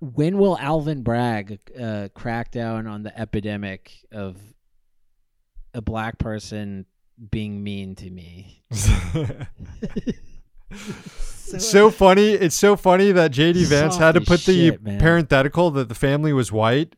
When 0.00 0.38
will 0.38 0.58
Alvin 0.58 1.02
Bragg 1.02 1.58
uh, 1.78 2.08
crack 2.14 2.50
down 2.50 2.86
on 2.86 3.02
the 3.02 3.18
epidemic 3.18 3.92
of 4.12 4.36
a 5.74 5.80
black 5.80 6.18
person 6.18 6.86
being 7.30 7.62
mean 7.62 7.94
to 7.96 8.10
me? 8.10 8.62
so 11.58 11.90
funny. 11.90 12.30
It's 12.30 12.56
so 12.56 12.76
funny 12.76 13.12
that 13.12 13.32
JD 13.32 13.66
Vance 13.66 13.96
had 13.96 14.12
to 14.12 14.20
put 14.20 14.44
the 14.44 14.78
man. 14.80 14.98
parenthetical 14.98 15.70
that 15.72 15.88
the 15.88 15.94
family 15.94 16.32
was 16.32 16.50
white. 16.50 16.96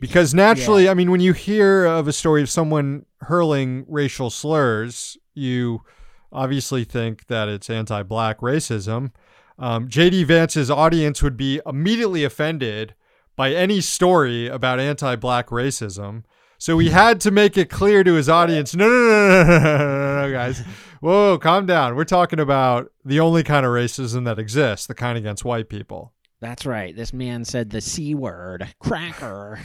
Because 0.00 0.34
naturally, 0.34 0.88
I 0.88 0.94
mean, 0.94 1.10
when 1.10 1.20
you 1.20 1.32
hear 1.32 1.86
of 1.86 2.08
a 2.08 2.12
story 2.12 2.42
of 2.42 2.50
someone 2.50 3.06
hurling 3.20 3.86
racial 3.88 4.28
slurs, 4.28 5.16
you 5.34 5.82
obviously 6.30 6.84
think 6.84 7.28
that 7.28 7.48
it's 7.48 7.70
anti 7.70 8.02
black 8.02 8.40
racism. 8.40 9.12
Um, 9.58 9.88
J.D. 9.88 10.24
Vance's 10.24 10.70
audience 10.70 11.22
would 11.22 11.36
be 11.36 11.60
immediately 11.64 12.24
offended 12.24 12.94
by 13.36 13.52
any 13.52 13.80
story 13.80 14.46
about 14.48 14.80
anti 14.80 15.16
black 15.16 15.48
racism. 15.48 16.24
So 16.58 16.78
he 16.78 16.88
hmm. 16.88 16.94
had 16.94 17.20
to 17.22 17.30
make 17.30 17.58
it 17.58 17.68
clear 17.68 18.04
to 18.04 18.14
his 18.14 18.28
audience 18.28 18.74
no, 18.74 18.88
no, 18.88 18.94
no, 18.94 19.44
no, 19.44 19.58
no, 19.58 19.78
no, 19.78 20.22
no, 20.22 20.32
guys. 20.32 20.62
Whoa, 21.00 21.38
calm 21.38 21.66
down. 21.66 21.96
We're 21.96 22.04
talking 22.04 22.40
about 22.40 22.90
the 23.04 23.20
only 23.20 23.42
kind 23.42 23.66
of 23.66 23.72
racism 23.72 24.24
that 24.24 24.38
exists, 24.38 24.86
the 24.86 24.94
kind 24.94 25.18
against 25.18 25.44
white 25.44 25.68
people. 25.68 26.12
That's 26.40 26.64
right. 26.66 26.94
This 26.94 27.12
man 27.12 27.44
said 27.44 27.70
the 27.70 27.80
C 27.80 28.14
word, 28.14 28.74
cracker. 28.78 29.60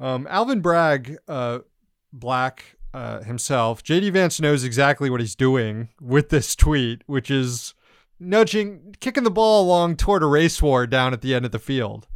Um, 0.00 0.26
Alvin 0.28 0.60
Bragg, 0.60 1.16
uh, 1.28 1.60
black 2.12 2.76
uh, 2.92 3.22
himself, 3.22 3.82
JD 3.82 4.12
Vance 4.12 4.40
knows 4.40 4.64
exactly 4.64 5.10
what 5.10 5.20
he's 5.20 5.34
doing 5.34 5.88
with 6.00 6.30
this 6.30 6.56
tweet, 6.56 7.02
which 7.06 7.30
is 7.30 7.74
nudging, 8.24 8.96
kicking 9.00 9.24
the 9.24 9.30
ball 9.30 9.64
along 9.64 9.96
toward 9.96 10.22
a 10.22 10.26
race 10.26 10.60
war 10.60 10.86
down 10.86 11.12
at 11.12 11.20
the 11.20 11.34
end 11.34 11.44
of 11.44 11.52
the 11.52 11.58
field. 11.58 12.06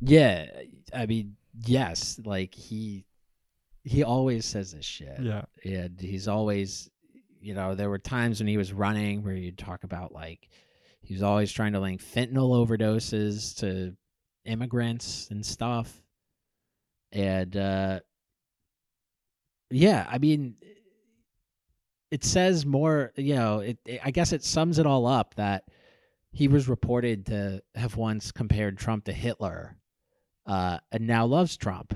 Yeah, 0.00 0.46
I 0.94 1.06
mean, 1.06 1.36
yes, 1.66 2.20
like 2.24 2.54
he 2.54 3.06
he 3.84 4.02
always 4.02 4.44
says 4.44 4.72
this 4.72 4.84
shit. 4.84 5.20
Yeah. 5.20 5.44
and 5.64 6.00
he's 6.00 6.26
always, 6.26 6.90
you 7.40 7.54
know, 7.54 7.74
there 7.74 7.88
were 7.88 7.98
times 7.98 8.40
when 8.40 8.48
he 8.48 8.56
was 8.56 8.72
running 8.72 9.22
where 9.22 9.34
you'd 9.34 9.58
talk 9.58 9.84
about 9.84 10.12
like 10.12 10.48
he 11.02 11.14
was 11.14 11.22
always 11.22 11.52
trying 11.52 11.72
to 11.72 11.80
link 11.80 12.02
fentanyl 12.02 12.66
overdoses 12.66 13.56
to 13.60 13.96
immigrants 14.44 15.28
and 15.30 15.44
stuff, 15.44 16.02
and 17.12 17.56
uh 17.56 18.00
yeah, 19.70 20.06
I 20.08 20.18
mean, 20.18 20.56
it 22.10 22.24
says 22.24 22.66
more. 22.66 23.12
You 23.16 23.34
know, 23.34 23.60
it, 23.60 23.78
it. 23.84 24.00
I 24.04 24.10
guess 24.10 24.32
it 24.32 24.44
sums 24.44 24.78
it 24.78 24.86
all 24.86 25.06
up 25.06 25.34
that 25.34 25.64
he 26.32 26.48
was 26.48 26.68
reported 26.68 27.26
to 27.26 27.62
have 27.74 27.96
once 27.96 28.32
compared 28.32 28.78
Trump 28.78 29.04
to 29.04 29.12
Hitler, 29.12 29.76
uh, 30.46 30.78
and 30.92 31.06
now 31.06 31.26
loves 31.26 31.56
Trump. 31.56 31.94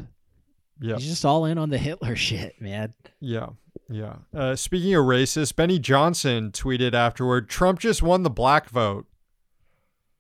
Yeah. 0.80 0.96
He's 0.96 1.08
just 1.08 1.24
all 1.24 1.44
in 1.44 1.58
on 1.58 1.70
the 1.70 1.78
Hitler 1.78 2.16
shit, 2.16 2.60
man. 2.60 2.94
Yeah. 3.20 3.50
Yeah. 3.88 4.16
Uh, 4.32 4.54
speaking 4.56 4.94
of 4.94 5.04
racist, 5.04 5.56
Benny 5.56 5.78
Johnson 5.78 6.52
tweeted 6.52 6.94
afterward 6.94 7.48
Trump 7.48 7.80
just 7.80 8.02
won 8.02 8.22
the 8.22 8.30
black 8.30 8.68
vote. 8.70 9.06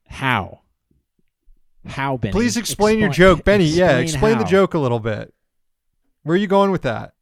How? 0.08 0.62
How, 1.86 2.16
Benny? 2.16 2.32
Please 2.32 2.56
explain 2.56 2.98
your 2.98 3.10
joke, 3.10 3.44
Benny. 3.44 3.64
yeah, 3.64 3.98
explain 3.98 4.02
explain 4.02 4.38
the 4.38 4.44
joke 4.44 4.74
a 4.74 4.78
little 4.78 4.98
bit. 4.98 5.32
Where 6.24 6.34
are 6.34 6.38
you 6.38 6.46
going 6.48 6.70
with 6.70 6.82
that? 6.82 7.14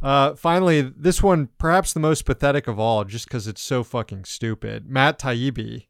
Uh, 0.00 0.34
finally, 0.34 0.80
this 0.80 1.22
one 1.22 1.48
perhaps 1.58 1.92
the 1.92 2.00
most 2.00 2.24
pathetic 2.24 2.68
of 2.68 2.78
all, 2.78 3.04
just 3.04 3.26
because 3.26 3.48
it's 3.48 3.62
so 3.62 3.82
fucking 3.82 4.24
stupid. 4.24 4.88
Matt 4.88 5.18
Taibbi, 5.18 5.86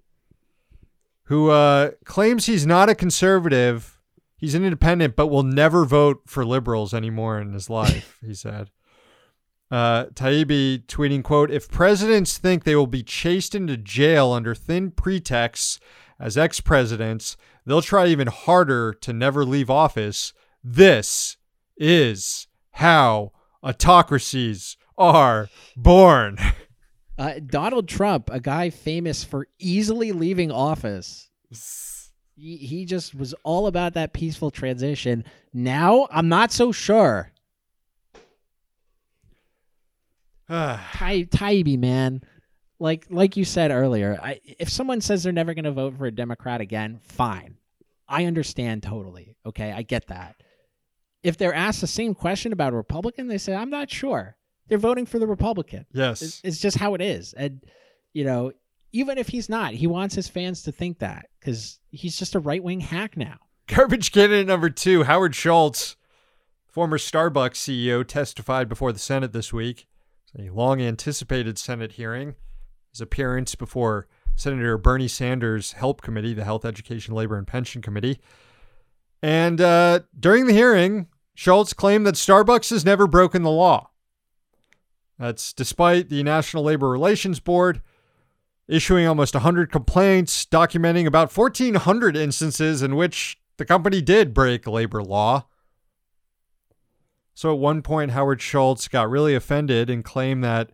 who 1.25 1.51
uh, 1.51 1.91
claims 2.05 2.47
he's 2.47 2.67
not 2.67 2.89
a 2.89 2.95
conservative, 2.95 3.99
he's 4.37 4.55
an 4.55 4.65
independent, 4.65 5.15
but 5.15 5.27
will 5.27 5.43
never 5.43 5.85
vote 5.85 6.23
for 6.27 6.45
liberals 6.45 6.95
anymore 6.95 7.39
in 7.39 7.53
his 7.53 7.69
life. 7.69 8.19
he 8.25 8.35
said. 8.35 8.71
Uh, 9.71 10.07
Taibbi 10.07 10.87
tweeting, 10.87 11.23
"quote 11.23 11.51
If 11.51 11.71
presidents 11.71 12.39
think 12.39 12.65
they 12.65 12.75
will 12.75 12.87
be 12.87 13.03
chased 13.03 13.55
into 13.55 13.77
jail 13.77 14.33
under 14.33 14.55
thin 14.55 14.91
pretexts 14.91 15.79
as 16.19 16.39
ex-presidents, 16.39 17.37
they'll 17.67 17.83
try 17.83 18.07
even 18.07 18.29
harder 18.29 18.95
to 18.95 19.13
never 19.13 19.45
leave 19.45 19.69
office. 19.69 20.33
This 20.65 21.37
is 21.77 22.47
how 22.73 23.33
autocracies 23.63 24.77
are 24.97 25.49
born." 25.77 26.39
Uh, 27.19 27.41
Donald 27.45 27.89
Trump, 27.89 28.31
a 28.31 28.39
guy 28.39 28.71
famous 28.71 29.25
for 29.25 29.49
easily 29.59 30.13
leaving 30.13 30.53
office, 30.53 31.29
he, 32.37 32.57
he 32.57 32.85
just 32.85 33.13
was 33.13 33.35
all 33.43 33.67
about 33.67 33.95
that 33.95 34.13
peaceful 34.13 34.53
transition. 34.53 35.25
Now, 35.53 36.07
I'm 36.13 36.29
not 36.29 36.53
so 36.53 36.71
sure. 36.71 37.33
Ty, 40.49 41.25
Taibbi, 41.25 41.79
man. 41.79 42.23
Like 42.81 43.07
like 43.11 43.37
you 43.37 43.45
said 43.45 43.73
earlier, 43.73 44.21
I, 44.23 44.41
if 44.45 44.69
someone 44.69 45.01
says 45.01 45.25
they're 45.25 45.33
never 45.33 45.53
going 45.53 45.65
to 45.65 45.73
vote 45.73 45.99
for 45.99 46.07
a 46.07 46.13
Democrat 46.13 46.61
again, 46.61 47.01
fine. 47.03 47.57
I 48.09 48.27
understand 48.27 48.85
totally. 48.85 49.35
Okay, 49.45 49.73
I 49.73 49.83
get 49.83 50.07
that. 50.07 50.37
If 51.23 51.37
they're 51.37 51.55
asked 51.55 51.81
the 51.81 51.87
same 51.87 52.15
question 52.15 52.53
about 52.53 52.73
a 52.73 52.77
Republican, 52.77 53.29
they 53.29 53.39
say, 53.39 53.55
"I'm 53.55 53.71
not 53.71 53.91
sure." 53.91 54.37
They're 54.69 54.79
voting 54.79 55.07
for 55.07 55.19
the 55.19 55.27
Republican. 55.27 55.87
yes. 55.93 56.23
It's, 56.23 56.41
it's 56.45 56.59
just 56.59 56.77
how 56.77 56.95
it 56.95 57.01
is. 57.01 57.33
And, 57.33 57.65
you 58.13 58.25
know, 58.25 58.53
even 58.93 59.19
if 59.19 59.29
he's 59.29 59.49
not, 59.49 59.73
he 59.73 59.87
wants 59.87 60.15
his 60.15 60.29
fans 60.29 60.63
to 60.65 60.73
think 60.73 60.99
that 60.99 61.27
because 61.41 61.79
he's 61.91 62.19
just 62.19 62.35
a 62.35 62.41
right 62.41 62.63
wing 62.63 62.81
hack 62.81 63.17
now. 63.17 63.39
Garbage 63.67 64.13
candidate 64.13 64.47
number 64.47 64.71
two, 64.71 65.05
Howard 65.05 65.35
Schultz, 65.35 65.97
former 66.67 66.99
Starbucks 66.99 67.57
CEO, 67.57 68.07
testified 68.07 68.69
before 68.69 68.93
the 68.93 68.99
Senate 68.99 69.33
this 69.33 69.53
week. 69.53 69.87
A 70.39 70.51
long 70.51 70.81
anticipated 70.81 71.59
Senate 71.59 71.93
hearing. 71.93 72.35
His 72.93 73.01
appearance 73.01 73.55
before 73.55 74.07
Senator 74.37 74.79
Bernie 74.79 75.09
Sanders' 75.09 75.73
Help 75.73 76.01
Committee, 76.01 76.33
the 76.35 76.45
Health, 76.45 76.65
Education, 76.65 77.15
Labor, 77.15 77.37
and 77.37 77.47
Pension 77.47 77.83
Committee. 77.83 78.21
And 79.23 79.61
uh, 79.61 80.01
during 80.19 80.47
the 80.47 80.53
hearing, 80.53 81.09
Schultz 81.35 81.73
claimed 81.73 82.07
that 82.07 82.15
Starbucks 82.15 82.71
has 82.71 82.85
never 82.85 83.07
broken 83.07 83.43
the 83.43 83.51
law. 83.51 83.91
That's 85.19 85.53
despite 85.53 86.09
the 86.09 86.23
National 86.23 86.63
Labor 86.63 86.89
Relations 86.89 87.41
Board 87.41 87.83
issuing 88.69 89.07
almost 89.07 89.35
100 89.35 89.73
complaints 89.73 90.45
documenting 90.45 91.07
about 91.07 91.35
1,400 91.35 92.17
instances 92.17 92.83
in 92.83 92.95
which 92.95 93.41
the 93.57 93.65
company 93.65 94.01
did 94.01 94.35
break 94.35 94.67
labor 94.67 95.03
law. 95.03 95.47
So 97.35 97.53
at 97.53 97.59
one 97.59 97.83
point, 97.83 98.11
Howard 98.11 98.43
Schultz 98.43 98.89
got 98.89 99.09
really 99.09 99.35
offended 99.35 99.89
and 99.89 100.05
claimed 100.05 100.45
that 100.45 100.71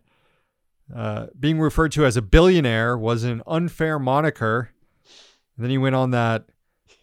uh, 0.93 1.27
being 1.39 1.59
referred 1.59 1.91
to 1.93 2.05
as 2.05 2.17
a 2.17 2.21
billionaire 2.21 2.97
was 2.97 3.23
an 3.23 3.41
unfair 3.47 3.97
moniker. 3.97 4.71
And 5.55 5.63
then 5.63 5.71
he 5.71 5.77
went 5.77 5.95
on 5.95 6.11
that 6.11 6.45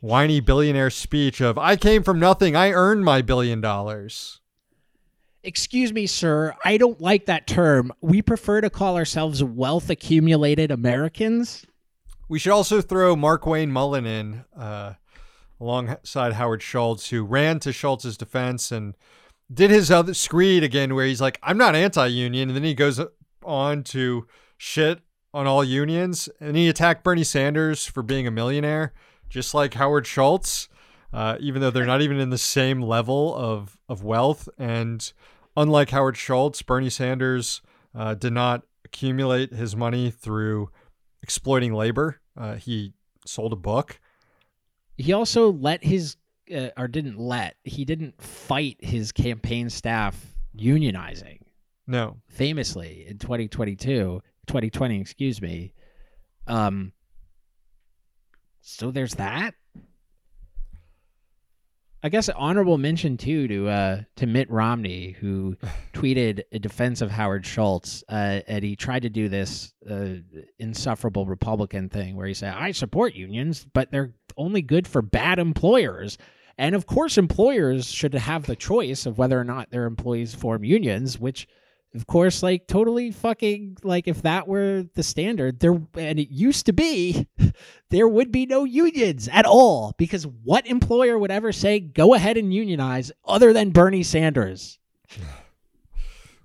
whiny 0.03 0.41
billionaire 0.41 0.91
speech 0.91 1.41
of, 1.41 1.57
I 1.57 1.77
came 1.77 2.03
from 2.03 2.19
nothing. 2.19 2.57
I 2.57 2.73
earned 2.73 3.05
my 3.05 3.23
billion 3.23 3.61
dollars. 3.61 4.41
Excuse 5.45 5.93
me, 5.93 6.07
sir. 6.07 6.55
I 6.65 6.77
don't 6.77 7.01
like 7.01 7.27
that 7.27 7.47
term. 7.47 7.93
We 8.01 8.21
prefer 8.21 8.61
to 8.61 8.69
call 8.69 8.97
ourselves 8.97 9.43
wealth 9.43 9.89
accumulated 9.89 10.71
Americans. 10.71 11.65
We 12.29 12.39
should 12.39 12.53
also 12.53 12.81
throw 12.81 13.17
Markwayne 13.17 13.71
Mullin 13.71 14.07
in 14.07 14.45
uh, 14.57 14.95
alongside 15.61 16.35
Howard 16.35 16.63
Schultz, 16.63 17.11
who 17.11 17.25
ran 17.25 17.61
to 17.61 17.73
Schultz's 17.73 18.17
defense 18.17 18.71
and 18.73 18.95
did 19.53 19.71
his 19.71 19.91
other 19.91 20.15
screed 20.15 20.65
again, 20.65 20.95
where 20.95 21.07
he's 21.07 21.21
like, 21.21 21.39
"I'm 21.43 21.59
not 21.59 21.75
anti-union," 21.77 22.49
and 22.49 22.57
then 22.57 22.65
he 22.65 22.75
goes 22.75 23.01
on 23.45 23.83
to 23.85 24.27
shit 24.57 25.01
on 25.35 25.47
all 25.47 25.63
unions, 25.65 26.29
and 26.41 26.57
he 26.57 26.69
attacked 26.69 27.05
Bernie 27.05 27.25
Sanders 27.25 27.85
for 27.87 28.03
being 28.03 28.27
a 28.27 28.31
millionaire, 28.31 28.93
just 29.33 29.55
like 29.55 29.73
Howard 29.75 30.07
Schultz, 30.07 30.69
uh, 31.11 31.39
even 31.41 31.63
though 31.63 31.71
they're 31.71 31.87
not 31.87 32.03
even 32.03 32.21
in 32.21 32.29
the 32.29 32.39
same 32.39 32.83
level 32.83 33.35
of 33.35 33.79
of 33.89 34.05
wealth. 34.05 34.49
And 34.59 35.11
unlike 35.57 35.91
Howard 35.91 36.19
Schultz, 36.19 36.61
Bernie 36.61 36.91
Sanders 36.91 37.63
uh, 37.95 38.15
did 38.15 38.35
not 38.35 38.63
accumulate 38.85 39.53
his 39.53 39.75
money 39.75 40.11
through 40.11 40.69
exploiting 41.23 41.73
labor. 41.73 42.21
Uh, 42.37 42.57
he 42.57 42.93
sold 43.27 43.55
a 43.55 43.57
book. 43.57 43.99
He 44.99 45.15
also 45.15 45.51
let 45.51 45.83
his, 45.83 46.17
uh, 46.55 46.69
or 46.77 46.87
didn't 46.87 47.19
let, 47.19 47.57
he 47.65 47.87
didn't 47.87 48.21
fight 48.21 48.77
his 48.81 49.13
campaign 49.13 49.71
staff 49.71 50.35
unionizing. 50.55 51.39
No, 51.87 52.19
famously 52.29 53.07
in 53.09 53.19
2022 53.19 54.23
2020 54.47 55.01
excuse 55.01 55.41
me 55.41 55.73
um 56.49 56.93
so 58.63 58.91
there's 58.91 59.15
that. 59.17 59.55
I 62.05 62.09
guess 62.09 62.29
an 62.29 62.35
honorable 62.37 62.79
mention 62.79 63.17
too 63.17 63.47
to 63.47 63.69
uh 63.69 64.01
to 64.17 64.27
mitt 64.27 64.51
romney 64.51 65.13
who 65.21 65.57
tweeted 65.93 66.43
a 66.51 66.59
defense 66.59 67.01
of 67.01 67.13
howard 67.13 67.47
schultz 67.47 68.03
uh 68.09 68.41
and 68.49 68.65
he 68.65 68.75
tried 68.75 69.03
to 69.03 69.09
do 69.09 69.29
this 69.29 69.73
uh 69.89 70.15
insufferable 70.59 71.27
republican 71.27 71.89
thing 71.89 72.17
where 72.17 72.27
he 72.27 72.35
said 72.35 72.55
i 72.55 72.73
support 72.73 73.15
unions 73.15 73.65
but 73.73 73.93
they're 73.93 74.13
only 74.37 74.63
good 74.63 74.87
for 74.87 75.03
bad 75.03 75.39
employers. 75.39 76.19
And 76.59 76.75
of 76.75 76.87
course 76.87 77.19
employers 77.19 77.87
should 77.87 78.15
have 78.15 78.47
the 78.47 78.57
choice 78.57 79.07
of 79.07 79.19
whether 79.19 79.41
or 79.41 79.45
not 79.45 79.71
their 79.71 79.85
employees 79.85 80.35
form 80.35 80.65
unions 80.65 81.19
which 81.19 81.49
of 81.95 82.07
course, 82.07 82.43
like 82.43 82.67
totally 82.67 83.11
fucking 83.11 83.79
like 83.83 84.09
if 84.09 84.23
that 84.23 84.49
were 84.49 84.85
the 84.95 85.03
standard, 85.03 85.61
there 85.61 85.81
and 85.95 86.19
it 86.19 86.31
used 86.31 86.67
to 86.67 86.73
be, 86.73 87.27
there 87.91 88.09
would 88.09 88.33
be 88.33 88.47
no 88.47 88.65
unions 88.65 89.29
at 89.31 89.45
all 89.45 89.95
because 89.99 90.27
what 90.27 90.67
employer 90.67 91.19
would 91.19 91.31
ever 91.31 91.53
say 91.53 91.81
go 91.81 92.15
ahead 92.15 92.37
and 92.37 92.55
unionize 92.55 93.13
other 93.25 93.53
than 93.53 93.71
Bernie 93.71 94.03
Sanders? 94.03 94.79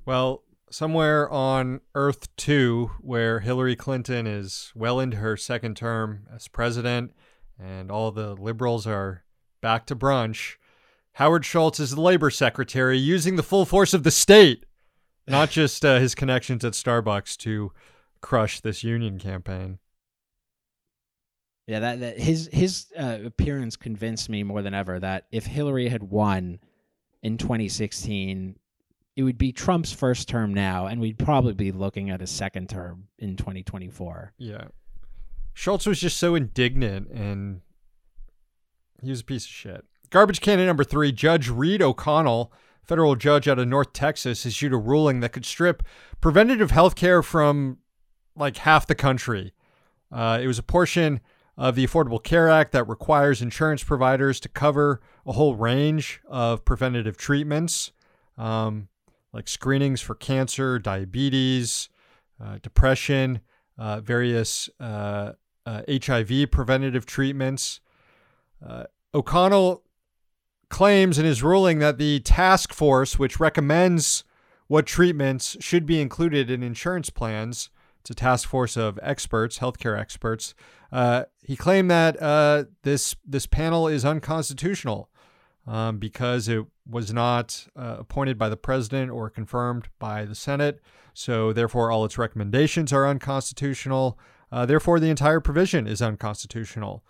Well, 0.06 0.44
somewhere 0.70 1.30
on 1.30 1.82
Earth 1.94 2.34
2, 2.38 2.92
where 3.02 3.42
Hillary 3.42 3.76
Clinton 3.76 4.26
is 4.26 4.72
well 4.74 5.02
into 5.02 5.18
her 5.18 5.36
second 5.36 5.76
term 5.76 6.28
as 6.34 6.48
president 6.48 7.12
and 7.60 7.92
all 7.92 8.12
the 8.12 8.34
liberals 8.36 8.88
are 8.88 9.26
back 9.60 9.86
to 9.88 9.98
brunch, 9.98 10.56
Howard 11.14 11.46
Schultz 11.46 11.80
is 11.80 11.92
the 11.92 12.00
labor 12.02 12.30
secretary 12.30 12.98
using 12.98 13.36
the 13.36 13.44
full 13.44 13.66
force 13.66 13.94
of 13.94 14.04
the 14.04 14.12
state, 14.12 14.67
not 15.28 15.50
just 15.50 15.84
uh, 15.86 16.00
his 16.00 16.16
connections 16.16 16.64
at 16.64 16.74
Starbucks 16.74 17.38
to 17.38 17.72
crush 18.22 18.60
this 18.60 18.84
union 18.84 19.20
campaign. 19.20 19.80
Yeah, 21.68 21.80
that, 21.82 22.00
that 22.00 22.20
his 22.20 22.50
his 22.54 22.88
uh, 22.98 23.20
appearance 23.26 23.76
convinced 23.76 24.30
me 24.30 24.44
more 24.44 24.62
than 24.62 24.74
ever 24.74 25.00
that 25.00 25.26
if 25.32 25.46
Hillary 25.46 25.90
had 25.90 26.04
won 26.04 26.60
in 27.22 27.38
2016, 27.38 28.58
it 29.18 29.24
would 29.24 29.38
be 29.38 29.52
Trump's 29.52 29.92
first 29.92 30.30
term 30.30 30.54
now, 30.54 30.86
and 30.86 31.02
we'd 31.02 31.20
probably 31.20 31.54
be 31.54 31.72
looking 31.72 32.10
at 32.10 32.22
a 32.22 32.28
second 32.28 32.70
term 32.70 33.08
in 33.20 33.36
2024. 33.36 34.34
Yeah. 34.38 34.66
Schultz 35.54 35.88
was 35.88 36.00
just 36.00 36.18
so 36.18 36.36
indignant 36.36 37.10
and 37.10 37.62
he 39.02 39.10
was 39.10 39.22
a 39.22 39.26
piece 39.26 39.46
of 39.46 39.52
shit. 39.52 39.86
Garbage 40.12 40.40
can 40.40 40.64
number 40.64 40.84
three 40.84 41.12
Judge 41.12 41.50
Reed 41.50 41.82
O'Connor, 41.82 42.46
federal 42.88 43.16
judge 43.16 43.48
out 43.48 43.60
of 43.60 43.68
North 43.68 43.94
Texas, 43.94 44.46
issued 44.46 44.74
a 44.74 44.78
ruling 44.78 45.20
that 45.20 45.34
could 45.34 45.46
strip 45.46 45.84
preventative 46.22 46.72
health 46.72 46.96
care 46.96 47.22
from 47.22 47.80
like 48.36 48.58
half 48.58 48.88
the 48.88 48.96
country. 48.96 49.54
Uh, 50.12 50.40
it 50.42 50.48
was 50.48 50.58
a 50.58 50.64
portion 50.64 51.20
of 51.58 51.76
the 51.76 51.86
Affordable 51.86 52.24
Care 52.24 52.50
Act 52.50 52.72
that 52.72 52.88
requires 52.88 53.42
insurance 53.42 53.84
providers 53.84 54.40
to 54.40 54.50
cover 54.50 55.02
a 55.26 55.34
whole 55.34 55.56
range 55.56 56.22
of 56.28 56.64
preventative 56.64 57.18
treatments, 57.18 57.92
um, 58.38 58.88
like 59.34 59.48
screenings 59.48 60.00
for 60.00 60.16
cancer, 60.16 60.78
diabetes, 60.80 61.90
uh, 62.42 62.60
depression, 62.62 63.42
uh, 63.78 64.00
various 64.02 64.70
uh, 64.80 65.34
uh, 65.66 65.82
HIV 65.90 66.52
preventative 66.52 67.06
treatments. 67.06 67.82
Uh, 68.66 68.86
O'Connor 69.14 69.78
claims 70.70 71.18
in 71.18 71.26
his 71.26 71.44
ruling 71.44 71.80
that 71.80 71.98
the 71.98 72.20
task 72.22 72.74
force, 72.74 73.18
which 73.18 73.40
recommends 73.40 74.24
what 74.68 74.86
treatments 74.86 75.56
should 75.60 75.86
be 75.86 76.02
included 76.02 76.52
in 76.52 76.62
insurance 76.62 77.10
plans, 77.10 77.70
it's 78.02 78.12
a 78.12 78.16
task 78.16 78.48
force 78.48 78.78
of 78.78 78.98
experts, 79.02 79.60
healthcare 79.60 80.00
experts. 80.00 80.56
Uh, 80.94 81.26
he 81.44 81.58
claimed 81.58 81.92
that 81.92 82.22
uh, 82.22 82.64
this 82.84 83.18
this 83.26 83.46
panel 83.46 83.90
is 83.90 84.06
unconstitutional 84.06 85.10
um, 85.66 85.98
because 85.98 86.48
it 86.48 86.66
was 86.90 87.12
not 87.12 87.68
uh, 87.76 87.98
appointed 88.00 88.38
by 88.38 88.48
the 88.48 88.56
president 88.56 89.12
or 89.12 89.30
confirmed 89.30 89.90
by 90.00 90.24
the 90.24 90.36
Senate. 90.36 90.80
So 91.14 91.52
therefore, 91.52 91.92
all 91.92 92.06
its 92.06 92.18
recommendations 92.18 92.94
are 92.94 93.06
unconstitutional. 93.06 94.18
Uh, 94.52 94.66
therefore, 94.66 95.02
the 95.02 95.10
entire 95.10 95.42
provision 95.42 95.86
is 95.86 96.02
unconstitutional. 96.02 97.04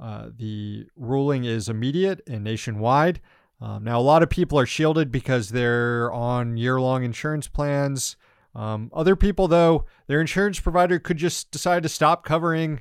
Uh, 0.00 0.30
the 0.34 0.86
ruling 0.96 1.44
is 1.44 1.68
immediate 1.68 2.22
and 2.26 2.42
nationwide. 2.42 3.20
Um, 3.60 3.84
now, 3.84 4.00
a 4.00 4.02
lot 4.02 4.22
of 4.22 4.30
people 4.30 4.58
are 4.58 4.66
shielded 4.66 5.12
because 5.12 5.50
they're 5.50 6.10
on 6.12 6.56
year 6.56 6.80
long 6.80 7.04
insurance 7.04 7.46
plans. 7.46 8.16
Um, 8.54 8.90
other 8.94 9.14
people, 9.14 9.46
though, 9.48 9.84
their 10.06 10.20
insurance 10.20 10.58
provider 10.58 10.98
could 10.98 11.18
just 11.18 11.50
decide 11.50 11.82
to 11.82 11.88
stop 11.88 12.24
covering 12.24 12.80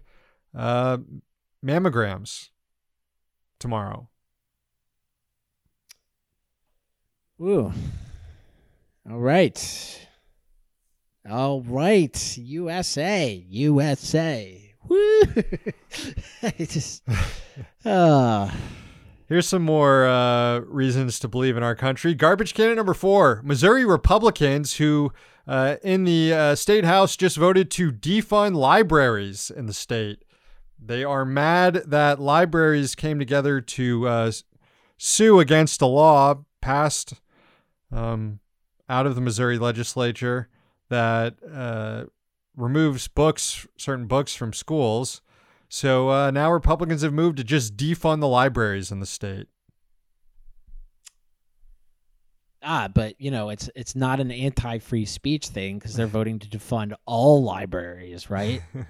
uh, 0.56 1.00
mammograms 1.64 2.50
tomorrow. 3.60 4.08
Ooh. 7.42 7.74
All 9.10 9.20
right. 9.20 10.08
All 11.30 11.62
right. 11.62 12.38
USA. 12.38 13.46
USA. 13.50 14.76
Woo. 14.88 15.22
I 16.44 16.54
just. 16.60 17.04
Uh, 17.86 18.50
Here's 19.30 19.48
some 19.48 19.62
more 19.62 20.08
uh, 20.08 20.62
reasons 20.62 21.20
to 21.20 21.28
believe 21.28 21.56
in 21.56 21.62
our 21.62 21.76
country. 21.76 22.16
Garbage 22.16 22.56
can 22.56 22.76
number 22.76 22.96
four 22.96 23.42
Missouri 23.44 23.86
Republicans 23.86 24.78
who 24.78 25.14
uh, 25.48 25.76
in 25.84 26.04
the 26.04 26.34
uh, 26.34 26.56
state 26.56 26.84
house 26.84 27.16
just 27.16 27.38
voted 27.38 27.70
to 27.72 27.92
defund 27.92 28.56
libraries 28.56 29.52
in 29.52 29.68
the 29.68 29.74
state. 29.74 30.24
They 30.84 31.04
are 31.04 31.26
mad 31.26 31.84
that 31.86 32.20
libraries 32.20 32.96
came 32.96 33.20
together 33.20 33.62
to 33.62 34.08
uh, 34.08 34.32
sue 34.98 35.40
against 35.40 35.80
a 35.84 35.86
law 35.86 36.44
passed 36.60 37.14
um, 37.92 38.40
out 38.90 39.06
of 39.06 39.14
the 39.14 39.22
Missouri 39.22 39.60
legislature 39.60 40.50
that 40.90 41.36
uh, 41.54 42.06
removes 42.56 43.08
books, 43.08 43.68
certain 43.78 44.08
books 44.08 44.34
from 44.34 44.54
schools. 44.54 45.22
So 45.70 46.10
uh, 46.10 46.32
now 46.32 46.52
Republicans 46.52 47.04
have 47.04 47.14
moved 47.14 47.38
to 47.38 47.44
just 47.44 47.78
defund 47.78 48.20
the 48.20 48.28
libraries 48.28 48.92
in 48.92 49.00
the 49.00 49.06
state. 49.06 49.48
ah, 52.62 52.88
but 52.94 53.20
you 53.20 53.32
know, 53.32 53.50
it's 53.50 53.70
it's 53.76 53.96
not 53.96 54.20
an 54.20 54.32
anti-free 54.32 55.06
speech 55.06 55.48
thing 55.48 55.78
because 55.78 55.96
they're 55.96 56.08
voting 56.08 56.40
to 56.40 56.48
defund 56.48 56.94
all 57.06 57.44
libraries, 57.44 58.30
right? 58.30 58.62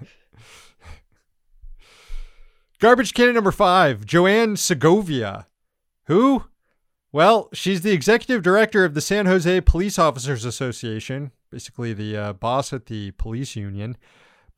Garbage 2.78 3.12
can 3.14 3.34
number 3.34 3.52
five, 3.52 4.06
Joanne 4.06 4.56
Segovia. 4.56 5.46
Who? 6.04 6.44
Well, 7.12 7.48
she's 7.52 7.82
the 7.82 7.92
executive 7.92 8.42
director 8.42 8.84
of 8.84 8.94
the 8.94 9.00
San 9.00 9.26
Jose 9.26 9.60
Police 9.62 9.98
Officers 9.98 10.44
Association, 10.44 11.32
basically 11.50 11.92
the 11.92 12.16
uh, 12.16 12.32
boss 12.32 12.72
at 12.72 12.86
the 12.86 13.10
police 13.12 13.56
union. 13.56 13.96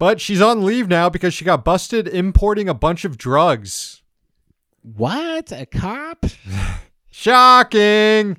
But 0.03 0.21
she's 0.21 0.41
on 0.41 0.65
leave 0.65 0.89
now 0.89 1.09
because 1.09 1.33
she 1.33 1.45
got 1.45 1.65
busted 1.65 2.09
importing 2.09 2.69
a 2.69 2.75
bunch 2.75 3.05
of 3.05 3.17
drugs. 3.17 4.03
what? 4.83 5.53
A 5.53 5.65
cop? 5.65 6.27
Shocking! 7.13 8.37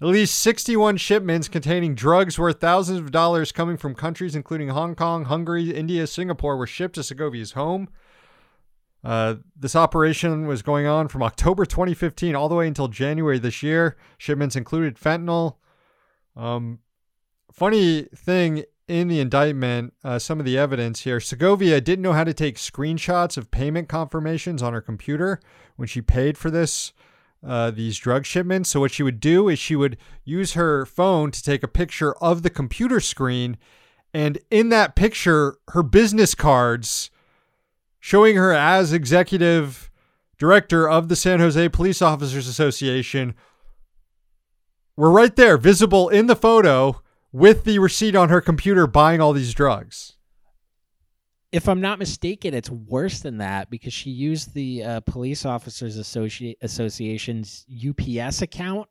At 0.00 0.08
least 0.08 0.34
61 0.40 0.96
shipments 0.96 1.46
containing 1.46 1.94
drugs 1.94 2.36
worth 2.36 2.60
thousands 2.60 2.98
of 2.98 3.12
dollars 3.12 3.52
coming 3.52 3.76
from 3.76 3.94
countries 3.94 4.34
including 4.34 4.70
Hong 4.70 4.96
Kong, 4.96 5.26
Hungary, 5.26 5.70
India, 5.70 6.08
Singapore 6.08 6.56
were 6.56 6.66
shipped 6.66 6.96
to 6.96 7.02
Segovia's 7.02 7.52
home. 7.52 7.90
Uh, 9.04 9.36
this 9.54 9.76
operation 9.76 10.48
was 10.48 10.62
going 10.62 10.86
on 10.86 11.06
from 11.06 11.22
October 11.22 11.64
2015 11.64 12.34
all 12.34 12.48
the 12.48 12.56
way 12.56 12.66
until 12.66 12.88
January 12.88 13.38
this 13.38 13.62
year. 13.62 13.96
Shipments 14.18 14.56
included 14.56 14.96
fentanyl. 14.96 15.58
Um, 16.34 16.80
funny 17.52 18.08
thing 18.16 18.64
in 18.86 19.08
the 19.08 19.20
indictment, 19.20 19.94
uh, 20.04 20.18
some 20.18 20.38
of 20.38 20.46
the 20.46 20.58
evidence 20.58 21.00
here 21.00 21.20
Segovia 21.20 21.80
didn't 21.80 22.02
know 22.02 22.12
how 22.12 22.24
to 22.24 22.34
take 22.34 22.56
screenshots 22.56 23.36
of 23.36 23.50
payment 23.50 23.88
confirmations 23.88 24.62
on 24.62 24.72
her 24.72 24.80
computer 24.80 25.40
when 25.76 25.88
she 25.88 26.00
paid 26.00 26.36
for 26.38 26.50
this. 26.50 26.92
Uh, 27.46 27.70
these 27.70 27.98
drug 27.98 28.24
shipments. 28.24 28.70
So, 28.70 28.80
what 28.80 28.90
she 28.90 29.02
would 29.02 29.20
do 29.20 29.50
is 29.50 29.58
she 29.58 29.76
would 29.76 29.98
use 30.24 30.54
her 30.54 30.86
phone 30.86 31.30
to 31.30 31.42
take 31.42 31.62
a 31.62 31.68
picture 31.68 32.14
of 32.14 32.42
the 32.42 32.48
computer 32.48 33.00
screen, 33.00 33.58
and 34.14 34.38
in 34.50 34.70
that 34.70 34.96
picture, 34.96 35.58
her 35.68 35.82
business 35.82 36.34
cards 36.34 37.10
showing 38.00 38.36
her 38.36 38.50
as 38.50 38.94
executive 38.94 39.90
director 40.38 40.88
of 40.88 41.08
the 41.08 41.16
San 41.16 41.40
Jose 41.40 41.68
Police 41.68 42.00
Officers 42.00 42.46
Association 42.46 43.34
were 44.96 45.10
right 45.10 45.36
there, 45.36 45.58
visible 45.58 46.08
in 46.08 46.26
the 46.26 46.36
photo 46.36 47.02
with 47.34 47.64
the 47.64 47.80
receipt 47.80 48.14
on 48.14 48.28
her 48.28 48.40
computer 48.40 48.86
buying 48.86 49.20
all 49.20 49.32
these 49.32 49.52
drugs. 49.52 50.12
If 51.50 51.68
I'm 51.68 51.80
not 51.80 51.98
mistaken, 51.98 52.54
it's 52.54 52.70
worse 52.70 53.20
than 53.20 53.38
that 53.38 53.70
because 53.70 53.92
she 53.92 54.10
used 54.10 54.54
the 54.54 54.84
uh, 54.84 55.00
Police 55.00 55.44
Officers 55.44 55.98
Associ- 55.98 56.54
Association's 56.62 57.66
UPS 57.68 58.42
account 58.42 58.88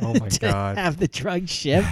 Oh 0.00 0.14
my 0.18 0.28
to 0.30 0.40
God. 0.40 0.78
have 0.78 0.96
the 0.96 1.08
drug 1.08 1.46
shipped. 1.46 1.86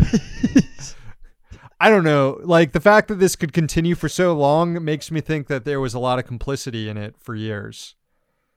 I 1.80 1.88
don't 1.90 2.04
know. 2.04 2.40
Like 2.42 2.72
the 2.72 2.80
fact 2.80 3.08
that 3.08 3.16
this 3.16 3.36
could 3.36 3.52
continue 3.52 3.94
for 3.94 4.08
so 4.08 4.34
long 4.34 4.82
makes 4.84 5.10
me 5.10 5.20
think 5.20 5.46
that 5.48 5.64
there 5.64 5.80
was 5.80 5.94
a 5.94 5.98
lot 5.98 6.18
of 6.18 6.26
complicity 6.26 6.88
in 6.88 6.96
it 6.96 7.14
for 7.18 7.34
years. 7.34 7.94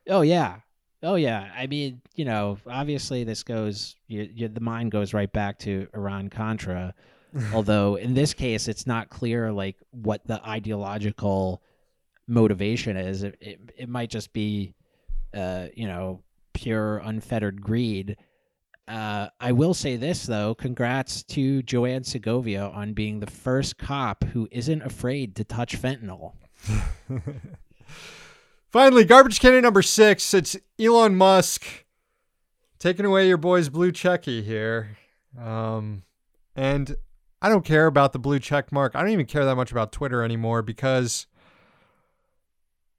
Oh 0.09 0.22
yeah, 0.22 0.57
oh 1.04 1.16
yeah. 1.16 1.51
I 1.56 1.68
mean, 1.68 2.01
you 2.16 2.26
know, 2.26 2.58
obviously 2.68 3.24
this 3.24 3.43
goes. 3.43 3.95
You, 4.08 4.30
you, 4.34 4.47
the 4.47 4.62
mind 4.62 4.91
goes 4.91 5.14
right 5.14 5.32
back 5.32 5.60
to 5.60 5.88
Iran 5.93 6.30
Contra. 6.30 6.93
Although 7.54 7.95
in 7.95 8.14
this 8.14 8.34
case, 8.34 8.68
it's 8.68 8.88
not 8.88 9.10
clear 9.10 9.51
like 9.51 9.78
what 9.91 10.26
the 10.26 10.43
ideological 10.47 11.62
motivation 12.28 12.95
is. 12.95 13.24
It 13.24 13.36
it, 13.41 13.60
it 13.78 13.89
might 13.89 14.10
just 14.10 14.34
be, 14.34 14.74
uh, 15.34 15.68
you 15.76 15.88
know, 15.88 16.22
pure 16.54 16.97
unfettered 16.97 17.62
greed. 17.62 18.18
Uh, 18.88 19.28
I 19.39 19.54
will 19.54 19.74
say 19.74 19.95
this 19.95 20.26
though, 20.26 20.54
congrats 20.54 21.24
to 21.24 21.64
Joanne 21.64 22.04
Segovia 22.04 22.66
on 22.66 22.93
being 22.93 23.20
the 23.20 23.32
first 23.32 23.78
cop 23.78 24.24
who 24.26 24.47
isn't 24.51 24.82
afraid 24.82 25.36
to 25.38 25.43
touch 25.43 25.82
fentanyl. 25.82 26.34
Finally, 28.74 29.05
garbage 29.05 29.39
can 29.39 29.61
number 29.61 29.84
six. 29.84 30.34
It's 30.34 30.57
Elon 30.80 31.15
Musk 31.15 31.86
taking 32.80 33.05
away 33.05 33.28
your 33.28 33.38
boy's 33.38 33.69
blue 33.69 33.91
checky 33.91 34.43
here. 34.43 34.97
Um, 35.39 36.01
and 36.55 36.95
I 37.39 37.49
don't 37.49 37.63
care 37.63 37.86
about 37.86 38.13
the 38.13 38.19
blue 38.19 38.39
check 38.39 38.71
mark. 38.71 38.95
I 38.95 39.01
don't 39.01 39.11
even 39.11 39.28
care 39.28 39.45
that 39.45 39.55
much 39.55 39.71
about 39.71 39.91
Twitter 39.91 40.24
anymore 40.24 40.63
because 40.63 41.28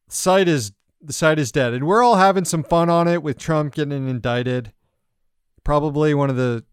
the 0.06 0.14
site 0.14 0.46
is 0.46 0.70
the 1.02 1.12
site 1.12 1.40
is 1.40 1.50
dead. 1.50 1.74
And 1.74 1.88
we're 1.88 2.04
all 2.04 2.14
having 2.14 2.44
some 2.44 2.62
fun 2.62 2.88
on 2.88 3.08
it 3.08 3.24
with 3.24 3.36
Trump 3.36 3.74
getting 3.74 4.08
indicted. 4.08 4.72
Probably 5.64 6.14
one 6.14 6.30
of 6.30 6.36
the 6.36 6.64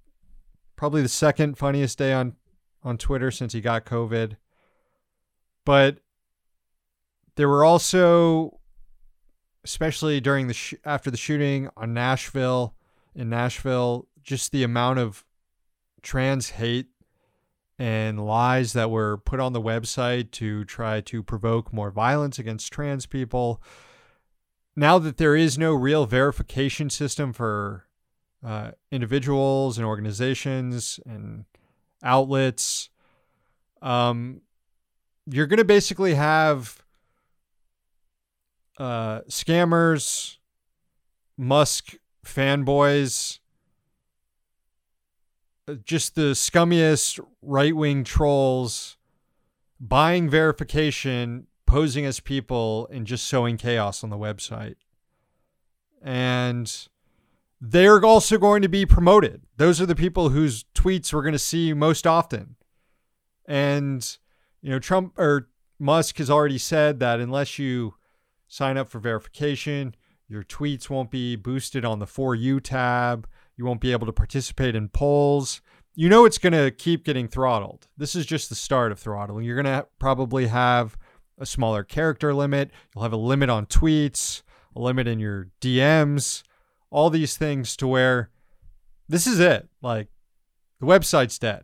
probably 0.76 1.02
the 1.02 1.10
second 1.10 1.58
funniest 1.58 1.98
day 1.98 2.14
on 2.14 2.36
on 2.84 3.00
Twitter 3.00 3.32
since 3.32 3.54
he 3.54 3.62
got 3.62 3.84
COVID. 3.84 4.38
But 5.66 5.98
there 7.36 7.50
were 7.50 7.64
also 7.64 8.60
especially 9.64 10.20
during 10.20 10.48
the 10.48 10.54
sh- 10.54 10.74
after 10.86 11.12
the 11.12 11.18
shooting 11.18 11.70
on 11.78 11.94
Nashville 11.94 12.76
in 13.16 13.30
Nashville 13.30 14.08
just 14.22 14.52
the 14.52 14.64
amount 14.64 15.00
of 15.00 15.26
trans 16.02 16.52
hate 16.52 16.88
and 17.80 18.24
lies 18.26 18.74
that 18.74 18.92
were 18.92 19.18
put 19.18 19.40
on 19.40 19.54
the 19.54 19.62
website 19.62 20.32
to 20.32 20.64
try 20.66 21.02
to 21.02 21.24
provoke 21.24 21.74
more 21.74 21.90
violence 21.90 22.38
against 22.38 22.72
trans 22.72 23.06
people. 23.06 23.62
Now 24.76 25.00
that 25.00 25.18
there 25.18 25.36
is 25.36 25.58
no 25.58 25.74
real 25.74 26.06
verification 26.06 26.90
system 26.90 27.34
for 27.34 27.86
uh, 28.46 28.72
individuals 28.92 29.78
and 29.78 29.86
organizations 29.86 31.00
and 31.06 31.46
outlets 32.04 32.90
um, 33.82 34.42
you're 35.26 35.48
going 35.48 35.58
to 35.58 35.66
basically 35.66 36.16
have 36.16 36.81
uh, 38.82 39.22
scammers, 39.30 40.38
Musk 41.38 41.94
fanboys, 42.26 43.38
uh, 45.68 45.76
just 45.86 46.16
the 46.16 46.32
scummiest 46.32 47.20
right 47.44 47.76
wing 47.76 48.04
trolls 48.04 48.98
buying 49.80 50.28
verification, 50.28 51.46
posing 51.68 52.06
as 52.06 52.20
people, 52.20 52.88
and 52.92 53.06
just 53.06 53.28
sowing 53.28 53.56
chaos 53.56 54.04
on 54.04 54.10
the 54.10 54.18
website. 54.18 54.76
And 56.02 56.88
they're 57.60 58.04
also 58.04 58.40
going 58.40 58.64
to 58.64 58.70
be 58.70 58.88
promoted. 58.88 59.44
Those 59.58 59.80
are 59.80 59.86
the 59.86 59.96
people 59.96 60.30
whose 60.30 60.66
tweets 60.74 61.14
we're 61.14 61.22
going 61.22 61.34
to 61.34 61.40
see 61.40 61.72
most 61.74 62.08
often. 62.08 62.56
And, 63.48 64.18
you 64.60 64.72
know, 64.72 64.80
Trump 64.80 65.14
or 65.20 65.50
Musk 65.78 66.18
has 66.18 66.32
already 66.32 66.58
said 66.58 67.00
that 67.00 67.20
unless 67.20 67.60
you 67.60 67.94
sign 68.52 68.78
up 68.78 68.90
for 68.90 69.00
verification, 69.00 69.96
your 70.28 70.44
tweets 70.44 70.90
won't 70.90 71.10
be 71.10 71.38
boosted 71.38 71.86
on 71.86 72.00
the 72.00 72.06
For 72.06 72.36
You 72.36 72.60
tab. 72.60 73.28
You 73.56 73.64
won't 73.64 73.80
be 73.80 73.94
able 73.94 74.06
to 74.08 74.14
participate 74.14 74.76
in 74.76 74.90
polls. 74.90 75.62
You 75.96 76.10
know 76.10 76.26
it's 76.26 76.38
going 76.38 76.54
to 76.54 76.70
keep 76.70 77.06
getting 77.06 77.28
throttled. 77.28 77.88
This 77.98 78.14
is 78.14 78.26
just 78.26 78.50
the 78.50 78.56
start 78.56 78.92
of 78.92 79.00
throttling. 79.00 79.46
You're 79.46 79.62
going 79.62 79.74
to 79.74 79.88
probably 80.00 80.48
have 80.48 80.98
a 81.38 81.46
smaller 81.46 81.84
character 81.84 82.34
limit. 82.34 82.72
You'll 82.94 83.04
have 83.04 83.14
a 83.14 83.18
limit 83.18 83.50
on 83.50 83.68
tweets, 83.68 84.42
a 84.76 84.82
limit 84.82 85.08
in 85.08 85.20
your 85.20 85.48
DMs, 85.62 86.44
all 86.90 87.10
these 87.10 87.38
things 87.38 87.78
to 87.78 87.88
where 87.88 88.32
this 89.08 89.28
is 89.28 89.40
it. 89.40 89.70
Like 89.82 90.10
the 90.80 90.88
website's 90.88 91.40
dead. 91.40 91.64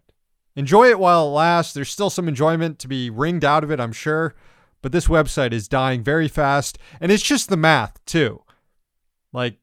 Enjoy 0.56 0.88
it 0.90 1.00
while 1.00 1.28
it 1.28 1.32
lasts. 1.32 1.74
There's 1.74 1.90
still 1.90 2.10
some 2.10 2.28
enjoyment 2.30 2.80
to 2.80 2.88
be 2.88 3.10
wringed 3.10 3.44
out 3.44 3.64
of 3.64 3.72
it, 3.72 3.80
I'm 3.80 3.94
sure. 3.94 4.36
But 4.88 4.94
this 4.94 5.10
website 5.10 5.52
is 5.52 5.68
dying 5.68 6.02
very 6.02 6.30
fast. 6.30 6.78
And 7.02 7.12
it's 7.12 7.22
just 7.22 7.50
the 7.50 7.58
math, 7.58 8.00
too. 8.06 8.44
Like, 9.34 9.58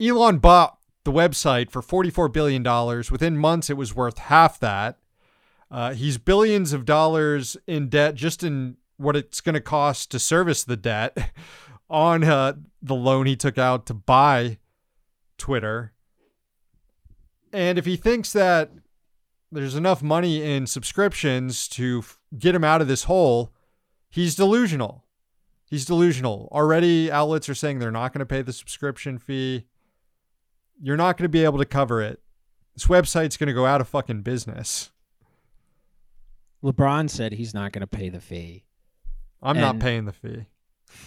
Elon 0.00 0.38
bought 0.38 0.78
the 1.04 1.12
website 1.12 1.70
for 1.70 1.80
$44 1.80 2.32
billion. 2.32 2.64
Within 3.12 3.38
months, 3.38 3.70
it 3.70 3.76
was 3.76 3.94
worth 3.94 4.18
half 4.18 4.58
that. 4.58 4.98
Uh, 5.70 5.94
he's 5.94 6.18
billions 6.18 6.72
of 6.72 6.84
dollars 6.84 7.56
in 7.68 7.88
debt 7.88 8.16
just 8.16 8.42
in 8.42 8.76
what 8.96 9.14
it's 9.14 9.40
going 9.40 9.54
to 9.54 9.60
cost 9.60 10.10
to 10.10 10.18
service 10.18 10.64
the 10.64 10.76
debt 10.76 11.30
on 11.88 12.24
uh, 12.24 12.54
the 12.82 12.96
loan 12.96 13.26
he 13.26 13.36
took 13.36 13.56
out 13.56 13.86
to 13.86 13.94
buy 13.94 14.58
Twitter. 15.38 15.92
And 17.52 17.78
if 17.78 17.86
he 17.86 17.94
thinks 17.94 18.32
that 18.32 18.72
there's 19.52 19.76
enough 19.76 20.02
money 20.02 20.42
in 20.42 20.66
subscriptions 20.66 21.68
to 21.68 22.00
f- 22.00 22.18
get 22.36 22.56
him 22.56 22.64
out 22.64 22.80
of 22.80 22.88
this 22.88 23.04
hole, 23.04 23.52
he's 24.10 24.34
delusional. 24.34 25.04
He's 25.64 25.84
delusional. 25.84 26.48
Already, 26.50 27.10
outlets 27.10 27.48
are 27.48 27.54
saying 27.54 27.78
they're 27.78 27.92
not 27.92 28.12
going 28.12 28.18
to 28.18 28.26
pay 28.26 28.42
the 28.42 28.52
subscription 28.52 29.18
fee. 29.18 29.66
You're 30.82 30.96
not 30.96 31.16
going 31.16 31.24
to 31.24 31.28
be 31.28 31.44
able 31.44 31.58
to 31.58 31.64
cover 31.64 32.02
it. 32.02 32.20
This 32.74 32.86
website's 32.86 33.36
going 33.36 33.46
to 33.46 33.52
go 33.52 33.66
out 33.66 33.80
of 33.80 33.88
fucking 33.88 34.22
business. 34.22 34.90
LeBron 36.62 37.08
said 37.08 37.32
he's 37.32 37.54
not 37.54 37.72
going 37.72 37.80
to 37.80 37.86
pay 37.86 38.08
the 38.08 38.20
fee. 38.20 38.64
I'm 39.42 39.58
not 39.58 39.78
paying 39.78 40.04
the 40.04 40.12
fee. 40.12 40.46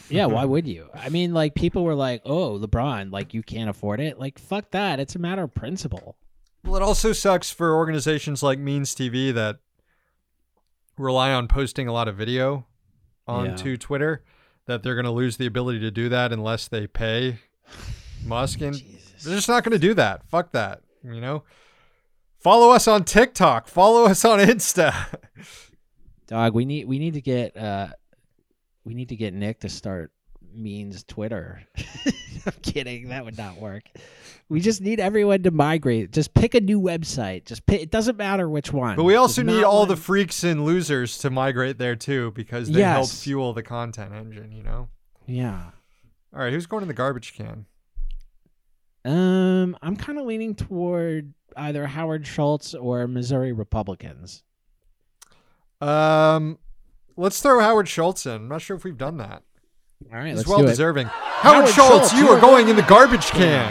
Yeah, 0.10 0.26
why 0.26 0.46
would 0.46 0.68
you? 0.68 0.90
I 0.94 1.10
mean, 1.10 1.34
like 1.34 1.56
people 1.56 1.84
were 1.84 1.94
like, 1.94 2.22
"Oh, 2.26 2.58
LeBron, 2.58 3.12
like 3.12 3.34
you 3.34 3.44
can't 3.44 3.70
afford 3.70 4.00
it." 4.00 4.20
Like 4.20 4.40
fuck 4.40 4.72
that. 4.72 5.00
It's 5.00 5.16
a 5.16 5.20
matter 5.20 5.44
of 5.44 5.54
principle. 5.54 6.16
Well, 6.64 6.76
it 6.78 6.82
also 6.82 7.12
sucks 7.12 7.52
for 7.52 7.76
organizations 7.76 8.42
like 8.42 8.58
Means 8.58 8.96
TV 8.96 9.34
that 9.34 9.58
rely 10.98 11.32
on 11.32 11.48
posting 11.48 11.88
a 11.88 11.94
lot 11.94 12.08
of 12.08 12.16
video 12.16 12.66
onto 13.28 13.78
Twitter 13.78 14.24
that 14.66 14.84
they're 14.84 14.96
going 14.96 15.06
to 15.06 15.12
lose 15.12 15.38
the 15.38 15.46
ability 15.46 15.80
to 15.80 15.92
do 15.92 16.10
that 16.10 16.32
unless 16.32 16.68
they 16.68 16.88
pay 16.88 17.40
Musk. 18.26 18.62
And 18.62 18.76
they're 19.24 19.36
just 19.36 19.50
not 19.50 19.64
going 19.64 19.74
to 19.74 19.80
do 19.80 19.94
that. 19.96 20.24
Fuck 20.30 20.52
that. 20.52 20.82
You 21.04 21.22
know? 21.22 21.44
Follow 22.40 22.72
us 22.72 22.88
on 22.88 23.06
TikTok. 23.06 23.68
Follow 23.68 24.06
us 24.06 24.26
on 24.26 24.40
Insta. 24.40 24.94
Dog, 26.28 26.54
we 26.54 26.66
need 26.66 26.88
we 26.88 27.00
need 27.00 27.14
to 27.14 27.22
get 27.22 27.56
uh 27.56 27.88
we 28.84 28.94
need 28.94 29.10
to 29.10 29.16
get 29.16 29.34
Nick 29.34 29.62
to 29.62 29.70
start 29.70 30.12
means 30.56 31.04
Twitter. 31.04 31.64
I'm 32.46 32.54
kidding. 32.62 33.10
That 33.10 33.26
would 33.26 33.38
not 33.38 33.58
work. 33.58 33.84
We 34.50 34.60
just 34.60 34.82
need 34.82 35.00
everyone 35.00 35.44
to 35.44 35.52
migrate. 35.52 36.12
Just 36.12 36.34
pick 36.34 36.54
a 36.54 36.62
new 36.62 36.80
website. 36.80 37.46
Just 37.46 37.66
pick, 37.66 37.82
it 37.82 37.92
doesn't 37.92 38.18
matter 38.18 38.50
which 38.50 38.74
one. 38.74 38.96
But 38.96 39.04
we 39.04 39.16
also 39.16 39.42
Just 39.42 39.56
need 39.56 39.64
all 39.64 39.86
the 39.86 39.96
freaks 39.96 40.44
and 40.44 40.66
losers 40.66 41.18
to 41.20 41.30
migrate 41.30 41.78
there 41.78 41.96
too 41.96 42.32
because 42.32 42.70
they 42.70 42.82
help 42.82 43.10
fuel 43.10 43.54
the 43.54 43.64
content 43.64 44.14
engine, 44.14 44.52
you 44.52 44.64
know? 44.64 44.90
Yeah. 45.26 45.72
All 46.34 46.40
right, 46.40 46.52
who's 46.52 46.66
going 46.66 46.82
in 46.82 46.88
the 46.88 46.94
garbage 46.94 47.36
can? 47.36 47.66
Um, 49.06 49.78
I'm 49.82 49.96
kind 49.96 50.18
of 50.18 50.26
leaning 50.26 50.56
toward 50.56 51.34
either 51.56 51.86
Howard 51.86 52.26
Schultz 52.26 52.74
or 52.74 53.08
Missouri 53.08 53.54
Republicans. 53.54 54.44
Um, 55.82 56.58
let's 57.18 57.42
throw 57.42 57.60
Howard 57.60 57.88
Schultz 57.88 58.26
in. 58.26 58.34
I'm 58.34 58.48
not 58.48 58.62
sure 58.62 58.78
if 58.78 58.84
we've 58.84 58.98
done 58.98 59.18
that. 59.18 59.44
All 60.12 60.20
right, 60.20 60.28
He's 60.28 60.38
let's 60.38 60.50
well 60.50 60.60
do 60.60 60.66
it. 60.66 60.70
deserving. 60.70 61.08
Howard, 61.08 61.56
Howard 61.66 61.70
Schultz, 61.70 61.96
Schultz, 62.10 62.14
you 62.14 62.26
you 62.26 62.30
are 62.32 62.38
are 62.38 62.42
going 62.42 62.70
in 62.70 62.76
the 62.76 62.82
garbage 62.84 63.28
can. 63.32 63.68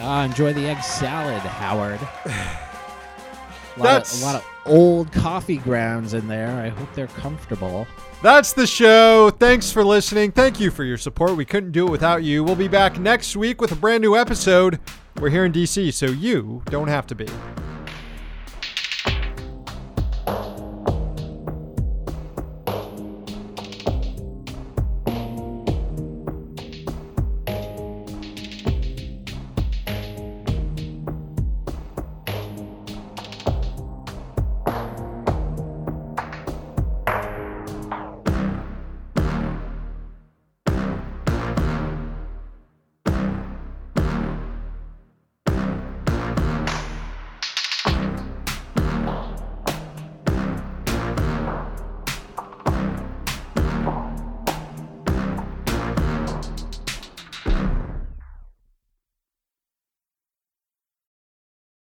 Ah, 0.00 0.24
enjoy 0.24 0.52
the 0.54 0.66
egg 0.66 0.82
salad, 0.82 1.40
Howard. 1.40 2.00
A 2.00 2.28
lot, 3.78 3.84
That's- 3.84 4.16
of, 4.16 4.22
a 4.22 4.24
lot 4.26 4.34
of 4.36 4.44
old 4.64 5.12
coffee 5.12 5.58
grounds 5.58 6.14
in 6.14 6.28
there. 6.28 6.50
I 6.60 6.68
hope 6.68 6.88
they're 6.94 7.06
comfortable. 7.08 7.86
That's 8.22 8.52
the 8.52 8.66
show. 8.66 9.30
Thanks 9.30 9.70
for 9.70 9.84
listening. 9.84 10.32
Thank 10.32 10.58
you 10.60 10.70
for 10.70 10.82
your 10.84 10.98
support. 10.98 11.36
We 11.36 11.44
couldn't 11.44 11.72
do 11.72 11.86
it 11.86 11.90
without 11.90 12.24
you. 12.24 12.42
We'll 12.42 12.56
be 12.56 12.68
back 12.68 12.98
next 12.98 13.36
week 13.36 13.60
with 13.60 13.70
a 13.70 13.76
brand 13.76 14.02
new 14.02 14.16
episode. 14.16 14.80
We're 15.20 15.30
here 15.30 15.44
in 15.44 15.52
DC, 15.52 15.92
so 15.92 16.06
you 16.06 16.62
don't 16.66 16.88
have 16.88 17.06
to 17.08 17.14
be. 17.14 17.26